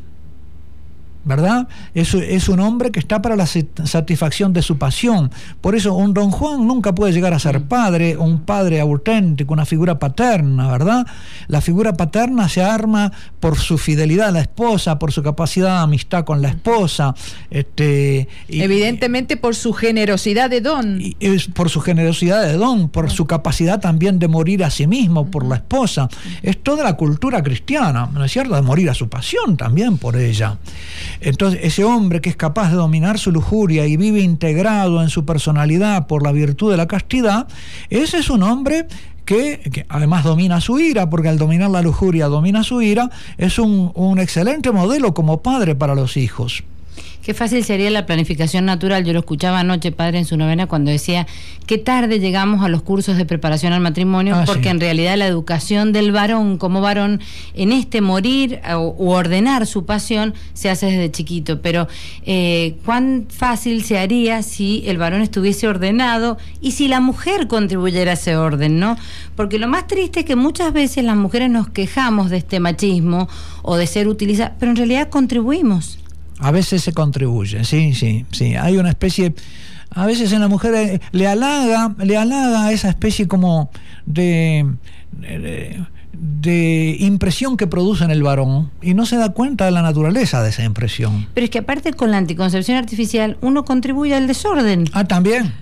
¿verdad? 1.24 1.68
Es, 1.94 2.14
es, 2.14 2.48
un 2.48 2.60
hombre 2.60 2.90
que 2.90 3.00
está 3.00 3.22
para 3.22 3.36
la 3.36 3.46
satisfacción 3.46 4.52
de 4.52 4.62
su 4.62 4.78
pasión. 4.78 5.30
Por 5.60 5.74
eso 5.74 5.94
un 5.94 6.12
don 6.14 6.30
Juan 6.30 6.66
nunca 6.66 6.94
puede 6.94 7.12
llegar 7.12 7.32
a 7.32 7.38
ser 7.38 7.60
mm. 7.60 7.68
padre, 7.68 8.16
un 8.16 8.40
padre 8.40 8.80
auténtico, 8.80 9.52
una 9.52 9.64
figura 9.64 9.98
paterna, 9.98 10.70
¿verdad? 10.70 11.06
La 11.48 11.60
figura 11.60 11.94
paterna 11.94 12.48
se 12.48 12.62
arma 12.62 13.12
por 13.40 13.58
su 13.58 13.78
fidelidad 13.78 14.28
a 14.28 14.32
la 14.32 14.40
esposa, 14.40 14.98
por 14.98 15.12
su 15.12 15.22
capacidad 15.22 15.78
de 15.78 15.82
amistad 15.84 16.24
con 16.24 16.42
la 16.42 16.48
esposa. 16.48 17.14
Este, 17.50 18.28
Evidentemente 18.48 19.36
por 19.36 19.54
su 19.54 19.72
generosidad 19.72 20.50
de 20.50 20.60
don. 20.60 20.98
Y, 21.00 21.14
por 21.54 21.70
su 21.70 21.80
generosidad 21.80 22.42
de 22.42 22.54
don, 22.54 22.88
por 22.88 23.10
su 23.10 23.26
capacidad 23.26 23.80
también 23.80 24.18
de 24.18 24.28
morir 24.28 24.64
a 24.64 24.70
sí 24.70 24.86
mismo 24.86 25.30
por 25.30 25.44
la 25.44 25.56
esposa. 25.56 26.08
Es 26.42 26.62
toda 26.62 26.84
la 26.84 26.96
cultura 26.96 27.42
cristiana, 27.42 28.08
¿no 28.12 28.24
es 28.24 28.32
cierto? 28.32 28.54
De 28.54 28.62
morir 28.62 28.90
a 28.90 28.94
su 28.94 29.08
pasión 29.08 29.56
también 29.56 29.98
por 29.98 30.16
ella. 30.16 30.58
Entonces, 31.24 31.60
ese 31.62 31.84
hombre 31.84 32.20
que 32.20 32.28
es 32.28 32.36
capaz 32.36 32.70
de 32.70 32.76
dominar 32.76 33.18
su 33.18 33.32
lujuria 33.32 33.86
y 33.86 33.96
vive 33.96 34.20
integrado 34.20 35.02
en 35.02 35.08
su 35.08 35.24
personalidad 35.24 36.06
por 36.06 36.22
la 36.22 36.32
virtud 36.32 36.70
de 36.70 36.76
la 36.76 36.86
castidad, 36.86 37.48
ese 37.88 38.18
es 38.18 38.28
un 38.28 38.42
hombre 38.42 38.86
que, 39.24 39.86
además 39.88 40.24
domina 40.24 40.60
su 40.60 40.78
ira, 40.78 41.08
porque 41.08 41.30
al 41.30 41.38
dominar 41.38 41.70
la 41.70 41.80
lujuria 41.80 42.26
domina 42.26 42.62
su 42.62 42.82
ira, 42.82 43.10
es 43.38 43.58
un, 43.58 43.90
un 43.94 44.18
excelente 44.18 44.70
modelo 44.70 45.14
como 45.14 45.42
padre 45.42 45.74
para 45.74 45.94
los 45.94 46.18
hijos. 46.18 46.62
Qué 47.24 47.32
fácil 47.32 47.64
sería 47.64 47.88
la 47.90 48.04
planificación 48.04 48.66
natural. 48.66 49.02
Yo 49.04 49.14
lo 49.14 49.20
escuchaba 49.20 49.60
anoche, 49.60 49.92
padre, 49.92 50.18
en 50.18 50.26
su 50.26 50.36
novena, 50.36 50.66
cuando 50.66 50.90
decía 50.90 51.26
qué 51.66 51.78
tarde 51.78 52.20
llegamos 52.20 52.62
a 52.62 52.68
los 52.68 52.82
cursos 52.82 53.16
de 53.16 53.24
preparación 53.24 53.72
al 53.72 53.80
matrimonio, 53.80 54.34
ah, 54.36 54.42
porque 54.44 54.68
en 54.68 54.78
realidad 54.78 55.16
la 55.16 55.26
educación 55.26 55.94
del 55.94 56.12
varón 56.12 56.58
como 56.58 56.82
varón 56.82 57.22
en 57.54 57.72
este 57.72 58.02
morir 58.02 58.60
o, 58.74 58.94
ordenar 58.98 59.66
su 59.66 59.86
pasión 59.86 60.34
se 60.52 60.68
hace 60.68 60.86
desde 60.86 61.10
chiquito. 61.10 61.62
Pero 61.62 61.88
eh, 62.26 62.76
cuán 62.84 63.26
fácil 63.30 63.84
se 63.84 63.98
haría 63.98 64.42
si 64.42 64.84
el 64.86 64.98
varón 64.98 65.22
estuviese 65.22 65.66
ordenado 65.66 66.36
y 66.60 66.72
si 66.72 66.88
la 66.88 67.00
mujer 67.00 67.46
contribuyera 67.46 68.10
a 68.10 68.14
ese 68.14 68.36
orden, 68.36 68.78
¿no? 68.78 68.98
Porque 69.34 69.58
lo 69.58 69.66
más 69.66 69.86
triste 69.86 70.20
es 70.20 70.26
que 70.26 70.36
muchas 70.36 70.74
veces 70.74 71.02
las 71.04 71.16
mujeres 71.16 71.48
nos 71.48 71.70
quejamos 71.70 72.28
de 72.28 72.36
este 72.36 72.60
machismo 72.60 73.28
o 73.62 73.76
de 73.76 73.86
ser 73.86 74.08
utilizadas, 74.08 74.52
pero 74.58 74.70
en 74.70 74.76
realidad 74.76 75.08
contribuimos. 75.08 76.03
A 76.38 76.50
veces 76.50 76.82
se 76.82 76.92
contribuye, 76.92 77.64
sí, 77.64 77.94
sí, 77.94 78.26
sí. 78.30 78.56
Hay 78.56 78.76
una 78.76 78.90
especie, 78.90 79.34
a 79.90 80.06
veces 80.06 80.32
en 80.32 80.40
la 80.40 80.48
mujer 80.48 80.74
eh, 80.74 81.00
le 81.12 81.26
halaga, 81.28 81.94
le 82.02 82.16
halaga 82.16 82.72
esa 82.72 82.88
especie 82.88 83.28
como 83.28 83.70
de, 84.06 84.66
de, 86.12 86.96
impresión 87.00 87.56
que 87.56 87.66
produce 87.66 88.04
en 88.04 88.10
el 88.10 88.22
varón 88.22 88.70
y 88.82 88.94
no 88.94 89.06
se 89.06 89.16
da 89.16 89.30
cuenta 89.30 89.64
de 89.64 89.70
la 89.70 89.82
naturaleza 89.82 90.42
de 90.42 90.50
esa 90.50 90.64
impresión. 90.64 91.28
Pero 91.34 91.44
es 91.44 91.50
que 91.50 91.58
aparte 91.58 91.92
con 91.92 92.10
la 92.10 92.18
anticoncepción 92.18 92.76
artificial 92.76 93.36
uno 93.40 93.64
contribuye 93.64 94.14
al 94.14 94.26
desorden. 94.26 94.88
Ah, 94.92 95.04
también. 95.04 95.52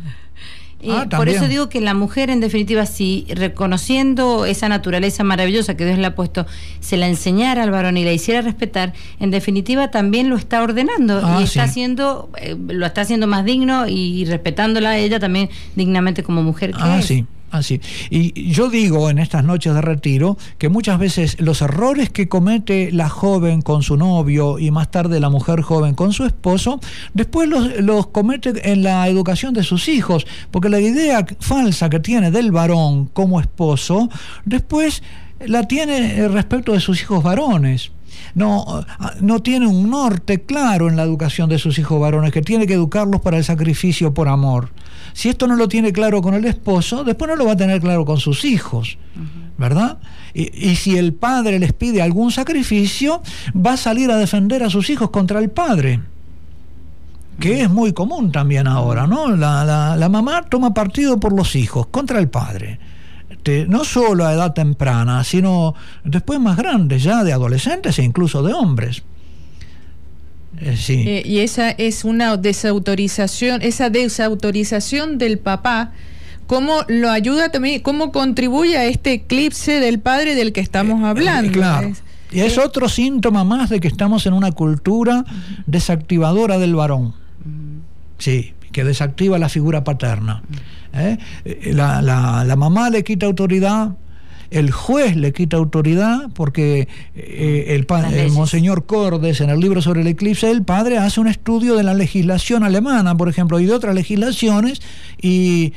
Ah, 0.91 1.07
por 1.09 1.29
eso 1.29 1.47
digo 1.49 1.69
que 1.69 1.81
la 1.81 1.95
mujer, 1.95 2.31
en 2.31 2.41
definitiva, 2.41 2.87
si 2.87 3.27
reconociendo 3.29 4.47
esa 4.47 4.69
naturaleza 4.69 5.25
maravillosa 5.25 5.77
que 5.77 5.85
Dios 5.85 5.99
le 5.99 6.07
ha 6.07 6.15
puesto, 6.15 6.47
se 6.81 6.97
la 6.97 7.09
enseñara 7.09 7.63
al 7.63 7.71
varón 7.71 7.97
y 7.97 8.05
la 8.05 8.13
hiciera 8.13 8.43
respetar, 8.43 8.93
en 9.21 9.31
definitiva 9.31 9.91
también 9.91 10.29
lo 10.29 10.37
está 10.37 10.63
ordenando 10.63 11.21
ah, 11.23 11.39
y 11.41 11.45
está 11.45 11.65
haciendo, 11.65 12.31
eh, 12.41 12.57
lo 12.69 12.87
está 12.87 13.03
haciendo 13.03 13.27
más 13.27 13.45
digno 13.45 13.87
y 13.87 14.25
respetándola 14.25 14.91
a 14.91 14.99
ella 14.99 15.21
también 15.21 15.51
dignamente 15.77 16.23
como 16.23 16.43
mujer 16.43 16.73
que 16.73 16.83
ah, 16.83 17.01
Sí. 17.03 17.27
Así. 17.53 17.83
Y 18.09 18.51
yo 18.51 18.71
digo 18.71 19.11
en 19.11 19.19
estas 19.19 19.45
noches 19.45 19.75
de 19.75 19.83
retiro 19.83 20.39
que 20.57 20.71
muchas 20.71 20.99
veces 20.99 21.39
los 21.39 21.61
errores 21.61 22.09
que 22.09 22.27
comete 22.27 22.91
la 22.93 23.11
joven 23.11 23.61
con 23.61 23.83
su 23.83 23.99
novio 23.99 24.59
y 24.59 24.71
más 24.71 24.91
tarde 24.91 25.21
la 25.21 25.29
mujer 25.29 25.61
joven 25.61 25.95
con 25.95 26.15
su 26.15 26.25
esposo, 26.25 26.81
después 27.13 27.51
los, 27.51 27.79
los 27.81 28.07
comete 28.07 28.73
en 28.73 28.83
la 28.83 29.07
educación 29.07 29.53
de 29.53 29.65
sus 29.65 29.89
hijos, 29.89 30.27
porque 30.51 30.71
la 30.71 30.81
idea 30.81 31.27
falsa 31.41 31.91
que 31.91 32.01
tiene 32.01 32.31
del 32.31 32.53
varón 32.53 33.11
como 33.13 33.39
esposo, 33.39 34.09
después 34.47 35.03
la 35.45 35.69
tiene 35.69 36.27
respecto 36.29 36.73
de 36.73 36.81
sus 36.81 37.03
hijos 37.03 37.23
varones 37.23 37.93
no, 38.35 38.85
no 39.21 39.43
tiene 39.43 39.67
un 39.67 39.91
norte 39.91 40.43
claro 40.43 40.89
en 40.89 40.97
la 40.97 41.03
educación 41.03 41.49
de 41.49 41.59
sus 41.59 41.79
hijos 41.79 42.01
varones, 42.01 42.33
que 42.33 42.43
tiene 42.43 42.67
que 42.67 42.75
educarlos 42.75 43.21
para 43.21 43.39
el 43.39 43.45
sacrificio 43.45 44.15
por 44.15 44.29
amor. 44.29 44.71
Si 45.13 45.29
esto 45.29 45.47
no 45.47 45.57
lo 45.57 45.69
tiene 45.69 45.93
claro 45.93 46.23
con 46.23 46.35
el 46.35 46.45
esposo, 46.45 47.05
después 47.05 47.29
no 47.29 47.37
lo 47.37 47.47
va 47.47 47.53
a 47.53 47.57
tener 47.57 47.81
claro 47.81 48.05
con 48.05 48.19
sus 48.19 48.45
hijos, 48.45 48.99
¿verdad? 49.59 49.99
Y, 50.35 50.71
y, 50.71 50.77
si 50.77 50.97
el 50.97 51.13
padre 51.13 51.59
les 51.59 51.73
pide 51.73 52.01
algún 52.01 52.33
sacrificio, 52.33 53.23
va 53.55 53.75
a 53.75 53.77
salir 53.77 54.11
a 54.11 54.17
defender 54.17 54.63
a 54.63 54.71
sus 54.71 54.89
hijos 54.91 55.11
contra 55.11 55.39
el 55.39 55.51
padre 55.51 56.01
que 57.41 57.63
es 57.63 57.71
muy 57.71 57.93
común 57.93 58.31
también 58.31 58.69
ahora, 58.69 59.07
¿no? 59.07 59.35
La, 59.35 59.65
la, 59.65 59.97
la 59.97 60.09
mamá 60.09 60.43
toma 60.43 60.75
partido 60.75 61.19
por 61.19 61.33
los 61.33 61.57
hijos 61.57 61.87
contra 61.89 62.21
el 62.21 62.29
padre. 62.29 62.79
No 63.67 63.85
solo 63.85 64.25
a 64.25 64.33
edad 64.33 64.53
temprana, 64.53 65.25
sino 65.25 65.75
después 66.05 66.39
más 66.39 66.57
grandes, 66.57 67.03
ya 67.03 67.25
de 67.25 67.33
adolescentes 67.33 67.99
e 67.99 68.05
incluso 68.05 68.43
de 68.43 68.53
hombres. 68.53 69.03
Eh, 70.63 70.77
sí. 70.77 71.05
Eh, 71.07 71.23
y 71.27 71.41
esa 71.41 71.71
es 71.71 72.05
una 72.05 72.37
desautorización, 72.37 73.63
esa 73.63 73.91
desautorización 73.91 75.19
del 75.19 75.39
papá, 75.39 75.93
¿cómo 76.47 76.85
lo 76.89 77.11
ayuda 77.11 77.51
también, 77.51 77.81
cómo 77.81 78.13
contribuye 78.13 78.79
a 78.79 78.85
este 78.85 79.13
eclipse 79.13 79.81
del 79.81 79.99
padre 79.99 80.35
del 80.35 80.53
que 80.53 80.61
estamos 80.61 81.03
eh, 81.03 81.07
hablando? 81.07 81.53
claro. 81.53 81.93
y 82.31 82.41
es 82.41 82.59
otro 82.59 82.89
síntoma 82.89 83.43
más 83.43 83.71
de 83.71 83.81
que 83.81 83.89
estamos 83.89 84.25
en 84.27 84.35
una 84.35 84.53
cultura 84.53 85.25
desactivadora 85.67 86.59
del 86.59 86.77
varón. 86.77 87.15
Sí, 88.19 88.55
que 88.71 88.85
desactiva 88.85 89.39
la 89.39 89.49
figura 89.49 89.83
paterna. 89.83 90.45
¿eh? 90.95 91.19
La, 91.73 92.01
la, 92.03 92.57
mamá 92.57 92.89
le 92.89 93.03
quita 93.03 93.27
autoridad, 93.27 93.97
el 94.53 94.71
juez 94.71 95.17
le 95.17 95.33
quita 95.33 95.57
autoridad 95.57 96.31
porque 96.35 96.89
eh, 97.15 97.67
el, 97.69 97.87
el, 98.15 98.33
monseñor 98.33 98.87
Cordes 98.87 99.41
en 99.41 99.51
el 99.51 99.61
libro 99.61 99.83
sobre 99.83 100.03
el 100.03 100.07
eclipse 100.07 100.51
el 100.51 100.63
padre 100.63 100.99
hace 100.99 101.21
un 101.21 101.29
estudio 101.29 101.77
de 101.77 101.83
la 101.83 101.95
legislación 101.95 102.63
alemana, 102.63 103.17
por 103.17 103.29
ejemplo, 103.29 103.59
y 103.61 103.67
de 103.67 103.73
otras 103.73 103.95
legislaciones 103.95 104.83
y 105.21 105.73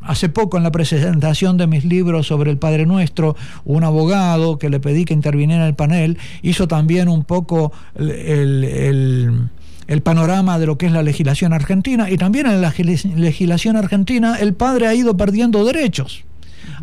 hace 0.00 0.28
poco 0.28 0.56
en 0.56 0.62
la 0.62 0.72
presentación 0.72 1.56
de 1.56 1.66
mis 1.66 1.84
libros 1.84 2.26
sobre 2.26 2.50
el 2.50 2.58
Padre 2.58 2.86
Nuestro, 2.86 3.36
un 3.64 3.84
abogado 3.84 4.58
que 4.58 4.70
le 4.70 4.80
pedí 4.80 5.04
que 5.04 5.14
interviniera 5.14 5.62
en 5.62 5.68
el 5.68 5.74
panel 5.74 6.18
hizo 6.42 6.68
también 6.68 7.08
un 7.08 7.24
poco 7.24 7.72
el 7.96 9.48
el 9.90 10.02
panorama 10.02 10.60
de 10.60 10.66
lo 10.66 10.78
que 10.78 10.86
es 10.86 10.92
la 10.92 11.02
legislación 11.02 11.52
argentina 11.52 12.08
y 12.08 12.16
también 12.16 12.46
en 12.46 12.62
la 12.62 12.72
legislación 13.16 13.74
argentina 13.74 14.36
el 14.38 14.54
padre 14.54 14.86
ha 14.86 14.94
ido 14.94 15.16
perdiendo 15.16 15.64
derechos. 15.64 16.24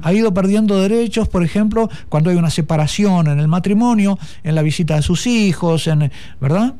Ha 0.01 0.13
ido 0.13 0.33
perdiendo 0.33 0.79
derechos, 0.79 1.27
por 1.27 1.43
ejemplo, 1.43 1.89
cuando 2.09 2.29
hay 2.29 2.35
una 2.35 2.49
separación 2.49 3.27
en 3.27 3.39
el 3.39 3.47
matrimonio, 3.47 4.17
en 4.43 4.55
la 4.55 4.61
visita 4.61 4.95
de 4.95 5.01
sus 5.01 5.27
hijos, 5.27 5.89
¿verdad? 6.39 6.75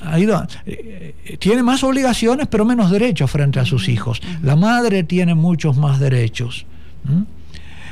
Ha 0.00 0.18
ido, 0.18 0.46
eh, 0.64 1.36
tiene 1.40 1.62
más 1.62 1.82
obligaciones, 1.82 2.46
pero 2.46 2.64
menos 2.64 2.90
derechos 2.90 3.30
frente 3.30 3.58
a 3.58 3.64
sus 3.64 3.88
hijos. 3.88 4.20
La 4.42 4.54
madre 4.54 5.02
tiene 5.02 5.34
muchos 5.34 5.76
más 5.76 5.98
derechos. 5.98 6.66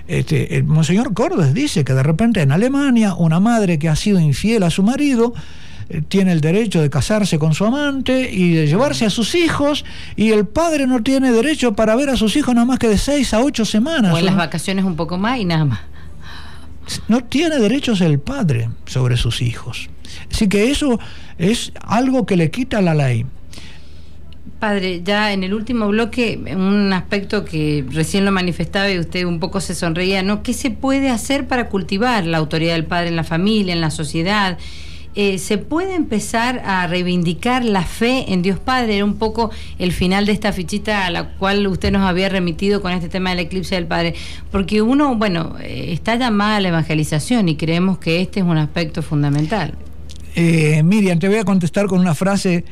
Este, 0.06 0.56
el 0.56 0.64
Monseñor 0.64 1.14
Cordes 1.14 1.54
dice 1.54 1.84
que 1.84 1.94
de 1.94 2.02
repente 2.02 2.42
en 2.42 2.52
Alemania 2.52 3.14
una 3.14 3.40
madre 3.40 3.78
que 3.78 3.88
ha 3.88 3.96
sido 3.96 4.18
infiel 4.18 4.62
a 4.62 4.70
su 4.70 4.82
marido 4.82 5.34
tiene 6.08 6.32
el 6.32 6.40
derecho 6.40 6.80
de 6.80 6.90
casarse 6.90 7.38
con 7.38 7.54
su 7.54 7.64
amante 7.64 8.30
y 8.30 8.54
de 8.54 8.66
llevarse 8.66 9.06
a 9.06 9.10
sus 9.10 9.34
hijos 9.34 9.84
y 10.16 10.30
el 10.30 10.46
padre 10.46 10.86
no 10.86 11.02
tiene 11.02 11.32
derecho 11.32 11.74
para 11.74 11.96
ver 11.96 12.10
a 12.10 12.16
sus 12.16 12.36
hijos 12.36 12.54
nada 12.54 12.64
más 12.64 12.78
que 12.78 12.88
de 12.88 12.98
seis 12.98 13.34
a 13.34 13.40
ocho 13.40 13.64
semanas. 13.64 14.14
O 14.14 14.18
en 14.18 14.26
las 14.26 14.36
vacaciones 14.36 14.84
un 14.84 14.96
poco 14.96 15.18
más 15.18 15.38
y 15.38 15.44
nada 15.44 15.64
más. 15.64 15.80
No 17.08 17.24
tiene 17.24 17.58
derechos 17.58 18.00
el 18.00 18.18
padre 18.18 18.68
sobre 18.86 19.16
sus 19.16 19.42
hijos. 19.42 19.90
Así 20.32 20.48
que 20.48 20.70
eso 20.70 20.98
es 21.38 21.72
algo 21.82 22.26
que 22.26 22.36
le 22.36 22.50
quita 22.50 22.80
la 22.80 22.94
ley. 22.94 23.26
Padre, 24.58 25.02
ya 25.02 25.32
en 25.32 25.42
el 25.42 25.54
último 25.54 25.88
bloque, 25.88 26.38
un 26.54 26.92
aspecto 26.92 27.44
que 27.44 27.84
recién 27.90 28.24
lo 28.24 28.32
manifestaba 28.32 28.90
y 28.90 28.98
usted 28.98 29.24
un 29.24 29.40
poco 29.40 29.60
se 29.60 29.74
sonreía, 29.74 30.22
¿no? 30.22 30.42
¿Qué 30.42 30.52
se 30.52 30.70
puede 30.70 31.08
hacer 31.08 31.48
para 31.48 31.68
cultivar 31.68 32.26
la 32.26 32.38
autoridad 32.38 32.74
del 32.74 32.84
padre 32.84 33.08
en 33.08 33.16
la 33.16 33.24
familia, 33.24 33.72
en 33.72 33.80
la 33.80 33.90
sociedad? 33.90 34.58
Eh, 35.16 35.38
¿se 35.38 35.58
puede 35.58 35.96
empezar 35.96 36.62
a 36.64 36.86
reivindicar 36.86 37.64
la 37.64 37.82
fe 37.82 38.32
en 38.32 38.42
Dios 38.42 38.60
Padre? 38.60 38.96
Era 38.96 39.04
un 39.04 39.16
poco 39.16 39.50
el 39.78 39.92
final 39.92 40.24
de 40.24 40.32
esta 40.32 40.52
fichita 40.52 41.06
a 41.06 41.10
la 41.10 41.30
cual 41.30 41.66
usted 41.66 41.90
nos 41.90 42.02
había 42.02 42.28
remitido 42.28 42.80
con 42.80 42.92
este 42.92 43.08
tema 43.08 43.30
del 43.30 43.40
eclipse 43.40 43.74
del 43.74 43.86
Padre. 43.86 44.14
Porque 44.52 44.82
uno, 44.82 45.16
bueno, 45.16 45.56
eh, 45.60 45.86
está 45.92 46.14
llamada 46.14 46.56
a 46.56 46.60
la 46.60 46.68
evangelización 46.68 47.48
y 47.48 47.56
creemos 47.56 47.98
que 47.98 48.20
este 48.20 48.38
es 48.38 48.46
un 48.46 48.56
aspecto 48.56 49.02
fundamental. 49.02 49.74
Eh, 50.36 50.80
Miriam, 50.84 51.18
te 51.18 51.26
voy 51.26 51.38
a 51.38 51.44
contestar 51.44 51.86
con 51.86 51.98
una 51.98 52.14
frase 52.14 52.64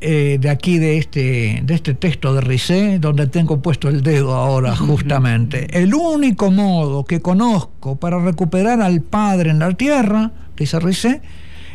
de 0.00 0.50
aquí, 0.50 0.78
de 0.78 0.98
este, 0.98 1.60
de 1.62 1.74
este 1.74 1.94
texto 1.94 2.34
de 2.34 2.40
Ricé, 2.40 2.98
donde 2.98 3.28
tengo 3.28 3.60
puesto 3.62 3.88
el 3.88 4.02
dedo 4.02 4.34
ahora 4.34 4.74
justamente. 4.74 5.68
El 5.78 5.94
único 5.94 6.50
modo 6.50 7.04
que 7.04 7.20
conozco 7.20 7.96
para 7.96 8.18
recuperar 8.18 8.80
al 8.80 9.02
Padre 9.02 9.50
en 9.50 9.58
la 9.58 9.72
tierra, 9.74 10.32
dice 10.56 10.80
Ricé, 10.80 11.20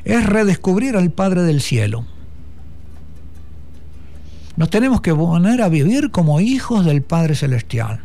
es 0.04 0.26
redescubrir 0.26 0.96
al 0.96 1.12
Padre 1.12 1.44
del 1.44 1.62
Cielo. 1.62 2.06
Nos 4.58 4.70
tenemos 4.70 5.02
que 5.02 5.14
poner 5.16 5.62
a 5.62 5.70
vivir 5.70 6.12
como 6.12 6.40
hijos 6.40 6.86
del 6.86 7.02
Padre 7.02 7.36
Celestial. 7.36 8.02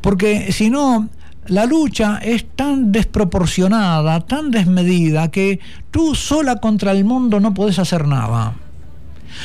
Porque 0.00 0.52
si 0.52 0.70
no, 0.70 1.08
la 1.46 1.66
lucha 1.66 2.18
es 2.18 2.46
tan 2.56 2.92
desproporcionada, 2.92 4.20
tan 4.20 4.50
desmedida, 4.50 5.30
que 5.30 5.60
tú 5.90 6.14
sola 6.14 6.56
contra 6.56 6.92
el 6.92 7.04
mundo 7.04 7.40
no 7.40 7.54
puedes 7.54 7.78
hacer 7.78 8.06
nada. 8.06 8.54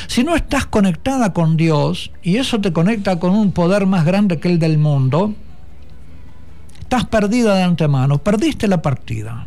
Si 0.06 0.24
no 0.24 0.34
estás 0.34 0.66
conectada 0.66 1.32
con 1.32 1.56
Dios, 1.56 2.10
y 2.22 2.36
eso 2.36 2.60
te 2.60 2.72
conecta 2.72 3.18
con 3.18 3.32
un 3.34 3.52
poder 3.52 3.86
más 3.86 4.04
grande 4.04 4.40
que 4.40 4.48
el 4.48 4.58
del 4.58 4.78
mundo, 4.78 5.34
estás 6.80 7.06
perdida 7.06 7.54
de 7.54 7.62
antemano, 7.62 8.18
perdiste 8.18 8.68
la 8.68 8.82
partida. 8.82 9.46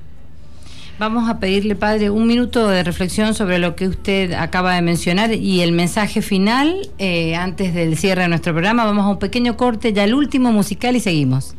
Vamos 0.98 1.30
a 1.30 1.40
pedirle, 1.40 1.76
padre, 1.76 2.10
un 2.10 2.26
minuto 2.26 2.70
de 2.70 2.82
reflexión 2.82 3.34
sobre 3.34 3.60
lo 3.60 3.76
que 3.76 3.90
usted 3.90 4.32
acaba 4.32 4.76
de 4.76 4.82
mencionar 4.82 5.34
y 5.34 5.60
el 5.60 5.74
mensaje 5.74 6.22
final 6.22 6.90
eh, 7.00 7.36
antes 7.36 7.74
del 7.74 7.98
cierre 7.98 8.22
de 8.22 8.30
nuestro 8.30 8.54
programa. 8.54 8.86
Vamos 8.86 9.04
a 9.04 9.10
un 9.10 9.20
pequeño 9.20 9.58
corte, 9.58 9.92
ya 9.92 10.06
el 10.06 10.14
último 10.14 10.54
musical 10.54 10.96
y 10.96 11.02
seguimos. 11.02 11.56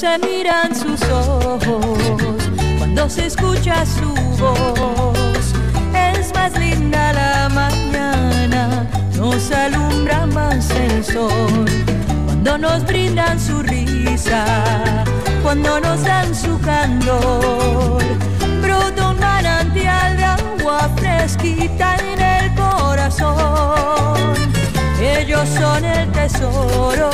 Se 0.00 0.18
miran 0.20 0.74
sus 0.74 1.02
ojos, 1.10 1.84
cuando 2.78 3.10
se 3.10 3.26
escucha 3.26 3.84
su 3.84 4.08
voz. 4.40 5.52
Es 5.94 6.32
más 6.32 6.58
linda 6.58 7.12
la 7.12 7.50
mañana, 7.50 8.86
nos 9.18 9.50
alumbra 9.50 10.24
más 10.24 10.70
el 10.70 11.04
sol, 11.04 11.66
cuando 12.24 12.56
nos 12.56 12.82
brindan 12.86 13.38
su 13.38 13.60
risa, 13.60 14.46
cuando 15.42 15.78
nos 15.78 16.02
dan 16.02 16.34
su 16.34 16.58
candor. 16.60 18.02
Brota 18.62 19.10
un 19.10 19.20
manantial 19.20 20.16
de 20.16 20.24
agua 20.24 20.88
fresquita 20.96 21.96
en 21.96 22.22
el 22.22 22.54
corazón. 22.54 24.32
Ellos 24.98 25.46
son 25.58 25.84
el 25.84 26.10
tesoro 26.12 27.10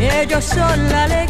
ellos 0.00 0.44
son 0.44 0.88
la 0.88 1.04
alegría. 1.04 1.29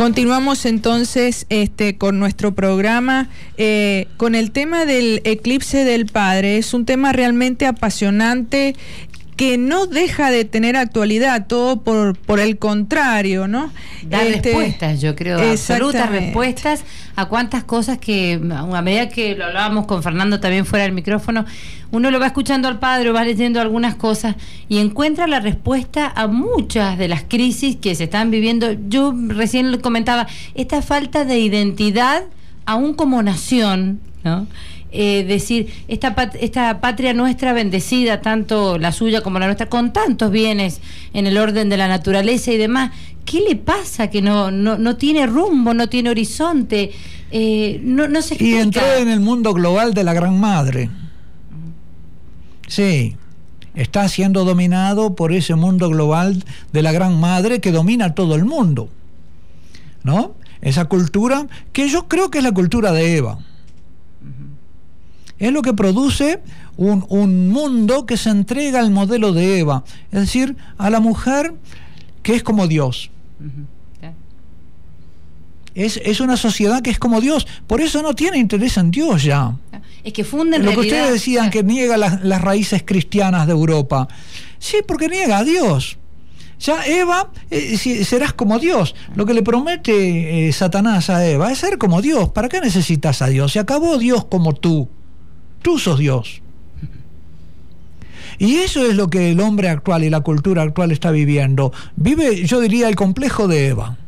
Continuamos 0.00 0.64
entonces 0.64 1.44
este, 1.50 1.98
con 1.98 2.18
nuestro 2.18 2.54
programa 2.54 3.28
eh, 3.58 4.08
con 4.16 4.34
el 4.34 4.50
tema 4.50 4.86
del 4.86 5.20
eclipse 5.24 5.84
del 5.84 6.06
Padre. 6.06 6.56
Es 6.56 6.72
un 6.72 6.86
tema 6.86 7.12
realmente 7.12 7.66
apasionante 7.66 8.74
que 9.40 9.56
no 9.56 9.86
deja 9.86 10.30
de 10.30 10.44
tener 10.44 10.76
actualidad, 10.76 11.46
todo 11.46 11.80
por, 11.80 12.14
por 12.14 12.40
el 12.40 12.58
contrario, 12.58 13.48
¿no? 13.48 13.72
Da 14.02 14.22
este, 14.22 14.50
respuestas, 14.50 15.00
yo 15.00 15.16
creo, 15.16 15.40
absolutas 15.40 16.10
respuestas 16.10 16.84
a 17.16 17.24
cuántas 17.24 17.64
cosas 17.64 17.96
que 17.96 18.34
a 18.34 18.82
medida 18.82 19.08
que 19.08 19.34
lo 19.34 19.46
hablábamos 19.46 19.86
con 19.86 20.02
Fernando 20.02 20.40
también 20.40 20.66
fuera 20.66 20.82
del 20.82 20.92
micrófono, 20.92 21.46
uno 21.90 22.10
lo 22.10 22.20
va 22.20 22.26
escuchando 22.26 22.68
al 22.68 22.80
padre, 22.80 23.12
va 23.12 23.24
leyendo 23.24 23.62
algunas 23.62 23.94
cosas 23.94 24.36
y 24.68 24.76
encuentra 24.76 25.26
la 25.26 25.40
respuesta 25.40 26.12
a 26.14 26.26
muchas 26.26 26.98
de 26.98 27.08
las 27.08 27.22
crisis 27.22 27.76
que 27.76 27.94
se 27.94 28.04
están 28.04 28.30
viviendo. 28.30 28.72
Yo 28.90 29.14
recién 29.28 29.80
comentaba, 29.80 30.26
esta 30.54 30.82
falta 30.82 31.24
de 31.24 31.38
identidad, 31.38 32.24
aún 32.66 32.92
como 32.92 33.22
nación, 33.22 34.00
¿no? 34.22 34.46
Eh, 34.92 35.24
decir, 35.24 35.72
esta, 35.86 36.16
esta 36.40 36.80
patria 36.80 37.14
nuestra 37.14 37.52
bendecida, 37.52 38.20
tanto 38.20 38.76
la 38.76 38.90
suya 38.90 39.20
como 39.20 39.38
la 39.38 39.46
nuestra, 39.46 39.66
con 39.68 39.92
tantos 39.92 40.32
bienes 40.32 40.80
en 41.12 41.28
el 41.28 41.38
orden 41.38 41.68
de 41.68 41.76
la 41.76 41.86
naturaleza 41.86 42.50
y 42.50 42.56
demás, 42.56 42.90
¿qué 43.24 43.40
le 43.40 43.54
pasa 43.54 44.10
que 44.10 44.20
no, 44.20 44.50
no, 44.50 44.78
no 44.78 44.96
tiene 44.96 45.26
rumbo, 45.26 45.74
no 45.74 45.88
tiene 45.88 46.10
horizonte? 46.10 46.90
Eh, 47.30 47.80
no, 47.84 48.08
no 48.08 48.20
se 48.20 48.42
Y 48.42 48.54
entró 48.54 48.82
en 48.96 49.08
el 49.08 49.20
mundo 49.20 49.54
global 49.54 49.94
de 49.94 50.02
la 50.02 50.12
Gran 50.12 50.40
Madre. 50.40 50.90
Sí, 52.66 53.16
está 53.76 54.08
siendo 54.08 54.44
dominado 54.44 55.14
por 55.14 55.32
ese 55.32 55.54
mundo 55.54 55.88
global 55.88 56.42
de 56.72 56.82
la 56.82 56.90
Gran 56.90 57.20
Madre 57.20 57.60
que 57.60 57.70
domina 57.70 58.16
todo 58.16 58.34
el 58.34 58.44
mundo. 58.44 58.88
¿No? 60.02 60.34
Esa 60.62 60.86
cultura 60.86 61.46
que 61.72 61.88
yo 61.88 62.08
creo 62.08 62.30
que 62.30 62.38
es 62.38 62.44
la 62.44 62.52
cultura 62.52 62.90
de 62.90 63.16
Eva 63.16 63.38
es 65.40 65.52
lo 65.52 65.62
que 65.62 65.72
produce 65.72 66.40
un, 66.76 67.48
mundo 67.48 68.06
que 68.06 68.16
se 68.16 68.30
entrega 68.30 68.78
al 68.78 68.90
modelo 68.90 69.32
de 69.32 69.58
Eva, 69.58 69.84
es 70.12 70.20
decir, 70.20 70.56
a 70.78 70.90
la 70.90 71.00
mujer 71.00 71.54
que 72.22 72.36
es 72.36 72.42
como 72.42 72.68
Dios. 72.68 73.10
es, 75.74 76.20
una 76.20 76.36
sociedad 76.36 76.82
que 76.82 76.90
es 76.90 76.98
como 76.98 77.20
Dios, 77.20 77.46
por 77.66 77.80
eso 77.80 78.02
no 78.02 78.14
tiene 78.14 78.38
interés 78.38 78.76
en 78.76 78.90
Dios 78.90 79.24
ya. 79.24 79.56
Es 80.04 80.12
que 80.12 80.24
funden 80.24 80.64
Lo 80.64 80.72
que 80.72 80.80
ustedes 80.80 81.12
decían 81.12 81.50
que 81.50 81.62
niega 81.62 81.96
las, 81.96 82.40
raíces 82.40 82.82
cristianas 82.84 83.46
de 83.46 83.52
Europa. 83.52 84.08
Sí, 84.58 84.78
porque 84.86 85.08
niega 85.08 85.38
a 85.38 85.44
Dios. 85.44 85.98
Ya 86.58 86.84
Eva, 86.84 87.30
eh, 87.50 87.78
serás 88.04 88.34
como 88.34 88.58
Dios. 88.58 88.94
Lo 89.14 89.24
que 89.24 89.32
le 89.32 89.42
promete 89.42 90.48
eh, 90.48 90.52
Satanás 90.52 91.08
a 91.08 91.26
Eva 91.26 91.50
es 91.50 91.58
ser 91.58 91.78
como 91.78 92.02
Dios. 92.02 92.28
¿Para 92.30 92.50
qué 92.50 92.60
necesitas 92.60 93.22
a 93.22 93.28
Dios? 93.28 93.52
Se 93.52 93.58
acabó 93.58 93.96
Dios 93.96 94.26
como 94.26 94.54
tú. 94.54 94.88
Tú 95.62 95.78
sos 95.78 95.98
Dios. 95.98 96.42
Y 98.38 98.56
eso 98.56 98.86
es 98.86 98.96
lo 98.96 99.10
que 99.10 99.32
el 99.32 99.40
hombre 99.40 99.68
actual 99.68 100.02
y 100.02 100.10
la 100.10 100.20
cultura 100.20 100.62
actual 100.62 100.92
está 100.92 101.10
viviendo. 101.10 101.72
Vive, 101.96 102.46
yo 102.46 102.60
diría, 102.60 102.88
el 102.88 102.96
complejo 102.96 103.48
de 103.48 103.68
Eva. 103.68 103.98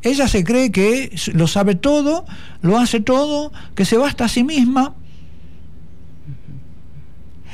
Ella 0.00 0.28
se 0.28 0.44
cree 0.44 0.72
que 0.72 1.14
lo 1.34 1.46
sabe 1.46 1.74
todo, 1.74 2.24
lo 2.62 2.78
hace 2.78 3.00
todo, 3.00 3.52
que 3.74 3.84
se 3.84 3.98
basta 3.98 4.24
a 4.24 4.28
sí 4.28 4.44
misma. 4.44 4.94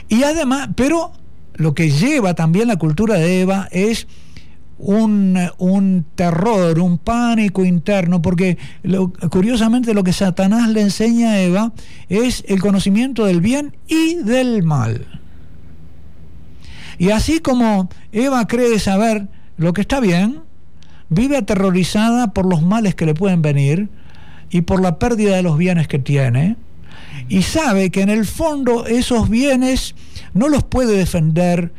Y 0.08 0.22
además, 0.22 0.70
pero 0.76 1.12
lo 1.54 1.74
que 1.74 1.90
lleva 1.90 2.34
también 2.34 2.68
la 2.68 2.76
cultura 2.76 3.16
de 3.16 3.40
Eva 3.40 3.68
es 3.72 4.06
un, 4.78 6.04
terror, 6.14 6.78
un 6.78 6.98
pánico 6.98 7.64
interno, 7.64 8.22
porque 8.22 8.58
curiosamente 9.30 9.94
lo 9.94 10.04
que 10.04 10.12
Satanás 10.12 10.68
le 10.68 10.82
enseña 10.82 11.32
a 11.32 11.40
Eva 11.40 11.72
es 12.08 12.44
el 12.48 12.60
conocimiento 12.60 13.24
del 13.24 13.40
bien 13.40 13.76
y 13.86 14.16
del 14.16 14.62
mal. 14.62 15.06
Y 16.98 17.10
así 17.10 17.40
como 17.40 17.88
Eva 18.12 18.46
cree 18.46 18.78
saber 18.78 19.28
lo 19.56 19.72
que 19.72 19.80
está 19.80 20.00
bien, 20.00 20.40
vive 21.08 21.36
aterrorizada 21.36 22.32
por 22.32 22.46
los 22.46 22.62
males 22.62 22.94
que 22.94 23.06
le 23.06 23.14
pueden 23.14 23.42
venir 23.42 23.88
y 24.50 24.62
por 24.62 24.80
la 24.80 24.98
pérdida 24.98 25.36
de 25.36 25.42
los 25.42 25.58
bienes 25.58 25.88
que 25.88 25.98
tiene, 25.98 26.56
y 27.28 27.42
sabe 27.42 27.90
que 27.90 28.00
en 28.00 28.08
el 28.08 28.24
fondo 28.24 28.86
esos 28.86 29.28
bienes 29.28 29.94
no 30.32 30.48
los 30.48 30.64
puede 30.64 30.96
defender 30.96 31.72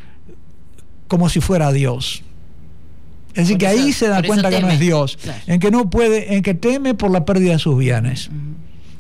como 1.08 1.30
si 1.30 1.40
fuera 1.40 1.72
Dios 1.72 2.24
es 3.40 3.48
decir, 3.48 3.58
que 3.58 3.68
ahí 3.68 3.94
se 3.94 4.08
da 4.08 4.22
cuenta 4.24 4.50
que 4.50 4.62
no 4.62 4.70
es 4.70 4.80
Dios, 4.80 5.18
en 5.48 5.60
que 5.60 5.72
no 5.72 5.90
puede, 5.90 6.36
en 6.36 6.44
que 6.44 6.54
teme 6.54 6.94
por 6.94 7.12
la 7.12 7.26
pérdida 7.26 7.54
de 7.54 7.60
sus 7.60 7.78
bienes. 7.78 8.30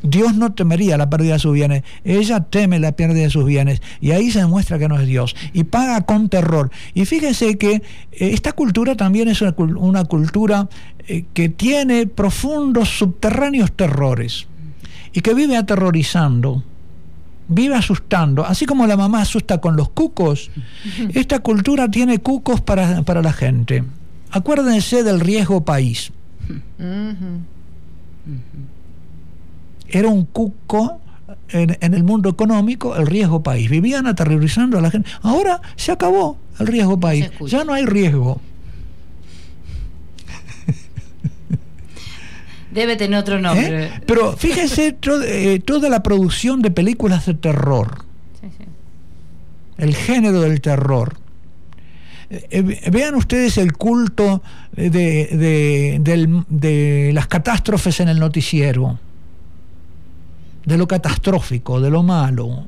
Dios 0.01 0.35
no 0.35 0.53
temería 0.53 0.97
la 0.97 1.09
pérdida 1.09 1.33
de 1.33 1.39
sus 1.39 1.53
bienes, 1.53 1.83
ella 2.03 2.41
teme 2.41 2.79
la 2.79 2.93
pérdida 2.93 3.23
de 3.23 3.29
sus 3.29 3.45
bienes. 3.45 3.81
Y 3.99 4.11
ahí 4.11 4.31
se 4.31 4.39
demuestra 4.39 4.79
que 4.79 4.87
no 4.87 4.99
es 4.99 5.07
Dios. 5.07 5.35
Y 5.53 5.65
paga 5.65 6.01
con 6.01 6.29
terror. 6.29 6.71
Y 6.93 7.05
fíjense 7.05 7.57
que 7.57 7.73
eh, 7.73 7.81
esta 8.11 8.53
cultura 8.53 8.95
también 8.95 9.27
es 9.27 9.41
una, 9.41 10.03
cultura 10.05 10.69
eh, 11.07 11.25
que 11.33 11.49
tiene 11.49 12.07
profundos 12.07 12.89
subterráneos 12.97 13.71
terrores. 13.73 14.47
Y 15.11 15.21
que 15.21 15.33
vive 15.33 15.57
aterrorizando. 15.57 16.63
Vive 17.51 17.73
asustando, 17.73 18.45
así 18.45 18.67
como 18.67 18.85
la 18.85 18.95
mamá 18.95 19.23
asusta 19.23 19.59
con 19.59 19.75
los 19.75 19.89
cucos, 19.89 20.51
esta 21.15 21.39
cultura 21.39 21.89
tiene 21.89 22.19
cucos 22.19 22.61
para, 22.61 23.01
para 23.01 23.23
la 23.23 23.33
gente. 23.33 23.83
Acuérdense 24.31 25.03
del 25.03 25.19
riesgo 25.19 25.65
país. 25.65 26.11
Era 29.87 30.07
un 30.07 30.25
cuco 30.25 31.01
en, 31.49 31.93
el 31.93 32.03
mundo 32.03 32.29
económico 32.29 32.95
el 32.95 33.07
riesgo 33.07 33.41
país. 33.41 33.69
Vivían 33.69 34.07
aterrorizando 34.07 34.77
a 34.77 34.81
la 34.81 34.91
gente. 34.91 35.09
Ahora 35.21 35.61
se 35.75 35.91
acabó 35.91 36.37
el 36.59 36.67
riesgo 36.67 36.99
país. 36.99 37.31
Ya 37.47 37.63
no 37.63 37.73
hay 37.73 37.85
riesgo. 37.85 38.39
Debe 42.71 42.95
tener 42.97 43.19
otro 43.19 43.39
nombre. 43.41 43.85
¿Eh? 43.85 43.91
Pero 44.05 44.37
fíjense 44.37 44.95
eh, 45.25 45.59
toda 45.65 45.89
la 45.89 46.03
producción 46.03 46.61
de 46.61 46.69
películas 46.69 47.25
de 47.25 47.33
terror. 47.33 48.05
El 49.77 49.95
género 49.95 50.41
del 50.41 50.61
terror 50.61 51.17
vean 52.91 53.15
ustedes 53.15 53.57
el 53.57 53.73
culto 53.73 54.43
de, 54.75 56.01
las 57.13 57.27
catástrofes 57.27 57.99
en 57.99 58.09
el 58.09 58.19
noticiero, 58.19 58.99
de 60.65 60.77
lo 60.77 60.87
catastrófico, 60.87 61.81
de 61.81 61.89
lo 61.89 62.03
malo. 62.03 62.67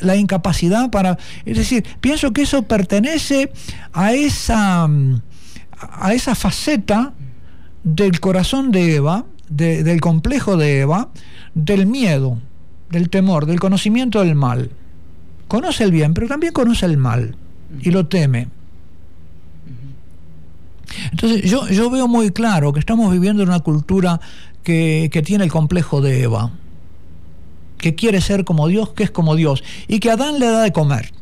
La, 0.00 0.16
incapacidad 0.16 0.90
para... 0.90 1.18
Es 1.44 1.56
decir, 1.56 1.84
pienso 2.00 2.32
que 2.32 2.42
eso 2.42 2.62
pertenece 2.62 3.52
a 3.92 4.12
esa, 4.12 4.84
a 4.84 6.14
esa 6.14 6.34
faceta 6.34 7.12
del 7.82 8.20
corazón 8.20 8.70
de 8.70 8.94
Eva, 8.96 9.26
del 9.48 10.00
complejo 10.00 10.56
de 10.56 10.80
Eva, 10.80 11.10
del 11.54 11.86
miedo, 11.86 12.38
del 12.90 13.10
temor, 13.10 13.44
del 13.46 13.60
conocimiento 13.60 14.20
del 14.20 14.36
mal. 14.36 14.70
Conoce 15.48 15.84
el 15.84 15.90
bien, 15.90 16.14
pero 16.14 16.28
también 16.28 16.52
conoce 16.52 16.86
el 16.86 16.96
mal 16.96 17.36
y 17.80 17.90
lo 17.90 18.06
teme. 18.06 18.48
Entonces 21.10 21.50
yo, 21.50 21.68
yo 21.68 21.90
veo 21.90 22.06
muy 22.08 22.30
claro 22.30 22.72
que 22.72 22.80
estamos 22.80 23.10
viviendo 23.12 23.42
en 23.42 23.48
una 23.48 23.60
cultura 23.60 24.20
que, 24.62 25.22
tiene 25.24 25.44
el 25.44 25.50
complejo 25.50 26.00
de 26.00 26.22
Eva. 26.22 26.50
que 27.78 27.94
quiere 27.96 28.20
ser 28.20 28.44
como 28.44 28.68
Dios, 28.68 28.90
que 28.90 29.02
es 29.02 29.10
como 29.10 29.34
Dios, 29.34 29.64
y 29.88 29.98
que 29.98 30.10
Adán 30.10 30.38
le 30.38 30.46
da 30.46 30.62
de 30.62 30.72
comer. 30.72 31.12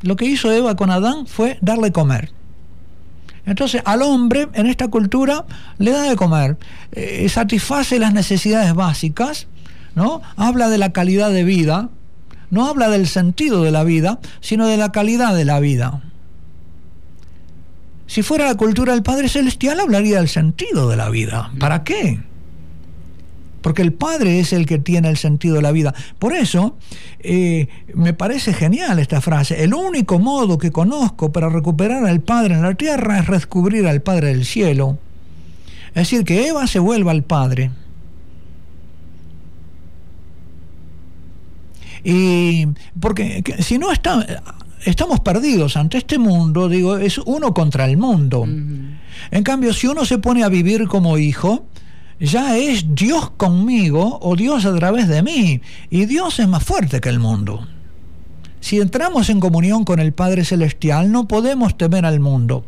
Lo 0.00 0.16
que 0.16 0.24
hizo 0.24 0.50
Eva 0.50 0.74
con 0.74 0.90
Adán 0.90 1.26
fue 1.26 1.58
darle 1.60 1.92
comer. 1.92 2.30
Entonces 3.44 3.82
al 3.84 4.02
hombre 4.02 4.48
en 4.54 4.66
esta 4.66 4.88
cultura 4.88 5.44
le 5.78 5.92
da 5.92 6.02
de 6.02 6.16
comer, 6.16 6.56
eh, 6.92 7.28
satisface 7.28 7.98
las 7.98 8.12
necesidades 8.12 8.74
básicas, 8.74 9.46
¿no? 9.94 10.20
Habla 10.36 10.68
de 10.68 10.78
la 10.78 10.92
calidad 10.92 11.30
de 11.30 11.44
vida, 11.44 11.90
no 12.50 12.66
habla 12.66 12.88
del 12.88 13.06
sentido 13.06 13.62
de 13.62 13.70
la 13.70 13.84
vida, 13.84 14.20
sino 14.40 14.66
de 14.66 14.76
la 14.76 14.92
calidad 14.92 15.34
de 15.34 15.44
la 15.44 15.60
vida. 15.60 16.02
Si 18.06 18.22
fuera 18.22 18.46
la 18.46 18.54
cultura 18.54 18.92
del 18.92 19.02
Padre 19.02 19.28
Celestial, 19.28 19.80
hablaría 19.80 20.18
del 20.18 20.28
sentido 20.28 20.88
de 20.88 20.96
la 20.96 21.10
vida. 21.10 21.50
¿Para 21.58 21.82
qué? 21.82 22.20
Porque 23.62 23.82
el 23.82 23.92
Padre 23.92 24.38
es 24.38 24.52
el 24.52 24.64
que 24.64 24.78
tiene 24.78 25.08
el 25.08 25.16
sentido 25.16 25.56
de 25.56 25.62
la 25.62 25.72
vida. 25.72 25.92
Por 26.20 26.32
eso, 26.32 26.76
eh, 27.18 27.66
me 27.94 28.14
parece 28.14 28.54
genial 28.54 29.00
esta 29.00 29.20
frase. 29.20 29.64
El 29.64 29.74
único 29.74 30.20
modo 30.20 30.56
que 30.56 30.70
conozco 30.70 31.32
para 31.32 31.48
recuperar 31.48 32.06
al 32.06 32.20
Padre 32.20 32.54
en 32.54 32.62
la 32.62 32.74
tierra 32.74 33.18
es 33.18 33.26
descubrir 33.26 33.88
al 33.88 34.02
Padre 34.02 34.28
del 34.28 34.44
cielo. 34.44 34.98
Es 35.88 36.10
decir, 36.10 36.24
que 36.24 36.46
Eva 36.46 36.68
se 36.68 36.78
vuelva 36.78 37.10
al 37.10 37.24
Padre. 37.24 37.72
Y 42.08 42.68
porque 43.00 43.42
si 43.58 43.78
no 43.78 43.90
está, 43.90 44.24
estamos 44.84 45.18
perdidos 45.18 45.76
ante 45.76 45.98
este 45.98 46.18
mundo, 46.18 46.68
digo, 46.68 46.96
es 46.98 47.18
uno 47.18 47.52
contra 47.52 47.84
el 47.84 47.96
mundo. 47.96 48.46
En 48.46 49.42
cambio, 49.42 49.74
si 49.74 49.88
uno 49.88 50.04
se 50.04 50.18
pone 50.18 50.44
a 50.44 50.48
vivir 50.48 50.86
como 50.86 51.18
hijo, 51.18 51.66
ya 52.20 52.56
es 52.56 52.94
Dios 52.94 53.30
conmigo 53.36 54.20
o 54.22 54.36
Dios 54.36 54.66
a 54.66 54.76
través 54.76 55.08
de 55.08 55.24
mí. 55.24 55.60
Y 55.90 56.06
Dios 56.06 56.38
es 56.38 56.46
más 56.46 56.62
fuerte 56.62 57.00
que 57.00 57.08
el 57.08 57.18
mundo. 57.18 57.66
Si 58.66 58.80
entramos 58.80 59.30
en 59.30 59.38
comunión 59.38 59.84
con 59.84 60.00
el 60.00 60.12
Padre 60.12 60.44
Celestial, 60.44 61.12
no 61.12 61.28
podemos 61.28 61.78
temer 61.78 62.04
al 62.04 62.18
mundo. 62.18 62.64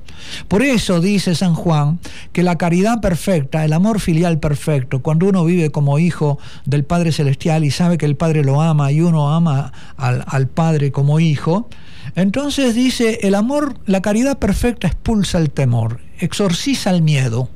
Por 0.46 0.62
eso 0.62 1.00
dice 1.00 1.34
San 1.34 1.54
Juan 1.54 1.98
que 2.32 2.44
la 2.44 2.56
caridad 2.56 3.00
perfecta, 3.00 3.64
el 3.64 3.72
amor 3.72 3.98
filial 3.98 4.38
perfecto, 4.38 5.02
cuando 5.02 5.26
uno 5.26 5.44
vive 5.44 5.72
como 5.72 5.98
hijo 5.98 6.38
del 6.66 6.84
Padre 6.84 7.10
Celestial 7.10 7.64
y 7.64 7.72
sabe 7.72 7.98
que 7.98 8.06
el 8.06 8.14
Padre 8.14 8.44
lo 8.44 8.62
ama 8.62 8.92
y 8.92 9.00
uno 9.00 9.34
ama 9.34 9.72
al, 9.96 10.46
Padre 10.46 10.92
como 10.92 11.18
hijo, 11.18 11.68
entonces 12.14 12.76
dice, 12.76 13.18
el 13.22 13.34
amor, 13.34 13.74
la 13.84 14.00
caridad 14.00 14.38
perfecta 14.38 14.86
expulsa 14.86 15.38
el 15.38 15.50
temor, 15.50 15.98
exorciza 16.20 16.90
el 16.90 17.02
miedo 17.02 17.48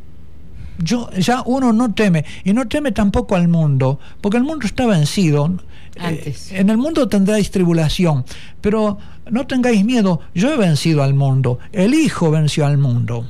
yo, 0.79 1.11
ya 1.13 1.43
uno 1.47 1.73
no 1.73 1.95
teme, 1.95 2.25
y 2.45 2.53
no 2.53 2.67
teme 2.67 2.91
tampoco 2.91 3.37
al 3.37 3.47
mundo, 3.47 4.01
porque 4.21 4.39
el 4.39 4.43
mundo 4.43 4.67
está 4.67 4.87
vencido. 4.87 5.59
Eh, 5.97 6.35
en 6.51 6.71
el 6.71 6.79
mundo 6.79 7.09
tendréis 7.09 7.51
tribulación, 7.51 8.25
pero 8.61 8.99
no 9.31 9.47
tengáis 9.47 9.85
miedo, 9.85 10.21
yo 10.35 10.53
he 10.53 10.57
vencido 10.57 11.03
al 11.03 11.15
mundo, 11.15 11.59
el 11.73 11.95
Hijo 11.95 12.31
venció 12.31 12.67
al 12.67 12.79
mundo. 12.79 13.27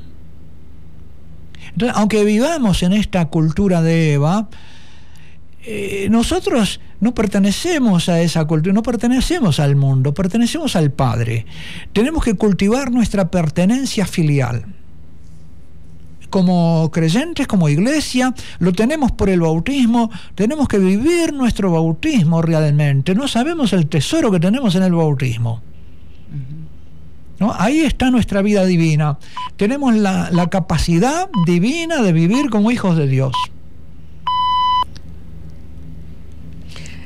Entonces, 1.72 1.96
aunque 1.96 2.24
vivamos 2.24 2.82
en 2.82 2.92
esta 2.92 3.24
cultura 3.26 3.82
de 3.82 4.14
Eva, 4.14 4.48
eh, 5.64 6.08
nosotros 6.10 6.80
no 7.00 7.14
pertenecemos 7.14 8.08
a 8.08 8.20
esa 8.20 8.44
cultura, 8.44 8.74
no 8.74 8.82
pertenecemos 8.82 9.58
al 9.58 9.76
mundo, 9.76 10.12
pertenecemos 10.12 10.76
al 10.76 10.90
Padre. 10.90 11.46
Tenemos 11.92 12.24
que 12.24 12.34
cultivar 12.34 12.90
nuestra 12.90 13.30
pertenencia 13.30 14.06
filial 14.06 14.66
como 16.32 16.90
creyentes, 16.90 17.46
como 17.46 17.68
iglesia, 17.68 18.34
lo 18.58 18.72
tenemos 18.72 19.12
por 19.12 19.28
el 19.28 19.42
bautismo, 19.42 20.10
tenemos 20.34 20.66
que 20.66 20.78
vivir 20.78 21.32
nuestro 21.32 21.70
bautismo 21.70 22.42
realmente. 22.42 23.14
No 23.14 23.28
sabemos 23.28 23.72
el 23.72 23.86
tesoro 23.86 24.32
que 24.32 24.40
tenemos 24.40 24.74
en 24.74 24.82
el 24.82 24.94
bautismo. 24.94 25.62
¿No? 27.38 27.54
Ahí 27.56 27.80
está 27.80 28.10
nuestra 28.10 28.40
vida 28.40 28.64
divina. 28.64 29.18
Tenemos 29.56 29.94
la, 29.94 30.30
la 30.32 30.48
capacidad 30.48 31.28
divina 31.46 32.02
de 32.02 32.12
vivir 32.12 32.50
como 32.50 32.70
hijos 32.70 32.96
de 32.96 33.06
Dios. 33.06 33.32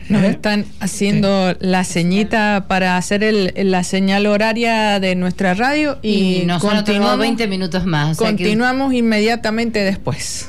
Nos 0.08 0.22
¿Eh? 0.22 0.28
están 0.28 0.64
haciendo 0.80 1.54
la 1.58 1.84
ceñita 1.84 2.66
para 2.68 2.96
hacer 2.96 3.24
el, 3.24 3.52
la 3.56 3.82
señal 3.82 4.26
horaria 4.26 5.00
de 5.00 5.14
nuestra 5.16 5.54
radio 5.54 5.98
y, 6.02 6.44
nos 6.46 6.62
continuamos 6.62 7.18
20 7.18 7.48
minutos 7.48 7.84
más. 7.86 8.16
continuamos 8.16 8.92
inmediatamente 8.92 9.80
después. 9.80 10.48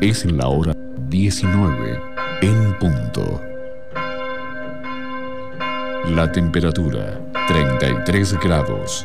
Es 0.00 0.24
la 0.24 0.48
hora 0.48 0.74
19 1.08 2.00
en 2.42 2.78
punto. 2.78 3.42
La 6.08 6.32
temperatura 6.32 7.20
33 7.46 8.40
grados, 8.40 9.04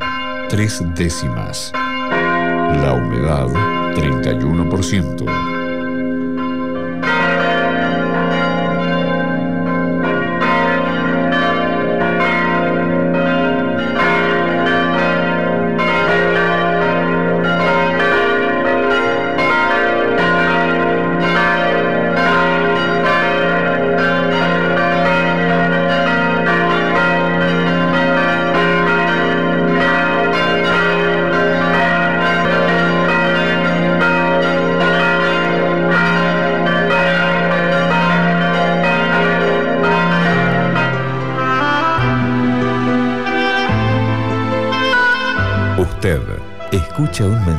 3 0.50 0.96
décimas. 0.96 1.72
La 1.74 2.94
humedad 2.94 3.48
31%. 3.96 5.45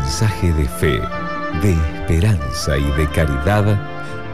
Mensaje 0.06 0.52
de 0.52 0.68
fe, 0.68 1.00
de 1.62 1.72
esperanza 1.72 2.78
y 2.78 2.88
de 2.92 3.08
caridad 3.08 3.76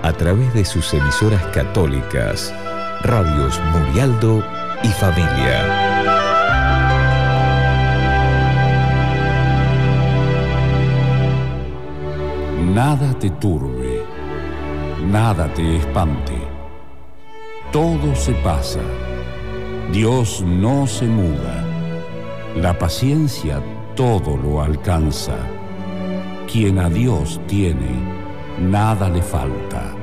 a 0.03 0.13
través 0.13 0.53
de 0.53 0.67
sus 0.67 0.93
emisoras 0.93 1.43
católicas, 1.47 2.53
radios 3.01 3.59
Murialdo 3.73 4.45
y 4.83 4.89
Familia. 4.89 5.57
Nada 12.75 13.15
te 13.19 13.31
turbe, 13.31 14.05
nada 15.11 15.51
te 15.55 15.79
espante. 15.79 16.37
Todo 17.73 18.15
se 18.15 18.35
pasa. 18.35 18.81
Dios 19.91 20.43
no 20.43 20.87
se 20.87 21.07
muda. 21.07 21.65
La 22.57 22.79
paciencia 22.79 23.63
todo 23.97 24.37
lo 24.37 24.61
alcanza. 24.61 25.62
Quien 26.53 26.79
a 26.79 26.91
Dios 26.91 27.41
tiene, 27.47 27.89
nada 28.61 29.09
le 29.09 29.23
falta. 29.23 29.95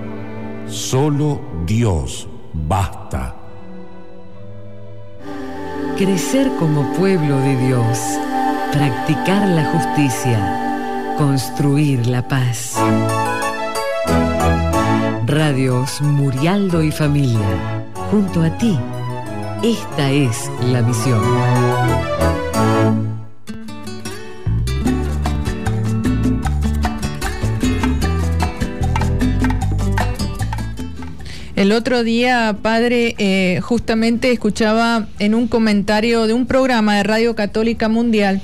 Solo 0.66 1.40
Dios 1.68 2.28
basta. 2.54 3.36
Crecer 5.96 6.50
como 6.58 6.92
pueblo 6.94 7.38
de 7.38 7.56
Dios, 7.68 8.00
practicar 8.72 9.48
la 9.50 9.66
justicia, 9.66 11.14
construir 11.20 12.08
la 12.08 12.28
paz. 12.28 12.76
Radios 15.28 16.02
Murialdo 16.02 16.82
y 16.82 16.92
Familia, 16.92 17.86
junto 18.10 18.42
a 18.42 18.50
ti. 18.58 18.76
Esta 19.62 20.10
es 20.10 20.50
la 20.64 20.82
misión. 20.82 21.22
Otro 31.80 32.04
día, 32.04 32.58
padre, 32.62 33.16
eh, 33.20 33.62
justamente 33.62 34.34
escuchaba 34.34 35.08
en 35.18 35.34
un 35.34 35.48
comentario 35.48 36.28
de 36.28 36.34
un 36.34 36.46
programa 36.46 36.98
de 36.98 37.04
Radio 37.04 37.36
Católica 37.36 37.88
Mundial, 37.88 38.42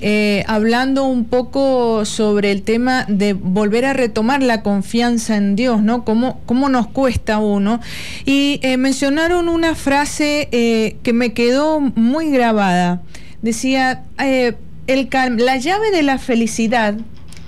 eh, 0.00 0.42
hablando 0.46 1.04
un 1.04 1.26
poco 1.26 2.06
sobre 2.06 2.50
el 2.50 2.62
tema 2.62 3.04
de 3.06 3.34
volver 3.34 3.84
a 3.84 3.92
retomar 3.92 4.42
la 4.42 4.62
confianza 4.62 5.36
en 5.36 5.54
Dios, 5.54 5.82
¿no? 5.82 6.06
¿Cómo, 6.06 6.40
cómo 6.46 6.70
nos 6.70 6.86
cuesta 6.86 7.40
uno? 7.40 7.78
Y 8.24 8.58
eh, 8.62 8.78
mencionaron 8.78 9.50
una 9.50 9.74
frase 9.74 10.48
que 10.50 11.12
me 11.12 11.34
quedó 11.34 11.80
muy 11.80 12.30
grabada. 12.30 13.02
Decía, 13.42 14.04
el, 14.16 15.08
la 15.36 15.58
llave 15.58 15.90
de 15.90 16.02
la 16.02 16.16
felicidad 16.16 16.94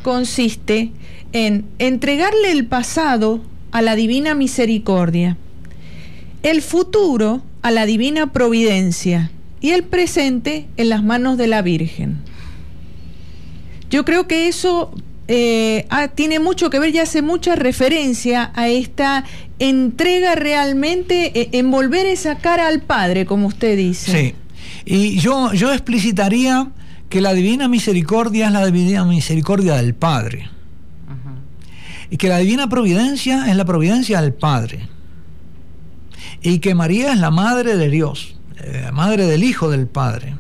consiste 0.03 0.93
en 1.33 1.65
entregarle 1.79 2.53
el 2.53 2.67
pasado 2.67 3.41
a 3.73 3.83
la 3.83 3.97
divina 3.97 4.35
misericordia 4.35 5.37
el 6.43 6.63
futuro 6.63 7.43
a 7.63 7.71
la 7.71 7.87
divina 7.87 8.33
providencia 8.33 9.31
y 9.61 9.71
el 9.71 9.85
presente 9.85 10.67
en 10.77 10.89
las 10.89 11.03
manos 11.03 11.37
de 11.37 11.47
la 11.47 11.63
Virgen. 11.63 12.19
Yo 13.91 14.05
creo 14.05 14.27
que 14.27 14.49
eso 14.49 14.93
eh, 15.29 15.87
ah, 15.91 16.09
tiene 16.09 16.39
mucho 16.39 16.71
que 16.71 16.79
ver 16.79 16.95
y 16.95 16.99
hace 16.99 17.23
mucha 17.23 17.57
referencia 17.57 18.53
a 18.55 18.69
esta 18.69 19.25
entrega 19.59 20.35
realmente, 20.35 21.39
eh, 21.39 21.49
envolver 21.53 22.07
esa 22.07 22.39
cara 22.39 22.69
al 22.69 22.81
Padre, 22.81 23.27
como 23.27 23.49
usted 23.49 23.77
dice. 23.77 24.13
Sí. 24.13 24.35
Y 24.87 25.19
yo, 25.19 25.53
yo 25.53 25.73
explicitaría 25.73 26.71
que 27.11 27.21
la 27.21 27.35
divina 27.35 27.69
misericordia 27.69 28.47
es 28.47 28.53
la 28.53 28.65
divina 28.65 29.05
misericordia 29.05 29.75
del 29.75 29.95
Padre. 29.95 30.49
Y 32.11 32.17
que 32.17 32.29
la 32.29 32.39
divina 32.39 32.69
providencia 32.69 33.49
es 33.49 33.57
la 33.57 33.65
providencia 33.65 34.21
del 34.21 34.33
Padre. 34.33 34.89
Y 36.43 36.59
que 36.59 36.75
María 36.75 37.13
es 37.13 37.19
la 37.19 37.31
madre 37.31 37.77
de 37.77 37.89
Dios, 37.89 38.37
la 38.57 38.89
eh, 38.89 38.93
madre 38.93 39.27
del 39.27 39.45
Hijo 39.45 39.71
del 39.71 39.87
Padre. 39.87 40.35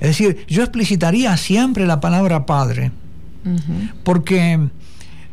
Es 0.00 0.08
decir, 0.08 0.44
yo 0.48 0.62
explicitaría 0.62 1.36
siempre 1.36 1.86
la 1.86 2.00
palabra 2.00 2.46
Padre, 2.46 2.90
porque 4.02 4.70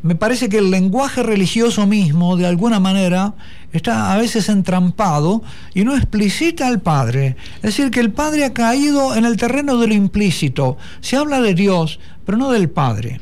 me 0.02 0.16
parece 0.16 0.50
que 0.50 0.60
el 0.60 0.72
lenguaje 0.72 1.24
religioso 1.24 1.88
mismo, 1.88 2.38
de 2.38 2.48
alguna 2.48 2.80
manera, 2.80 3.36
está 3.72 4.14
a 4.14 4.18
veces 4.18 4.50
entrampado 4.50 5.42
y 5.74 5.84
no 5.84 5.96
explicita 5.96 6.68
al 6.68 6.82
Padre. 6.82 7.36
Es 7.58 7.62
decir, 7.62 7.92
que 7.92 8.00
el 8.00 8.12
Padre 8.12 8.46
ha 8.46 8.54
caído 8.54 9.16
en 9.16 9.26
el 9.26 9.38
terreno 9.38 9.78
de 9.78 9.88
lo 9.88 9.94
implícito. 9.94 10.78
Se 11.00 11.16
habla 11.16 11.42
de 11.42 11.54
Dios, 11.54 12.00
pero 12.26 12.38
no 12.38 12.52
del 12.52 12.70
Padre. 12.70 13.22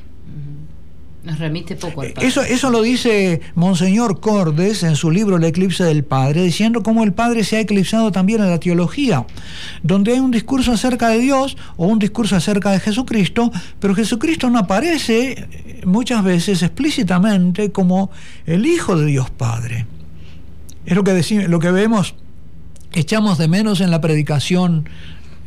Nos 1.25 1.39
remite 1.39 1.75
poco 1.75 2.01
al 2.01 2.11
Padre. 2.11 2.27
Eso, 2.27 2.43
eso 2.43 2.69
lo 2.69 2.83
dice 2.83 3.41
Monseñor 3.55 4.19
Cordes 4.19 4.83
en 4.83 4.95
su 4.95 5.09
libro 5.09 5.37
El 5.37 5.43
eclipse 5.43 5.83
del 5.83 6.03
Padre, 6.03 6.43
diciendo 6.43 6.83
cómo 6.83 7.03
el 7.03 7.13
Padre 7.13 7.43
se 7.43 7.57
ha 7.57 7.59
eclipsado 7.61 8.11
también 8.11 8.41
en 8.41 8.49
la 8.51 8.59
teología, 8.59 9.25
donde 9.81 10.13
hay 10.13 10.19
un 10.19 10.29
discurso 10.29 10.71
acerca 10.71 11.09
de 11.09 11.17
Dios 11.17 11.57
o 11.77 11.87
un 11.87 11.97
discurso 11.97 12.35
acerca 12.35 12.71
de 12.71 12.79
Jesucristo, 12.79 13.51
pero 13.79 13.95
Jesucristo 13.95 14.51
no 14.51 14.59
aparece 14.59 15.31
eh, 15.31 15.81
muchas 15.85 16.23
veces 16.23 16.61
explícitamente 16.61 17.71
como 17.71 18.11
el 18.45 18.67
Hijo 18.67 18.95
de 18.95 19.07
Dios 19.07 19.31
Padre. 19.31 19.87
Es 20.85 20.95
lo 20.95 21.03
que, 21.03 21.13
decimos, 21.13 21.47
lo 21.47 21.59
que 21.59 21.71
vemos, 21.71 22.13
echamos 22.93 23.39
de 23.39 23.47
menos 23.47 23.81
en 23.81 23.89
la 23.89 23.99
predicación 23.99 24.87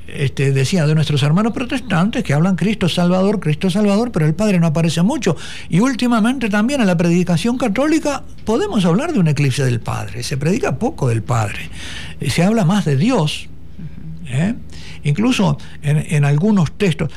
este, 0.08 0.52
decía, 0.52 0.86
de 0.86 0.94
nuestros 0.94 1.22
hermanos 1.22 1.52
protestantes 1.52 2.24
que 2.24 2.34
hablan 2.34 2.56
Cristo 2.56 2.88
Salvador, 2.88 3.40
Cristo 3.40 3.70
Salvador, 3.70 4.10
pero 4.10 4.26
el 4.26 4.34
Padre 4.34 4.58
no 4.58 4.66
aparece 4.66 5.02
mucho. 5.02 5.36
Y 5.68 5.80
últimamente 5.80 6.48
también 6.48 6.80
en 6.80 6.86
la 6.86 6.96
predicación 6.96 7.58
católica 7.58 8.24
podemos 8.44 8.84
hablar 8.84 9.12
de 9.12 9.20
un 9.20 9.28
eclipse 9.28 9.64
del 9.64 9.80
Padre. 9.80 10.22
Se 10.22 10.36
predica 10.36 10.78
poco 10.78 11.08
del 11.08 11.22
Padre. 11.22 11.70
Se 12.26 12.42
habla 12.42 12.64
más 12.64 12.84
de 12.84 12.96
Dios. 12.96 13.48
¿eh? 14.26 14.54
Incluso 15.04 15.58
en 15.82 16.24
algunos 16.24 16.72
textos, 16.72 17.10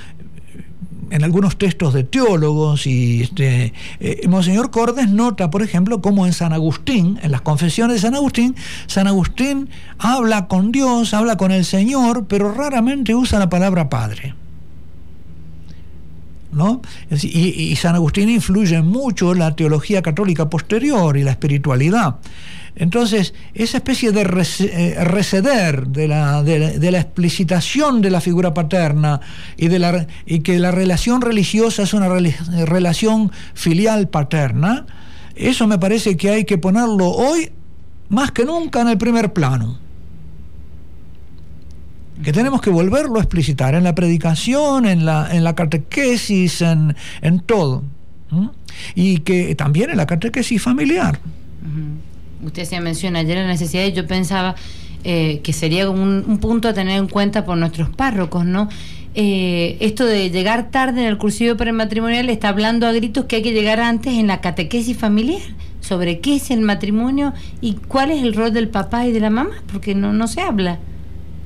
en 1.12 1.24
algunos 1.24 1.58
textos 1.58 1.94
de 1.94 2.04
teólogos 2.04 2.88
y 2.88 3.22
este, 3.22 3.74
eh, 4.00 4.28
Monseñor 4.28 4.72
Cordes 4.72 5.10
nota, 5.10 5.52
por 5.52 5.62
ejemplo, 5.62 6.02
como 6.02 6.26
en 6.26 6.34
San 6.34 6.54
Agustín, 6.54 7.20
en 7.22 7.32
las 7.32 7.42
confesiones 7.42 7.98
de 7.98 8.02
San 8.02 8.16
Agustín, 8.16 8.56
San 8.88 9.08
Agustín 9.08 9.70
habla 10.00 10.48
con 10.48 10.72
Dios, 10.72 11.14
habla 11.14 11.38
con 11.38 11.52
el 11.52 11.66
Señor, 11.66 12.26
pero 12.28 12.54
raramente 12.54 13.14
usa 13.14 13.38
la 13.38 13.50
palabra 13.50 13.90
Padre. 13.90 14.41
¿No? 16.52 16.82
Y, 17.10 17.76
San 17.78 17.96
Agustín 17.96 18.30
influye 18.30 18.82
mucho 18.82 19.32
en 19.32 19.40
la 19.40 19.56
teología 19.56 20.02
católica 20.02 20.50
posterior 20.50 21.16
y 21.16 21.24
la 21.24 21.32
espiritualidad. 21.32 22.18
Entonces, 22.76 23.34
esa 23.54 23.78
especie 23.78 24.12
de 24.12 24.22
eh, 24.22 25.04
receder 25.04 25.88
de 25.88 26.08
la, 26.08 26.44
de, 26.44 26.92
la, 26.92 27.00
explicitación 27.00 28.02
de 28.02 28.12
la 28.12 28.22
figura 28.22 28.54
paterna 28.54 29.20
y, 29.58 29.68
de 29.68 29.80
la, 29.80 30.08
y 30.26 30.40
que 30.40 30.60
la 30.60 30.72
relación 30.72 31.22
religiosa 31.22 31.84
es 31.84 31.94
una 31.94 32.10
relación 32.66 33.32
filial 33.54 34.10
paterna, 34.10 34.86
eso 35.36 35.68
me 35.68 35.80
parece 35.80 36.18
que 36.18 36.30
hay 36.30 36.46
que 36.46 36.58
ponerlo 36.58 37.10
hoy 37.10 37.52
más 38.10 38.32
que 38.32 38.46
nunca 38.46 38.82
en 38.82 38.90
el 38.90 38.98
primer 38.98 39.34
plano. 39.34 39.80
Que 42.24 42.32
tenemos 42.32 42.62
que 42.62 42.70
volverlo 42.70 43.18
a 43.18 43.22
explicitar 43.22 43.74
en 43.76 43.84
la 43.84 43.96
predicación, 43.96 44.86
en 44.86 45.06
la, 45.06 45.30
en 45.32 45.44
la 45.44 45.56
catequesis, 45.56 46.62
en, 46.62 46.96
en 47.22 47.40
todo. 47.40 47.84
Y 48.96 49.20
que 49.20 49.56
también 49.56 49.90
en 49.90 49.98
la 49.98 50.06
catequesis 50.06 50.62
familiar 50.62 51.20
usted 52.44 52.66
se 52.66 52.80
menciona 52.80 53.20
ayer 53.20 53.38
la 53.38 53.48
necesidad 53.48 53.86
y 53.86 53.94
yo 53.94 54.08
pensaba 54.08 54.56
eh, 55.04 55.42
que 55.44 55.54
sería 55.54 55.90
un, 55.90 56.38
punto 56.40 56.68
a 56.68 56.74
tener 56.74 56.98
en 56.98 57.08
cuenta 57.08 57.46
por 57.46 57.58
nuestros 57.58 57.90
párrocos, 57.90 58.46
¿no? 58.46 58.70
Eh, 59.14 59.78
esto 59.82 60.06
de 60.06 60.30
llegar 60.30 60.72
tarde 60.72 61.02
en 61.02 61.08
el 61.08 61.18
cursillo 61.18 61.58
prematrimonial 61.58 62.30
está 62.30 62.50
hablando 62.50 62.88
a 62.88 62.94
gritos 62.94 63.26
que 63.26 63.38
hay 63.38 63.42
que 63.42 63.52
llegar 63.52 63.80
antes 63.82 64.14
en 64.14 64.28
la 64.28 64.40
catequesis 64.40 64.96
familiar 64.98 65.42
sobre 65.82 66.20
qué 66.20 66.36
es 66.36 66.50
el 66.50 66.62
matrimonio 66.62 67.34
y 67.60 67.74
cuál 67.74 68.12
es 68.12 68.24
el 68.24 68.34
rol 68.34 68.54
del 68.54 68.70
papá 68.70 69.06
y 69.08 69.12
de 69.12 69.20
la 69.20 69.30
mamá, 69.30 69.56
porque 69.72 69.96
no, 69.96 70.14
no 70.14 70.28
se 70.28 70.42
habla. 70.42 70.80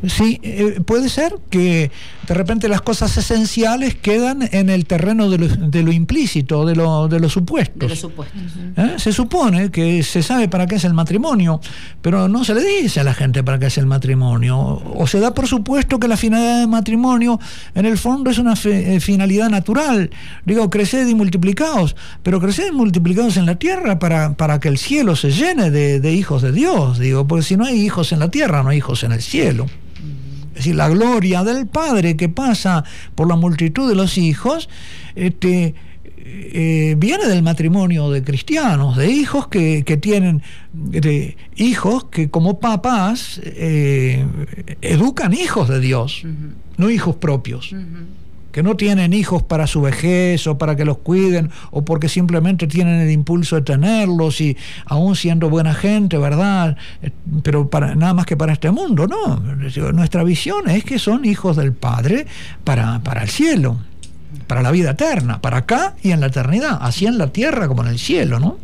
Sí, 0.07 0.39
eh, 0.43 0.81
puede 0.85 1.09
ser 1.09 1.35
que 1.49 1.91
de 2.27 2.33
repente 2.33 2.67
las 2.67 2.81
cosas 2.81 3.15
esenciales 3.17 3.95
quedan 3.95 4.47
en 4.51 4.69
el 4.69 4.85
terreno 4.85 5.29
de 5.29 5.37
lo, 5.37 5.47
de 5.47 5.83
lo 5.83 5.91
implícito, 5.91 6.65
de 6.65 6.75
lo, 6.75 7.07
de 7.07 7.19
los 7.19 7.33
supuestos. 7.33 7.79
De 7.79 7.89
los 7.89 7.99
supuestos. 7.99 8.41
¿Eh? 8.77 8.95
Se 8.97 9.13
supone 9.13 9.71
que 9.71 10.03
se 10.03 10.21
sabe 10.21 10.47
para 10.47 10.67
qué 10.67 10.75
es 10.75 10.83
el 10.83 10.93
matrimonio, 10.93 11.59
pero 12.01 12.27
no 12.27 12.43
se 12.43 12.53
le 12.53 12.63
dice 12.63 12.99
a 12.99 13.03
la 13.03 13.13
gente 13.13 13.43
para 13.43 13.59
qué 13.59 13.67
es 13.67 13.77
el 13.77 13.85
matrimonio. 13.85 14.57
O 14.59 15.07
se 15.07 15.19
da 15.19 15.33
por 15.33 15.47
supuesto 15.47 15.99
que 15.99 16.07
la 16.07 16.17
finalidad 16.17 16.59
del 16.59 16.67
matrimonio 16.67 17.39
en 17.73 17.85
el 17.85 17.97
fondo 17.97 18.29
es 18.29 18.37
una 18.37 18.53
eh, 18.65 18.99
finalidad 18.99 19.49
natural. 19.49 20.09
Digo, 20.45 20.69
creced 20.69 21.07
y 21.07 21.15
multiplicaos, 21.15 21.95
pero 22.21 22.39
creced 22.39 22.67
y 22.69 22.75
multiplicaos 22.75 23.37
en 23.37 23.45
la 23.45 23.55
tierra 23.55 23.99
para, 23.99 24.33
para 24.33 24.59
que 24.59 24.67
el 24.67 24.77
cielo 24.77 25.15
se 25.15 25.31
llene 25.31 25.71
de, 25.71 25.99
de 25.99 26.13
hijos 26.13 26.41
de 26.41 26.51
Dios. 26.51 26.99
Digo, 26.99 27.27
porque 27.27 27.43
si 27.43 27.57
no 27.57 27.65
hay 27.65 27.81
hijos 27.81 28.11
en 28.11 28.19
la 28.19 28.29
tierra, 28.29 28.63
no 28.63 28.69
hay 28.69 28.77
hijos 28.77 29.03
en 29.03 29.11
el 29.11 29.21
cielo. 29.21 29.65
Es 30.55 30.59
decir, 30.59 30.75
la 30.75 30.87
gloria 30.87 31.43
del 31.43 31.67
Padre 31.67 32.15
que 32.15 32.29
pasa 32.29 32.85
por 33.13 33.27
la 33.27 33.35
multitud 33.35 33.89
de 33.89 33.95
los 33.95 34.17
hijos, 34.17 34.69
este, 35.15 35.75
eh, 36.17 36.95
viene 36.97 37.27
del 37.27 37.43
matrimonio 37.43 38.09
de 38.09 38.23
cristianos, 38.23 38.95
de 38.95 39.11
hijos 39.11 39.47
que, 39.47 39.83
tienen, 40.01 40.41
de 40.71 41.35
hijos 41.57 42.05
que 42.05 42.29
como 42.29 42.61
papás 42.61 43.41
eh, 43.43 44.25
educan 44.81 45.33
hijos 45.33 45.67
de 45.67 45.81
Dios, 45.81 46.23
no 46.77 46.89
hijos 46.89 47.17
propios 47.17 47.75
que 48.55 48.63
no 48.63 48.77
tienen 48.77 49.11
hijos 49.11 49.43
para 49.43 49.67
su 49.67 49.81
vejez 49.81 50.47
o 50.47 50.57
para 50.57 50.77
que 50.77 50.85
los 50.85 50.99
cuiden 50.99 51.51
o 51.71 51.83
porque 51.83 52.07
simplemente 52.07 52.67
tienen 52.67 53.01
el 53.01 53.11
impulso 53.11 53.57
de 53.57 53.63
tenerlos 53.63 54.39
y 54.39 54.55
aún 54.85 55.17
siendo 55.17 55.49
buena 55.49 55.73
gente, 55.73 56.17
¿verdad? 56.17 56.77
Eh, 57.01 57.11
pero 57.43 57.69
para, 57.69 57.95
nada 57.95 58.13
más 58.13 58.25
que 58.25 58.37
para 58.37 58.53
este 58.53 58.71
mundo, 58.71 59.07
no. 59.07 59.41
Nuestra 59.91 60.23
visión 60.23 60.69
es 60.69 60.85
que 60.85 60.99
son 60.99 61.25
hijos 61.25 61.57
del 61.57 61.73
Padre 61.73 62.27
para, 62.63 62.99
para 62.99 63.23
el 63.23 63.29
cielo, 63.29 63.77
para 64.47 64.61
la 64.61 64.71
vida 64.71 64.91
eterna, 64.91 65.41
para 65.41 65.57
acá 65.57 65.95
y 66.01 66.11
en 66.11 66.21
la 66.21 66.27
eternidad, 66.27 66.77
así 66.79 67.05
en 67.05 67.17
la 67.17 67.33
tierra 67.33 67.67
como 67.67 67.83
en 67.83 67.89
el 67.89 67.99
cielo, 67.99 68.39
¿no? 68.39 68.57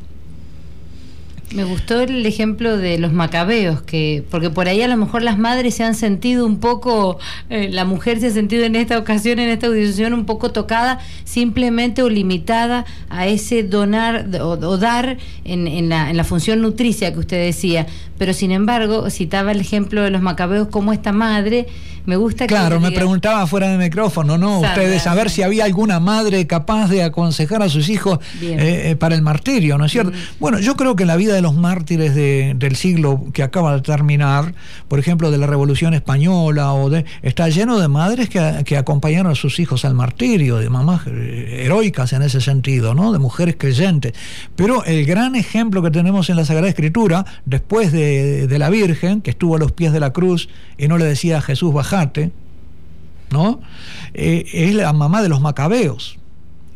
Me 1.54 1.66
gustó 1.66 2.00
el 2.00 2.26
ejemplo 2.26 2.78
de 2.78 2.98
los 2.98 3.12
macabeos, 3.12 3.82
que 3.82 4.24
porque 4.30 4.50
por 4.50 4.68
ahí 4.68 4.82
a 4.82 4.88
lo 4.88 4.96
mejor 4.96 5.22
las 5.22 5.38
madres 5.38 5.76
se 5.76 5.84
han 5.84 5.96
sentido 5.96 6.46
un 6.46 6.60
poco, 6.60 7.20
eh, 7.50 7.70
la 7.70 7.84
mujer 7.84 8.20
se 8.20 8.28
ha 8.28 8.32
sentido 8.32 8.64
en 8.64 8.76
esta 8.76 8.98
ocasión, 8.98 9.40
en 9.40 9.50
esta 9.50 9.68
audición, 9.68 10.14
un 10.14 10.26
poco 10.26 10.52
tocada 10.52 11.00
simplemente 11.26 12.04
o 12.04 12.10
limitada 12.10 12.86
a 13.10 13.28
ese 13.28 13.64
donar 13.64 14.28
o, 14.42 14.78
dar 14.78 15.18
en, 15.44 15.68
en, 15.68 15.90
la, 15.90 16.10
en 16.10 16.18
la 16.18 16.24
función 16.24 16.62
nutricia 16.62 17.12
que 17.12 17.20
usted 17.20 17.44
decía. 17.44 17.86
Pero 18.18 18.34
sin 18.34 18.52
embargo, 18.52 19.10
citaba 19.10 19.52
el 19.52 19.60
ejemplo 19.60 20.04
de 20.04 20.12
los 20.12 20.22
macabeos 20.22 20.70
como 20.70 20.94
esta 20.94 21.12
madre 21.12 21.68
me 22.06 22.16
gusta 22.16 22.48
Claro, 22.48 22.80
me 22.80 22.92
preguntaba 22.92 23.46
fuera 23.46 23.70
de 23.70 23.78
micrófono, 23.78 24.38
¿no? 24.38 24.60
Ustedes, 24.60 25.06
a 25.08 25.14
ver 25.14 25.30
si 25.30 25.44
había 25.44 25.66
alguna 25.66 26.00
madre 26.00 26.48
capaz 26.48 26.88
de 26.88 27.04
aconsejar 27.04 27.62
a 27.62 27.70
sus 27.70 27.90
hijos 27.90 28.20
eh, 28.42 28.92
eh, 28.92 28.96
para 28.96 29.16
el 29.16 29.22
martirio, 29.22 29.78
¿no 29.78 29.86
es 29.86 29.92
cierto? 29.92 30.12
Bueno, 30.40 30.60
yo 30.60 30.76
creo 30.76 30.96
que 30.96 31.04
en 31.04 31.08
la 31.08 31.16
vida 31.16 31.34
de 31.34 31.41
los 31.42 31.56
mártires 31.56 32.16
del 32.16 32.76
siglo 32.76 33.26
que 33.34 33.44
acaba 33.44 33.76
de 33.76 33.82
terminar, 33.82 34.54
por 34.88 35.00
ejemplo, 35.00 35.32
de 35.32 35.38
la 35.38 35.48
Revolución 35.48 35.94
Española, 35.94 36.74
o 36.74 36.90
de, 36.90 37.06
está 37.22 37.50
lleno 37.50 37.80
de 37.80 37.88
madres 37.88 38.30
que, 38.30 38.78
acompañaron 38.78 39.32
a 39.32 39.36
sus 39.36 39.60
hijos 39.60 39.86
al 39.86 39.94
martirio, 39.94 40.58
de 40.58 40.70
mamás 40.70 41.02
eh, 41.08 41.64
heroicas 41.66 42.14
en 42.14 42.22
ese 42.22 42.42
sentido, 42.42 42.94
¿no? 42.94 43.12
De 43.12 43.20
mujeres 43.20 43.56
creyentes. 43.58 44.14
Pero 44.56 44.84
el 44.86 45.06
gran 45.06 45.36
ejemplo 45.36 45.82
que 45.82 45.92
tenemos 45.92 46.30
en 46.30 46.38
la 46.38 46.46
Sagrada 46.46 46.70
Escritura, 46.70 47.26
después 47.46 47.92
de, 47.92 48.48
la 48.58 48.70
Virgen, 48.70 49.22
que 49.22 49.32
estuvo 49.32 49.56
a 49.56 49.60
los 49.60 49.72
pies 49.72 49.92
de 49.92 50.00
la 50.00 50.14
cruz 50.14 50.50
y 50.78 50.88
no 50.88 50.98
le 50.98 51.06
decía 51.06 51.40
a 51.40 51.42
Jesús, 51.42 51.74
baja 51.74 52.12
¿no? 53.32 53.62
Eh, 54.14 54.46
es 54.54 54.74
la 54.76 54.92
mamá 54.94 55.22
de 55.22 55.30
los 55.30 55.42
macabeos. 55.42 56.21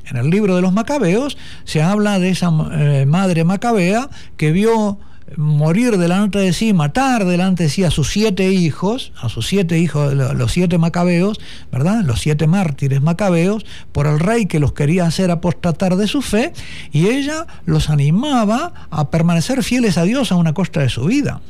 En 0.09 0.17
el 0.17 0.29
libro 0.29 0.55
de 0.55 0.61
los 0.61 0.73
macabeos 0.73 1.37
se 1.63 1.81
habla 1.81 2.19
de 2.19 2.29
esa 2.29 2.51
eh, 2.73 3.05
madre 3.07 3.43
macabea 3.43 4.09
que 4.37 4.51
vio 4.51 4.99
morir 5.37 5.97
delante 5.97 6.39
de 6.39 6.53
sí, 6.53 6.73
matar 6.73 7.25
delante 7.25 7.63
de 7.63 7.69
sí 7.69 7.83
a 7.83 7.91
sus 7.91 8.11
siete 8.11 8.51
hijos, 8.51 9.11
a 9.19 9.29
sus 9.29 9.47
siete 9.47 9.79
hijos, 9.79 10.13
los 10.13 10.51
siete 10.51 10.77
macabeos, 10.77 11.39
¿verdad? 11.71 12.03
Los 12.03 12.21
siete 12.21 12.47
mártires 12.47 13.01
macabeos, 13.01 13.65
por 13.91 14.07
el 14.07 14.19
rey 14.19 14.45
que 14.45 14.59
los 14.59 14.73
quería 14.73 15.05
hacer 15.05 15.31
apostatar 15.31 15.95
de 15.95 16.07
su 16.07 16.21
fe, 16.21 16.53
y 16.91 17.07
ella 17.07 17.47
los 17.65 17.89
animaba 17.89 18.87
a 18.91 19.09
permanecer 19.09 19.63
fieles 19.63 19.97
a 19.97 20.03
Dios 20.03 20.31
a 20.31 20.35
una 20.35 20.53
costa 20.53 20.81
de 20.81 20.89
su 20.89 21.05
vida. 21.05 21.41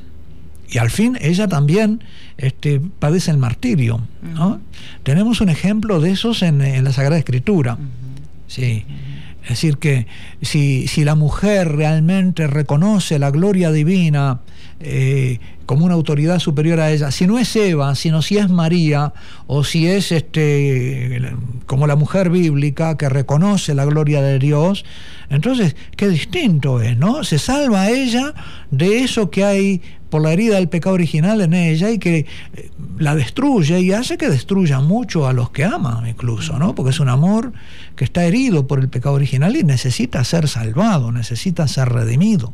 Y 0.69 0.77
al 0.77 0.89
fin 0.89 1.17
ella 1.21 1.47
también 1.47 2.03
este, 2.37 2.81
padece 2.99 3.31
el 3.31 3.37
martirio. 3.37 4.01
¿no? 4.23 4.59
Tenemos 5.03 5.41
un 5.41 5.49
ejemplo 5.49 5.99
de 5.99 6.11
esos 6.11 6.41
en, 6.41 6.83
la 6.83 6.91
Sagrada 6.91 7.17
Escritura. 7.17 7.77
Sí. 8.47 8.85
Es 9.43 9.49
decir, 9.49 9.77
que 9.77 10.07
si, 10.41 10.87
si, 10.87 11.03
la 11.03 11.15
mujer 11.15 11.75
realmente 11.75 12.47
reconoce 12.47 13.19
la 13.19 13.31
gloria 13.31 13.71
divina 13.71 14.41
eh, 14.79 15.39
como 15.65 15.85
una 15.85 15.93
autoridad 15.95 16.39
superior 16.39 16.79
a 16.79 16.91
ella, 16.91 17.09
si 17.09 17.25
no 17.25 17.39
es 17.39 17.55
Eva, 17.55 17.95
sino 17.95 18.21
si 18.21 18.37
es 18.37 18.49
María, 18.49 19.13
o 19.47 19.63
si 19.63 19.87
es 19.87 20.11
este 20.11 21.21
como 21.65 21.87
la 21.87 21.95
mujer 21.95 22.29
bíblica 22.29 22.97
que 22.97 23.09
reconoce 23.09 23.73
la 23.73 23.85
gloria 23.85 24.21
de 24.21 24.37
Dios, 24.37 24.85
entonces 25.29 25.75
qué 25.95 26.07
distinto 26.09 26.81
es, 26.81 26.97
¿no? 26.97 27.23
Se 27.23 27.39
salva 27.39 27.83
a 27.83 27.89
ella 27.89 28.33
de 28.69 28.99
eso 28.99 29.29
que 29.31 29.43
hay 29.43 29.81
por 30.09 30.21
la 30.21 30.33
herida 30.33 30.55
del 30.55 30.69
pecado 30.69 30.93
original 30.93 31.41
en 31.41 31.53
ella 31.53 31.89
y 31.89 31.97
que 31.97 32.25
eh, 32.53 32.69
la 32.99 33.15
destruye 33.15 33.79
y 33.81 33.91
hace 33.91 34.17
que 34.17 34.29
destruya 34.29 34.79
mucho 34.79 35.27
a 35.27 35.33
los 35.33 35.49
que 35.49 35.63
ama 35.63 36.03
incluso, 36.07 36.59
¿no? 36.59 36.75
Porque 36.75 36.91
es 36.91 36.99
un 36.99 37.09
amor 37.09 37.53
que 37.95 38.03
está 38.03 38.23
herido 38.23 38.67
por 38.67 38.79
el 38.79 38.89
pecado 38.89 39.15
original 39.15 39.55
y 39.55 39.63
necesita 39.63 40.23
ser 40.23 40.47
salvado, 40.47 41.11
necesita 41.11 41.67
ser 41.67 41.89
redimido. 41.89 42.53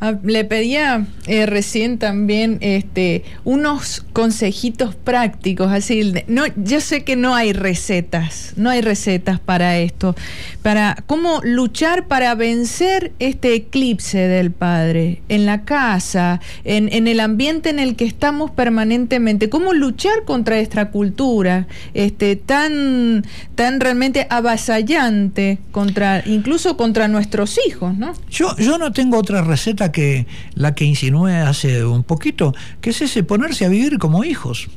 Ah, 0.00 0.14
le 0.22 0.44
pedía 0.44 1.06
eh, 1.26 1.46
recién 1.46 1.98
también 1.98 2.58
este, 2.60 3.24
unos 3.44 4.04
consejitos 4.12 4.94
prácticos, 4.94 5.72
así, 5.72 6.12
no, 6.26 6.42
yo 6.56 6.80
sé 6.80 7.04
que 7.04 7.16
no 7.16 7.34
hay 7.34 7.52
recetas, 7.52 8.52
no 8.56 8.68
hay 8.70 8.82
recetas 8.82 9.40
para 9.40 9.78
esto, 9.78 10.14
para 10.62 11.02
cómo 11.06 11.40
luchar 11.42 12.06
para 12.06 12.34
vencer 12.34 13.12
este 13.18 13.54
eclipse 13.54 14.18
del 14.18 14.50
Padre 14.50 15.22
en 15.28 15.46
la 15.46 15.62
casa, 15.62 16.40
en, 16.64 16.92
en 16.92 17.08
el 17.08 17.20
ambiente 17.20 17.70
en 17.70 17.78
el 17.78 17.96
que 17.96 18.04
estamos 18.04 18.50
permanentemente, 18.50 19.48
cómo 19.48 19.72
luchar 19.72 20.24
contra 20.24 20.58
esta 20.58 20.90
cultura 20.90 21.66
este, 21.94 22.36
tan, 22.36 23.24
tan 23.54 23.80
realmente 23.80 24.26
avasallante, 24.28 25.58
contra, 25.70 26.22
incluso 26.26 26.76
contra 26.76 27.08
nuestros 27.08 27.58
hijos, 27.66 27.96
¿no? 27.96 28.12
Yo, 28.30 28.54
yo 28.56 28.76
no 28.76 28.92
tengo 28.92 29.18
otra 29.18 29.42
receta 29.42 29.83
que 29.92 30.26
la 30.54 30.74
que 30.74 30.84
insinué 30.84 31.36
hace 31.36 31.84
un 31.84 32.04
poquito, 32.04 32.54
que 32.80 32.90
es 32.90 33.02
ese 33.02 33.22
ponerse 33.22 33.64
a 33.64 33.68
vivir 33.68 33.98
como 33.98 34.24
hijos. 34.24 34.68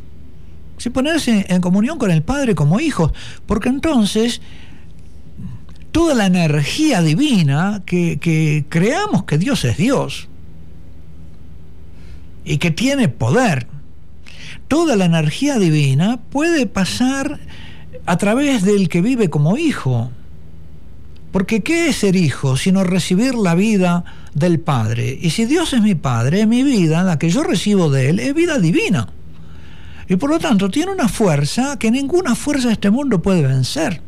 Sí, 0.78 0.90
ponerse 0.90 1.46
en 1.50 1.62
comunión 1.62 1.98
con 1.98 2.12
el 2.12 2.22
Padre 2.22 2.54
como 2.54 2.80
hijos, 2.80 3.12
porque 3.46 3.70
entonces 3.70 4.42
toda 5.92 6.14
la 6.14 6.28
energía 6.28 7.02
divina 7.02 7.82
que 7.86 8.66
creamos 8.70 9.24
que 9.24 9.38
Dios 9.38 9.66
es 9.66 9.78
Dios 9.78 10.28
y 12.48 12.60
que 12.60 12.72
tiene 12.72 13.10
poder, 13.10 13.68
toda 14.68 14.96
la 14.96 15.06
energía 15.06 15.60
divina 15.60 16.20
puede 16.30 16.66
pasar 16.66 17.40
a 18.06 18.18
través 18.18 18.64
del 18.64 18.88
que 18.88 19.02
vive 19.02 19.30
como 19.30 19.58
hijo. 19.58 20.12
Porque 21.32 21.62
¿qué 21.62 21.90
es 21.90 21.98
ser 21.98 22.16
hijo 22.16 22.56
sino 22.58 22.84
recibir 22.84 23.36
la 23.36 23.54
vida 23.54 24.06
del 24.34 24.60
Padre? 24.60 25.18
Y 25.22 25.32
si 25.32 25.46
Dios 25.46 25.74
es 25.74 25.82
mi 25.82 25.96
Padre, 25.96 26.46
mi 26.46 26.64
vida, 26.64 27.04
la 27.04 27.20
que 27.20 27.30
yo 27.30 27.44
recibo 27.44 27.90
de 27.90 28.10
Él, 28.10 28.20
es 28.20 28.34
vida 28.34 28.60
divina. 28.60 29.10
Y 30.08 30.16
por 30.16 30.30
lo 30.30 30.40
tanto 30.40 30.70
tiene 30.70 30.92
una 30.92 31.10
fuerza 31.10 31.78
que 31.78 31.92
ninguna 31.92 32.34
fuerza 32.34 32.68
de 32.68 32.74
este 32.74 32.90
mundo 32.90 33.22
puede 33.22 33.42
vencer. 33.42 34.02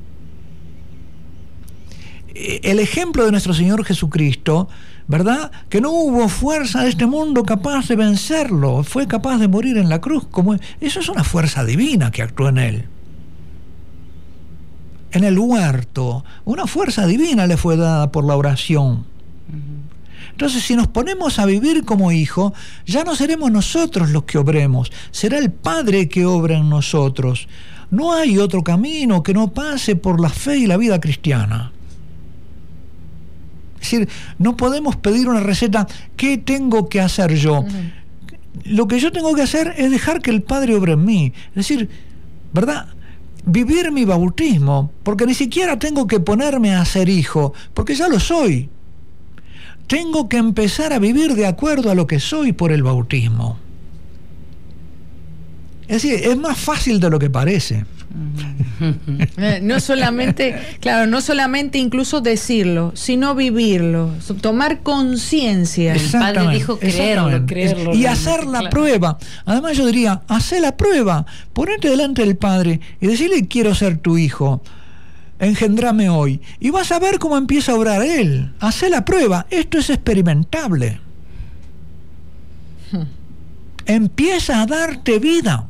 Eh, 2.33 2.61
el 2.63 2.79
ejemplo 2.79 3.25
de 3.25 3.31
nuestro 3.31 3.53
Señor 3.53 3.83
Jesucristo, 3.83 4.69
¿verdad? 5.07 5.51
Que 5.67 5.81
no 5.81 5.91
hubo 5.91 6.29
fuerza 6.29 6.83
de 6.83 6.89
este 6.89 7.05
mundo 7.05 7.43
capaz 7.43 7.89
de 7.89 7.97
vencerlo, 7.97 8.83
fue 8.83 9.07
capaz 9.07 9.39
de 9.39 9.49
morir 9.49 9.77
en 9.77 9.89
la 9.89 9.99
cruz. 9.99 10.25
Como, 10.31 10.55
eso 10.79 10.99
es 11.01 11.09
una 11.09 11.25
fuerza 11.25 11.65
divina 11.65 12.11
que 12.11 12.21
actuó 12.21 12.47
en 12.47 12.57
Él 12.59 12.85
en 15.11 15.23
el 15.23 15.37
huerto. 15.37 16.23
Una 16.45 16.67
fuerza 16.67 17.05
divina 17.05 17.47
le 17.47 17.57
fue 17.57 17.77
dada 17.77 18.11
por 18.11 18.25
la 18.25 18.35
oración. 18.35 19.05
Entonces, 20.31 20.63
si 20.63 20.75
nos 20.75 20.87
ponemos 20.87 21.37
a 21.37 21.45
vivir 21.45 21.83
como 21.83 22.11
hijo, 22.11 22.53
ya 22.85 23.03
no 23.03 23.15
seremos 23.15 23.51
nosotros 23.51 24.09
los 24.11 24.23
que 24.23 24.37
obremos, 24.37 24.91
será 25.11 25.37
el 25.37 25.51
Padre 25.51 26.07
que 26.07 26.25
obra 26.25 26.57
en 26.57 26.69
nosotros. 26.69 27.47
No 27.91 28.13
hay 28.13 28.37
otro 28.37 28.63
camino 28.63 29.23
que 29.23 29.33
no 29.33 29.51
pase 29.51 29.95
por 29.95 30.21
la 30.21 30.29
fe 30.29 30.57
y 30.59 30.67
la 30.67 30.77
vida 30.77 31.01
cristiana. 31.01 31.73
Es 33.81 33.91
decir, 33.91 34.09
no 34.37 34.55
podemos 34.55 34.95
pedir 34.95 35.27
una 35.27 35.39
receta, 35.39 35.87
¿qué 36.15 36.37
tengo 36.37 36.87
que 36.87 37.01
hacer 37.01 37.35
yo? 37.35 37.65
Lo 38.65 38.87
que 38.87 38.99
yo 38.99 39.11
tengo 39.11 39.33
que 39.35 39.41
hacer 39.41 39.73
es 39.77 39.89
dejar 39.89 40.21
que 40.21 40.31
el 40.31 40.41
Padre 40.41 40.75
obre 40.75 40.93
en 40.93 41.03
mí. 41.03 41.33
Es 41.49 41.55
decir, 41.55 41.89
¿verdad? 42.53 42.87
Vivir 43.45 43.91
mi 43.91 44.05
bautismo, 44.05 44.91
porque 45.03 45.25
ni 45.25 45.33
siquiera 45.33 45.79
tengo 45.79 46.07
que 46.07 46.19
ponerme 46.19 46.75
a 46.75 46.85
ser 46.85 47.09
hijo, 47.09 47.53
porque 47.73 47.95
ya 47.95 48.07
lo 48.07 48.19
soy. 48.19 48.69
Tengo 49.87 50.29
que 50.29 50.37
empezar 50.37 50.93
a 50.93 50.99
vivir 50.99 51.35
de 51.35 51.47
acuerdo 51.47 51.89
a 51.89 51.95
lo 51.95 52.05
que 52.05 52.19
soy 52.19 52.53
por 52.53 52.71
el 52.71 52.83
bautismo. 52.83 53.57
Es 55.89 56.03
decir, 56.03 56.21
es 56.23 56.37
más 56.37 56.55
fácil 56.55 56.99
de 56.99 57.09
lo 57.09 57.17
que 57.17 57.31
parece. 57.31 57.83
Eh, 59.37 59.59
no 59.63 59.79
solamente, 59.79 60.55
claro, 60.79 61.07
no 61.07 61.19
solamente 61.19 61.79
incluso 61.79 62.21
decirlo, 62.21 62.91
sino 62.95 63.33
vivirlo, 63.33 64.13
tomar 64.39 64.81
conciencia. 64.83 65.95
El 65.95 66.11
padre 66.11 66.47
dijo 66.49 66.77
creerlo, 66.77 67.45
creerlo 67.47 67.95
y 67.95 68.05
hacer 68.05 68.45
la 68.45 68.69
prueba. 68.69 69.17
Además 69.45 69.77
yo 69.77 69.87
diría, 69.87 70.21
hacer 70.27 70.61
la 70.61 70.77
prueba, 70.77 71.25
ponerte 71.53 71.89
delante 71.89 72.21
del 72.21 72.37
Padre 72.37 72.79
y 73.01 73.07
decirle 73.07 73.47
quiero 73.47 73.73
ser 73.73 73.97
tu 73.97 74.17
hijo. 74.19 74.61
Engendrame 75.39 76.09
hoy. 76.09 76.39
Y 76.59 76.69
vas 76.69 76.91
a 76.91 76.99
ver 76.99 77.17
cómo 77.17 77.35
empieza 77.35 77.71
a 77.71 77.75
obrar 77.75 78.03
Él. 78.03 78.53
Hacer 78.59 78.91
la 78.91 79.05
prueba. 79.05 79.47
Esto 79.49 79.79
es 79.79 79.89
experimentable. 79.89 80.99
Hmm. 82.91 83.03
Empieza 83.85 84.61
a 84.61 84.65
darte 84.67 85.17
vida. 85.17 85.68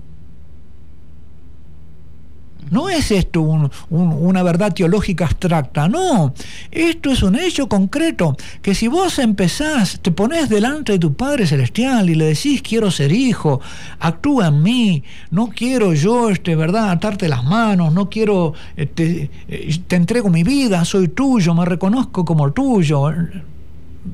No 2.71 2.89
es 2.89 3.11
esto 3.11 3.41
una 3.89 4.43
verdad 4.43 4.73
teológica 4.73 5.25
abstracta, 5.25 5.87
no. 5.87 6.33
Esto 6.71 7.11
es 7.11 7.23
un 7.23 7.35
hecho 7.35 7.67
concreto, 7.67 8.35
que 8.61 8.75
si 8.75 8.87
vos 8.87 9.19
empezás, 9.19 9.99
te 10.01 10.11
pones 10.11 10.49
delante 10.49 10.93
de 10.93 10.99
tu 10.99 11.13
Padre 11.13 11.47
Celestial 11.47 12.09
y 12.09 12.15
le 12.15 12.25
decís, 12.25 12.61
quiero 12.61 12.91
ser 12.91 13.11
hijo, 13.11 13.61
actúa 13.99 14.47
en 14.47 14.61
mí, 14.61 15.03
no 15.31 15.47
quiero 15.47 15.93
yo, 15.93 16.29
este, 16.29 16.55
¿verdad?, 16.55 16.91
atarte 16.91 17.27
las 17.27 17.43
manos, 17.43 17.93
no 17.93 18.09
quiero, 18.09 18.53
este, 18.75 19.29
eh, 19.47 19.79
te 19.87 19.95
entrego 19.95 20.29
mi 20.29 20.43
vida, 20.43 20.85
soy 20.85 21.07
tuyo, 21.09 21.53
me 21.53 21.65
reconozco 21.65 22.25
como 22.25 22.51
tuyo. 22.51 23.11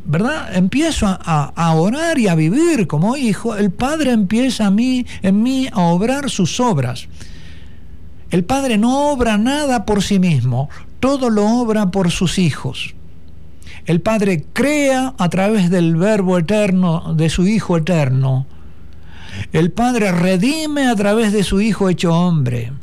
¿verdad? 0.05 0.55
Empiezo 0.55 1.05
a, 1.07 1.53
a, 1.55 1.75
orar 1.75 2.17
y 2.17 2.27
a 2.27 2.35
vivir 2.35 2.87
como 2.87 3.15
hijo, 3.15 3.55
el 3.55 3.71
Padre 3.71 4.11
empieza 4.11 4.65
a 4.65 4.71
mí, 4.71 5.05
en 5.21 5.43
mí 5.43 5.69
a 5.71 5.81
obrar 5.81 6.29
sus 6.29 6.59
obras. 6.59 7.07
El 8.35 8.43
Padre 8.43 8.77
no 8.77 9.13
obra 9.13 9.37
nada 9.37 9.85
por 9.85 10.03
sí 10.03 10.19
mismo, 10.19 10.69
todo 10.99 11.29
lo 11.29 11.47
obra 11.47 11.89
por 11.89 12.11
sus 12.11 12.37
hijos. 12.37 12.93
El 13.85 14.01
Padre 14.01 14.43
crea 14.51 15.15
a 15.17 15.29
través 15.29 15.69
del 15.69 15.95
Verbo 15.95 16.37
eterno 16.37 17.13
de 17.13 17.29
su 17.29 17.47
Hijo 17.47 17.77
eterno. 17.77 18.45
El 19.53 19.71
Padre 19.71 20.11
redime 20.11 20.87
a 20.87 20.97
través 20.97 21.31
de 21.31 21.45
su 21.45 21.61
Hijo 21.61 21.87
hecho 21.87 22.13
hombre. 22.13 22.73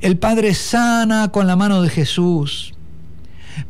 El 0.00 0.16
Padre 0.18 0.54
sana 0.54 1.28
con 1.28 1.46
la 1.46 1.54
mano 1.54 1.80
de 1.80 1.88
Jesús. 1.88 2.74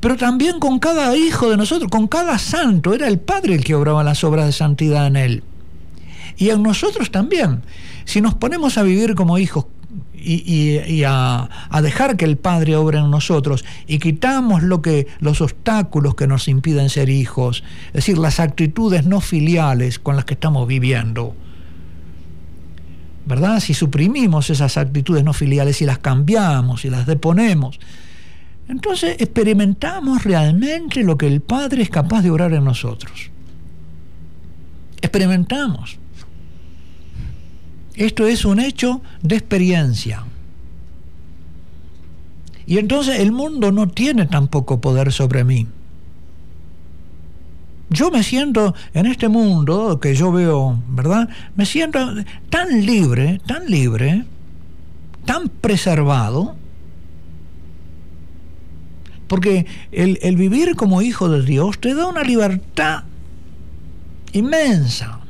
Pero 0.01 0.17
también 0.17 0.59
con 0.59 0.79
cada 0.79 1.15
hijo 1.15 1.51
de 1.51 1.59
nosotros, 1.59 1.91
con 1.91 2.09
cada 2.09 2.39
santo, 2.39 2.95
era 2.95 3.09
el 3.09 3.21
Padre 3.21 3.57
el 3.57 3.63
que 3.63 3.75
obraba 3.75 4.03
las 4.03 4.25
obras 4.25 4.47
de 4.47 4.53
santidad 4.53 5.07
en 5.07 5.17
él. 5.17 5.43
Y 6.39 6.49
en 6.49 6.63
nosotros 6.63 7.11
también. 7.11 7.61
Si 8.07 8.23
nos 8.23 8.35
ponemos 8.35 8.79
a 8.79 8.83
vivir 8.83 9.15
como 9.15 9.37
hijos 9.37 9.67
y, 10.25 11.03
a, 11.07 11.49
dejar 11.83 12.17
que 12.17 12.25
el 12.25 12.37
Padre 12.37 12.77
obre 12.77 12.99
en 12.99 13.11
nosotros 13.11 13.65
y 13.87 13.99
quitamos 13.99 14.63
lo 14.63 14.83
que, 14.83 15.07
los 15.21 15.41
obstáculos 15.41 16.15
que 16.15 16.27
nos 16.27 16.49
impiden 16.49 16.89
ser 16.89 17.11
hijos, 17.11 17.63
es 17.89 17.93
decir, 17.93 18.19
las 18.19 18.41
actitudes 18.41 19.05
no 19.07 19.21
filiales 19.21 19.99
con 19.99 20.17
las 20.17 20.25
que 20.25 20.35
estamos 20.35 20.67
viviendo. 20.67 21.35
¿Verdad? 23.27 23.61
Si 23.61 23.73
suprimimos 23.73 24.51
esas 24.51 24.77
actitudes 24.77 25.25
no 25.25 25.33
filiales 25.33 25.81
y 25.81 25.87
las 25.87 25.99
cambiamos 25.99 26.85
y 26.85 26.91
las 26.91 27.07
deponemos, 27.07 27.81
entonces 28.69 29.17
experimentamos 29.19 30.25
realmente 30.25 31.03
lo 31.03 31.17
que 31.17 31.27
el 31.27 31.41
Padre 31.41 31.83
es 31.83 31.91
capaz 31.91 32.23
de 32.23 32.31
orar 32.31 32.53
en 32.53 32.65
nosotros. 32.65 33.31
Experimentamos. 35.01 35.99
Esto 37.97 38.27
es 38.27 38.45
un 38.45 38.61
hecho 38.61 39.03
de 39.23 39.37
experiencia. 39.37 40.25
Y 42.67 42.79
entonces 42.79 43.21
el 43.21 43.33
mundo 43.33 43.73
no 43.73 43.89
tiene 43.89 44.27
tampoco 44.27 44.81
poder 44.81 45.13
sobre 45.13 45.45
mí. 45.45 45.69
Yo 47.91 48.11
me 48.11 48.23
siento 48.23 48.75
en 48.95 49.07
este 49.07 49.29
mundo 49.29 50.01
que 50.01 50.15
yo 50.15 50.33
veo, 50.33 50.83
¿verdad? 50.89 51.29
Me 51.55 51.67
siento 51.67 51.99
tan 52.51 52.85
libre, 52.85 53.41
tan 53.47 53.71
libre, 53.71 54.25
tan 55.25 55.49
preservado, 55.49 56.57
porque 59.29 59.67
el, 59.93 60.19
el 60.23 60.37
vivir 60.37 60.75
como 60.75 61.03
hijo 61.03 61.29
de 61.29 61.43
Dios 61.43 61.79
te 61.79 61.95
da 61.95 62.07
una 62.07 62.23
libertad 62.23 63.05
inmensa. 64.33 65.21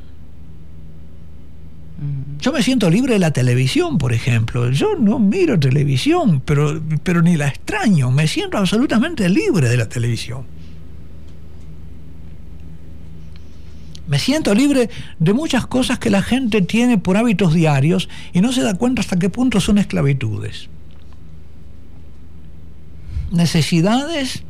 Yo 2.44 2.52
me 2.52 2.62
siento 2.62 2.90
libre 2.90 3.14
de 3.14 3.20
la 3.20 3.30
televisión, 3.30 3.96
por 3.96 4.12
ejemplo. 4.12 4.70
Yo 4.70 4.96
no 4.96 5.18
miro 5.18 5.58
televisión, 5.58 6.42
pero, 6.44 6.78
pero 7.02 7.22
ni 7.22 7.38
la 7.38 7.48
extraño. 7.48 8.10
Me 8.10 8.28
siento 8.28 8.58
absolutamente 8.58 9.30
libre 9.30 9.70
de 9.70 9.78
la 9.78 9.88
televisión. 9.88 10.44
Me 14.06 14.18
siento 14.18 14.54
libre 14.54 14.90
de 15.18 15.32
muchas 15.32 15.66
cosas 15.66 15.98
que 15.98 16.10
la 16.10 16.20
gente 16.20 16.60
tiene 16.60 16.98
por 16.98 17.16
hábitos 17.16 17.54
diarios 17.54 18.10
y 18.34 18.42
no 18.42 18.52
se 18.52 18.60
da 18.60 18.74
cuenta 18.74 19.00
hasta 19.00 19.18
qué 19.18 19.30
punto 19.30 19.58
son 19.58 19.78
esclavitudes. 19.78 20.68
Necesidades 23.32 24.44